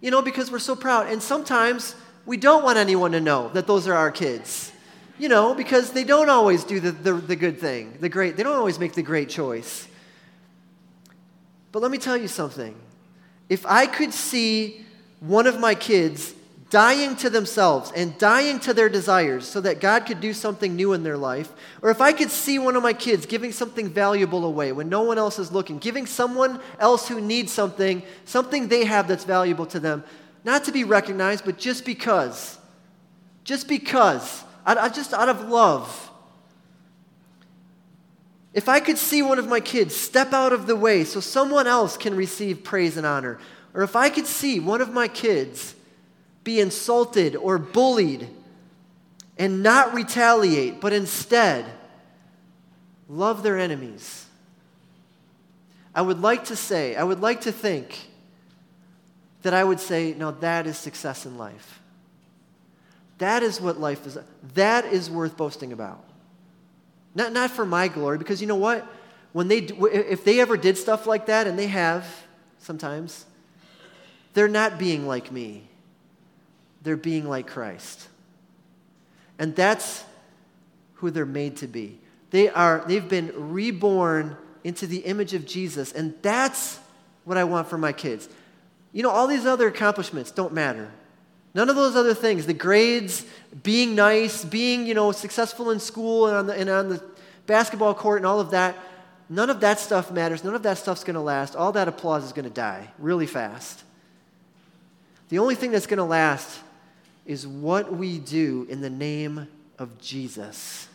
you 0.00 0.12
know, 0.12 0.22
because 0.22 0.52
we're 0.52 0.60
so 0.60 0.76
proud. 0.76 1.08
And 1.08 1.20
sometimes 1.20 1.96
we 2.26 2.36
don't 2.36 2.62
want 2.62 2.78
anyone 2.78 3.10
to 3.12 3.20
know 3.20 3.48
that 3.54 3.66
those 3.66 3.88
are 3.88 3.94
our 3.94 4.12
kids 4.12 4.72
you 5.18 5.28
know, 5.28 5.54
because 5.54 5.92
they 5.92 6.02
don't 6.02 6.28
always 6.28 6.64
do 6.64 6.80
the, 6.80 6.90
the, 6.90 7.12
the 7.12 7.36
good 7.36 7.60
thing, 7.60 7.96
the 8.00 8.08
great, 8.08 8.36
they 8.36 8.42
don't 8.42 8.56
always 8.56 8.80
make 8.80 8.94
the 8.94 9.02
great 9.02 9.28
choice. 9.28 9.86
But 11.70 11.80
let 11.80 11.92
me 11.92 11.98
tell 11.98 12.16
you 12.16 12.26
something. 12.26 12.74
If 13.48 13.64
I 13.64 13.86
could 13.86 14.12
see 14.12 14.84
one 15.20 15.46
of 15.46 15.60
my 15.60 15.76
kids 15.76 16.34
dying 16.72 17.14
to 17.14 17.28
themselves 17.28 17.92
and 17.94 18.16
dying 18.16 18.58
to 18.58 18.72
their 18.72 18.88
desires 18.88 19.46
so 19.46 19.60
that 19.60 19.78
God 19.78 20.06
could 20.06 20.22
do 20.22 20.32
something 20.32 20.74
new 20.74 20.94
in 20.94 21.02
their 21.02 21.18
life, 21.18 21.52
or 21.82 21.90
if 21.90 22.00
I 22.00 22.14
could 22.14 22.30
see 22.30 22.58
one 22.58 22.76
of 22.76 22.82
my 22.82 22.94
kids 22.94 23.26
giving 23.26 23.52
something 23.52 23.90
valuable 23.90 24.46
away 24.46 24.72
when 24.72 24.88
no 24.88 25.02
one 25.02 25.18
else 25.18 25.38
is 25.38 25.52
looking, 25.52 25.76
giving 25.76 26.06
someone 26.06 26.58
else 26.78 27.06
who 27.08 27.20
needs 27.20 27.52
something, 27.52 28.02
something 28.24 28.68
they 28.68 28.86
have 28.86 29.06
that's 29.06 29.24
valuable 29.24 29.66
to 29.66 29.78
them, 29.78 30.02
not 30.44 30.64
to 30.64 30.72
be 30.72 30.82
recognized, 30.82 31.44
but 31.44 31.58
just 31.58 31.84
because, 31.84 32.56
just 33.44 33.68
because, 33.68 34.42
out, 34.64 34.94
just 34.94 35.12
out 35.12 35.28
of 35.28 35.50
love. 35.50 36.10
If 38.54 38.70
I 38.70 38.80
could 38.80 38.96
see 38.96 39.20
one 39.20 39.38
of 39.38 39.46
my 39.46 39.60
kids 39.60 39.94
step 39.94 40.32
out 40.32 40.54
of 40.54 40.66
the 40.66 40.76
way 40.76 41.04
so 41.04 41.20
someone 41.20 41.66
else 41.66 41.98
can 41.98 42.16
receive 42.16 42.64
praise 42.64 42.96
and 42.96 43.04
honor, 43.04 43.38
or 43.74 43.82
if 43.82 43.94
I 43.94 44.08
could 44.08 44.26
see 44.26 44.58
one 44.58 44.80
of 44.80 44.90
my 44.90 45.06
kids 45.06 45.74
be 46.44 46.60
insulted 46.60 47.36
or 47.36 47.58
bullied 47.58 48.28
and 49.38 49.62
not 49.62 49.94
retaliate, 49.94 50.80
but 50.80 50.92
instead 50.92 51.64
love 53.08 53.42
their 53.42 53.58
enemies, 53.58 54.26
I 55.94 56.02
would 56.02 56.20
like 56.20 56.46
to 56.46 56.56
say, 56.56 56.96
I 56.96 57.02
would 57.02 57.20
like 57.20 57.42
to 57.42 57.52
think 57.52 58.08
that 59.42 59.52
I 59.52 59.62
would 59.62 59.80
say, 59.80 60.14
no, 60.16 60.30
that 60.30 60.66
is 60.66 60.78
success 60.78 61.26
in 61.26 61.36
life. 61.36 61.80
That 63.18 63.42
is 63.42 63.60
what 63.60 63.78
life 63.78 64.06
is. 64.06 64.18
That 64.54 64.84
is 64.84 65.10
worth 65.10 65.36
boasting 65.36 65.72
about. 65.72 66.02
Not, 67.14 67.32
not 67.32 67.50
for 67.50 67.66
my 67.66 67.88
glory, 67.88 68.18
because 68.18 68.40
you 68.40 68.46
know 68.46 68.56
what? 68.56 68.86
When 69.32 69.48
they, 69.48 69.58
if 69.58 70.24
they 70.24 70.40
ever 70.40 70.56
did 70.56 70.78
stuff 70.78 71.06
like 71.06 71.26
that, 71.26 71.46
and 71.46 71.58
they 71.58 71.66
have 71.66 72.06
sometimes, 72.58 73.26
they're 74.34 74.48
not 74.48 74.78
being 74.78 75.06
like 75.06 75.30
me. 75.30 75.68
They're 76.82 76.96
being 76.96 77.28
like 77.28 77.46
Christ. 77.46 78.08
And 79.38 79.54
that's 79.54 80.04
who 80.94 81.10
they're 81.10 81.26
made 81.26 81.56
to 81.58 81.66
be. 81.66 81.98
They 82.30 82.48
are, 82.48 82.84
they've 82.86 83.08
been 83.08 83.32
reborn 83.52 84.36
into 84.64 84.86
the 84.86 84.98
image 84.98 85.34
of 85.34 85.46
Jesus, 85.46 85.92
and 85.92 86.14
that's 86.22 86.78
what 87.24 87.36
I 87.36 87.44
want 87.44 87.68
for 87.68 87.76
my 87.76 87.92
kids. 87.92 88.28
You 88.92 89.02
know, 89.02 89.10
all 89.10 89.26
these 89.26 89.46
other 89.46 89.66
accomplishments 89.68 90.30
don't 90.30 90.52
matter. 90.52 90.90
None 91.54 91.68
of 91.68 91.76
those 91.76 91.96
other 91.96 92.14
things, 92.14 92.46
the 92.46 92.54
grades, 92.54 93.26
being 93.62 93.94
nice, 93.94 94.44
being, 94.44 94.86
you 94.86 94.94
know, 94.94 95.12
successful 95.12 95.70
in 95.70 95.80
school 95.80 96.26
and 96.26 96.36
on 96.36 96.46
the, 96.46 96.54
and 96.54 96.70
on 96.70 96.88
the 96.88 97.02
basketball 97.46 97.94
court 97.94 98.18
and 98.18 98.26
all 98.26 98.40
of 98.40 98.52
that, 98.52 98.76
none 99.28 99.50
of 99.50 99.60
that 99.60 99.78
stuff 99.78 100.10
matters. 100.10 100.44
None 100.44 100.54
of 100.54 100.62
that 100.62 100.78
stuff's 100.78 101.04
going 101.04 101.14
to 101.14 101.20
last. 101.20 101.54
All 101.54 101.72
that 101.72 101.88
applause 101.88 102.24
is 102.24 102.32
going 102.32 102.44
to 102.44 102.50
die 102.50 102.88
really 102.98 103.26
fast. 103.26 103.82
The 105.28 105.38
only 105.38 105.54
thing 105.54 105.72
that's 105.72 105.86
going 105.86 105.98
to 105.98 106.04
last 106.04 106.60
is 107.26 107.46
what 107.46 107.92
we 107.92 108.18
do 108.18 108.66
in 108.68 108.80
the 108.80 108.90
name 108.90 109.48
of 109.78 110.00
Jesus. 110.00 110.88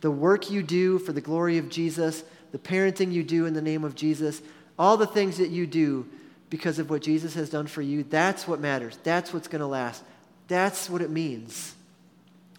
The 0.00 0.10
work 0.10 0.50
you 0.50 0.62
do 0.62 0.98
for 0.98 1.12
the 1.12 1.20
glory 1.20 1.58
of 1.58 1.68
Jesus, 1.68 2.24
the 2.52 2.58
parenting 2.58 3.12
you 3.12 3.22
do 3.22 3.46
in 3.46 3.54
the 3.54 3.62
name 3.62 3.84
of 3.84 3.94
Jesus, 3.94 4.42
all 4.78 4.96
the 4.96 5.06
things 5.06 5.38
that 5.38 5.50
you 5.50 5.66
do 5.66 6.06
because 6.50 6.78
of 6.78 6.90
what 6.90 7.02
Jesus 7.02 7.34
has 7.34 7.50
done 7.50 7.66
for 7.66 7.82
you, 7.82 8.04
that's 8.04 8.46
what 8.46 8.60
matters. 8.60 8.98
That's 9.02 9.32
what's 9.32 9.48
going 9.48 9.60
to 9.60 9.66
last. 9.66 10.02
That's 10.46 10.90
what 10.90 11.02
it 11.02 11.10
means 11.10 11.74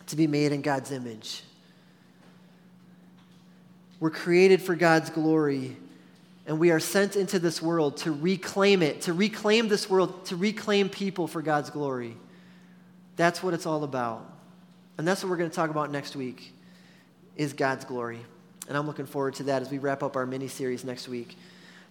to 0.08 0.16
be 0.16 0.28
made 0.28 0.52
in 0.52 0.62
God's 0.62 0.92
image. 0.92 1.44
We're 4.00 4.10
created 4.10 4.62
for 4.62 4.76
God's 4.76 5.10
glory, 5.10 5.78
and 6.46 6.60
we 6.60 6.72
are 6.72 6.80
sent 6.80 7.16
into 7.16 7.40
this 7.40 7.62
world 7.62 7.98
to 7.98 8.12
reclaim 8.12 8.82
it, 8.82 9.02
to 9.02 9.14
reclaim 9.14 9.68
this 9.68 9.90
world, 9.90 10.26
to 10.26 10.36
reclaim 10.36 10.90
people 10.90 11.28
for 11.28 11.42
God's 11.42 11.70
glory. 11.70 12.18
That's 13.16 13.42
what 13.42 13.54
it's 13.54 13.66
all 13.66 13.84
about. 13.84 14.30
And 14.98 15.08
that's 15.08 15.24
what 15.24 15.30
we're 15.30 15.38
going 15.38 15.50
to 15.50 15.56
talk 15.56 15.70
about 15.70 15.92
next 15.92 16.16
week 16.16 16.54
is 17.36 17.54
God's 17.54 17.86
glory. 17.86 18.20
And 18.68 18.78
I'm 18.78 18.88
looking 18.88 19.06
forward 19.06 19.36
to 19.36 19.44
that 19.44 19.62
as 19.62 19.70
we 19.70 19.78
wrap 19.78 20.04
up 20.04 20.16
our 20.16 20.26
mini 20.26 20.48
series 20.48 20.84
next 20.84 21.08
week. 21.08 21.38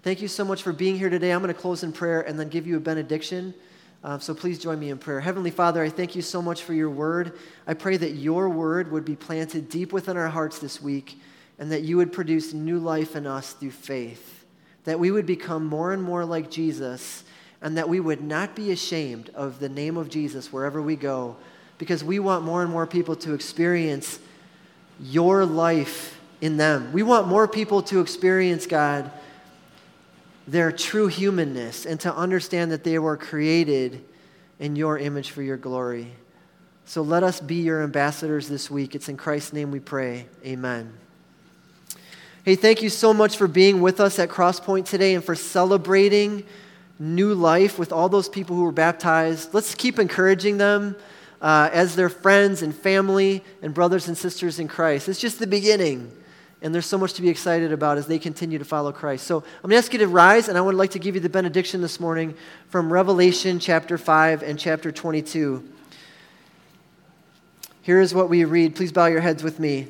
Thank 0.03 0.21
you 0.21 0.29
so 0.29 0.45
much 0.45 0.63
for 0.63 0.73
being 0.73 0.99
here 0.99 1.11
today. 1.11 1.33
I'm 1.33 1.41
going 1.41 1.55
to 1.55 1.59
close 1.59 1.83
in 1.83 1.93
prayer 1.93 2.23
and 2.23 2.39
then 2.39 2.49
give 2.49 2.67
you 2.67 2.77
a 2.77 2.81
benediction. 2.81 3.55
Uh, 4.03 4.19
so 4.19 4.35
please 4.35 4.59
join 4.59 4.79
me 4.79 4.91
in 4.91 4.99
prayer. 4.99 5.21
Heavenly 5.21 5.51
Father, 5.51 5.83
I 5.83 5.89
thank 5.89 6.15
you 6.15 6.21
so 6.21 6.43
much 6.43 6.63
for 6.63 6.75
your 6.75 6.91
word. 6.91 7.39
I 7.67 7.73
pray 7.73 7.97
that 7.97 8.11
your 8.11 8.51
word 8.51 8.91
would 8.93 9.05
be 9.05 9.17
planted 9.17 9.71
deep 9.71 9.93
within 9.95 10.19
our 10.19 10.29
hearts 10.29 10.59
this 10.59 10.83
week 10.83 11.19
and 11.59 11.73
that 11.73 11.83
you 11.83 11.97
would 11.97 12.13
produce 12.13 12.53
new 12.53 12.79
life 12.79 13.17
in 13.17 13.27
us 13.27 13.53
through 13.55 13.71
faith. 13.71 14.45
That 14.85 15.01
we 15.01 15.11
would 15.11 15.25
become 15.25 15.65
more 15.65 15.93
and 15.93 16.03
more 16.03 16.25
like 16.27 16.51
Jesus 16.51 17.25
and 17.65 17.77
that 17.77 17.89
we 17.89 17.99
would 17.99 18.23
not 18.23 18.55
be 18.55 18.71
ashamed 18.71 19.31
of 19.35 19.59
the 19.59 19.69
name 19.69 19.97
of 19.97 20.09
Jesus 20.09 20.53
wherever 20.53 20.81
we 20.81 20.95
go 20.95 21.35
because 21.79 22.05
we 22.05 22.21
want 22.21 22.45
more 22.45 22.63
and 22.63 22.71
more 22.71 22.87
people 22.87 23.17
to 23.17 23.35
experience 23.35 24.21
your 25.01 25.45
life 25.45 26.21
in 26.41 26.57
them. 26.57 26.93
We 26.93 27.03
want 27.03 27.27
more 27.27 27.49
people 27.49 27.83
to 27.83 28.01
experience, 28.01 28.67
God 28.67 29.11
their 30.47 30.71
true 30.71 31.07
humanness 31.07 31.87
and 31.87 31.99
to 32.01 32.15
understand 32.15 32.71
that 32.73 32.85
they 32.85 32.99
were 32.99 33.17
created 33.17 34.05
in 34.59 34.77
your 34.77 34.99
image 34.99 35.31
for 35.31 35.43
your 35.43 35.57
glory. 35.57 36.13
So 36.87 37.03
let 37.03 37.23
us 37.23 37.41
be 37.41 37.57
your 37.57 37.83
ambassadors 37.83 38.49
this 38.49 38.71
week. 38.71 38.95
It's 38.95 39.09
in 39.09 39.17
Christ's 39.17 39.55
name 39.55 39.71
we 39.71 39.81
pray. 39.81 40.27
Amen. 40.45 40.93
Hey, 42.45 42.57
thank 42.57 42.83
you 42.83 42.91
so 42.91 43.15
much 43.15 43.39
for 43.39 43.49
being 43.49 43.81
with 43.81 44.01
us 44.01 44.19
at 44.19 44.29
Crosspoint 44.29 44.85
today 44.85 45.15
and 45.15 45.25
for 45.25 45.35
celebrating 45.35 46.45
new 46.99 47.35
life 47.35 47.79
with 47.79 47.93
all 47.93 48.09
those 48.09 48.29
people 48.29 48.57
who 48.57 48.65
were 48.65 48.73
baptized. 48.73 49.53
Let's 49.53 49.75
keep 49.75 49.99
encouraging 49.99 50.59
them 50.59 50.97
uh, 51.43 51.69
as 51.73 51.97
their 51.97 52.09
friends 52.09 52.63
and 52.63 52.75
family 52.75 53.45
and 53.63 53.75
brothers 53.75 54.09
and 54.09 54.17
sisters 54.17 54.59
in 54.59 54.69
Christ. 54.69 55.09
It's 55.09 55.21
just 55.21 55.39
the 55.39 55.47
beginning. 55.47 56.11
And 56.63 56.75
there's 56.75 56.87
so 56.87 56.97
much 56.97 57.13
to 57.15 57.23
be 57.23 57.29
excited 57.29 57.73
about 57.73 57.99
as 57.99 58.07
they 58.07 58.19
continue 58.19 58.59
to 58.59 58.65
follow 58.65 58.91
Christ. 58.91 59.27
So 59.27 59.39
I'm 59.39 59.61
going 59.63 59.73
to 59.73 59.77
ask 59.77 59.93
you 59.93 59.99
to 59.99 60.09
rise, 60.09 60.49
and 60.49 60.57
I 60.57 60.63
would 60.63 60.75
like 60.75 60.93
to 60.93 60.99
give 60.99 61.15
you 61.15 61.21
the 61.21 61.29
benediction 61.29 61.83
this 61.83 62.01
morning 62.01 62.35
from 62.71 62.91
Revelation 62.91 63.59
chapter 63.59 63.99
5 63.99 64.43
and 64.43 64.59
chapter 64.59 64.91
22. 64.91 65.69
Here 67.83 68.01
is 68.01 68.15
what 68.15 68.31
we 68.31 68.47
read. 68.47 68.75
Please 68.77 68.93
bow 68.93 69.07
your 69.07 69.21
heads 69.21 69.43
with 69.43 69.61
me. 69.61 69.89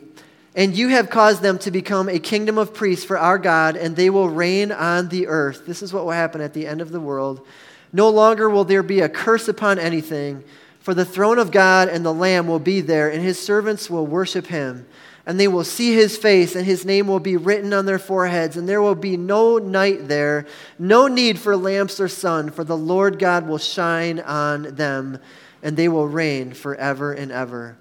And 0.55 0.77
you 0.77 0.89
have 0.89 1.11
caused 1.11 1.43
them 1.43 1.59
to 1.61 1.71
become 1.71 2.09
a 2.09 2.19
kingdom 2.19 2.59
of 2.59 2.75
priests 2.75 3.05
for 3.05 3.19
our 3.19 3.39
God, 3.39 3.77
and 3.77 3.97
they 3.97 4.11
will 4.11 4.29
reign 4.29 4.71
on 4.71 5.09
the 5.09 5.27
earth. 5.27 5.67
This 5.67 5.83
is 5.83 5.93
what 5.93 6.05
will 6.05 6.13
happen 6.13 6.41
at 6.41 6.55
the 6.55 6.67
end 6.67 6.81
of 6.81 6.91
the 6.91 7.01
world. 7.01 7.47
No 7.93 8.09
longer 8.09 8.49
will 8.49 8.65
there 8.65 8.83
be 8.83 9.01
a 9.01 9.09
curse 9.09 9.49
upon 9.49 9.79
anything, 9.79 10.45
for 10.81 10.95
the 10.95 11.05
throne 11.05 11.39
of 11.39 11.51
God 11.51 11.89
and 11.89 12.05
the 12.05 12.15
Lamb 12.15 12.47
will 12.47 12.59
be 12.59 12.81
there, 12.81 13.11
and 13.11 13.23
his 13.23 13.41
servants 13.41 13.91
will 13.91 14.07
worship 14.07 14.47
him 14.47 14.87
and 15.27 15.41
they 15.41 15.49
will 15.49 15.65
see 15.65 15.95
his 15.95 16.17
face, 16.17 16.55
and 16.55 16.67
his 16.67 16.85
name 16.85 17.07
will 17.07 17.21
be 17.21 17.37
written 17.37 17.73
on 17.73 17.87
their 17.87 17.99
foreheads, 17.99 18.57
and 18.57 18.69
there 18.69 18.83
will 18.83 18.95
be 18.95 19.17
no 19.17 19.57
night 19.57 20.07
there, 20.07 20.47
no 20.79 21.07
need 21.07 21.39
for 21.39 21.57
lamps 21.57 21.99
or 21.99 22.09
sun, 22.09 22.51
for 22.51 22.63
the 22.63 22.77
Lord 22.77 23.19
God 23.19 23.47
will 23.47 23.59
shine 23.59 24.21
on 24.21 24.75
them, 24.75 25.19
and 25.63 25.77
they 25.77 25.89
will 25.89 26.07
reign 26.07 26.53
forever 26.53 27.13
and 27.13 27.33
ever. 27.33 27.77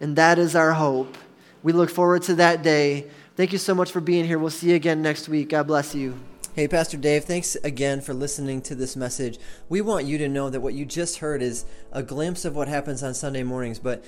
And 0.00 0.16
that 0.16 0.38
is 0.38 0.56
our 0.56 0.72
hope. 0.72 1.18
We 1.62 1.72
look 1.72 1.90
forward 1.90 2.22
to 2.22 2.36
that 2.36 2.62
day. 2.62 3.06
Thank 3.36 3.52
you 3.52 3.58
so 3.58 3.74
much 3.74 3.90
for 3.90 4.00
being 4.00 4.24
here. 4.24 4.38
We'll 4.38 4.50
see 4.50 4.70
you 4.70 4.76
again 4.76 5.02
next 5.02 5.28
week. 5.28 5.50
God 5.50 5.66
bless 5.66 5.94
you. 5.94 6.18
Hey, 6.54 6.66
Pastor 6.68 6.96
Dave, 6.96 7.24
thanks 7.24 7.54
again 7.56 8.00
for 8.00 8.14
listening 8.14 8.62
to 8.62 8.74
this 8.74 8.96
message. 8.96 9.38
We 9.68 9.82
want 9.82 10.06
you 10.06 10.16
to 10.18 10.28
know 10.28 10.48
that 10.48 10.60
what 10.60 10.74
you 10.74 10.86
just 10.86 11.18
heard 11.18 11.42
is 11.42 11.66
a 11.92 12.02
glimpse 12.02 12.44
of 12.44 12.56
what 12.56 12.66
happens 12.66 13.02
on 13.02 13.12
Sunday 13.12 13.42
mornings, 13.42 13.78
but 13.78 14.04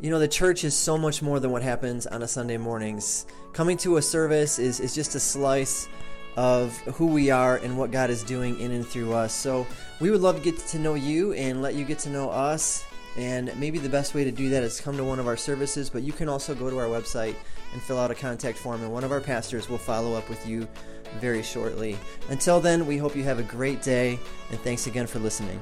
you 0.00 0.08
know, 0.08 0.20
the 0.20 0.28
church 0.28 0.62
is 0.62 0.74
so 0.74 0.96
much 0.96 1.20
more 1.20 1.40
than 1.40 1.50
what 1.50 1.62
happens 1.62 2.06
on 2.06 2.22
a 2.22 2.28
Sunday 2.28 2.56
mornings. 2.56 3.26
Coming 3.52 3.76
to 3.78 3.96
a 3.96 4.02
service 4.02 4.60
is, 4.60 4.78
is 4.78 4.94
just 4.94 5.16
a 5.16 5.20
slice 5.20 5.88
of 6.36 6.76
who 6.94 7.06
we 7.06 7.30
are 7.30 7.56
and 7.56 7.76
what 7.76 7.90
God 7.90 8.08
is 8.08 8.22
doing 8.22 8.58
in 8.60 8.70
and 8.70 8.86
through 8.86 9.12
us. 9.12 9.34
So 9.34 9.66
we 9.98 10.12
would 10.12 10.20
love 10.20 10.36
to 10.36 10.42
get 10.42 10.56
to 10.58 10.78
know 10.78 10.94
you 10.94 11.32
and 11.32 11.60
let 11.60 11.74
you 11.74 11.84
get 11.84 11.98
to 12.00 12.10
know 12.10 12.30
us. 12.30 12.84
And 13.18 13.52
maybe 13.58 13.80
the 13.80 13.88
best 13.88 14.14
way 14.14 14.22
to 14.22 14.30
do 14.30 14.48
that 14.50 14.62
is 14.62 14.80
come 14.80 14.96
to 14.96 15.02
one 15.02 15.18
of 15.18 15.26
our 15.26 15.36
services, 15.36 15.90
but 15.90 16.04
you 16.04 16.12
can 16.12 16.28
also 16.28 16.54
go 16.54 16.70
to 16.70 16.78
our 16.78 16.86
website 16.86 17.34
and 17.72 17.82
fill 17.82 17.98
out 17.98 18.12
a 18.12 18.14
contact 18.14 18.56
form, 18.56 18.80
and 18.80 18.92
one 18.92 19.02
of 19.02 19.10
our 19.10 19.20
pastors 19.20 19.68
will 19.68 19.76
follow 19.76 20.14
up 20.14 20.28
with 20.28 20.46
you 20.46 20.68
very 21.18 21.42
shortly. 21.42 21.98
Until 22.28 22.60
then, 22.60 22.86
we 22.86 22.96
hope 22.96 23.16
you 23.16 23.24
have 23.24 23.40
a 23.40 23.42
great 23.42 23.82
day, 23.82 24.20
and 24.50 24.60
thanks 24.60 24.86
again 24.86 25.08
for 25.08 25.18
listening. 25.18 25.58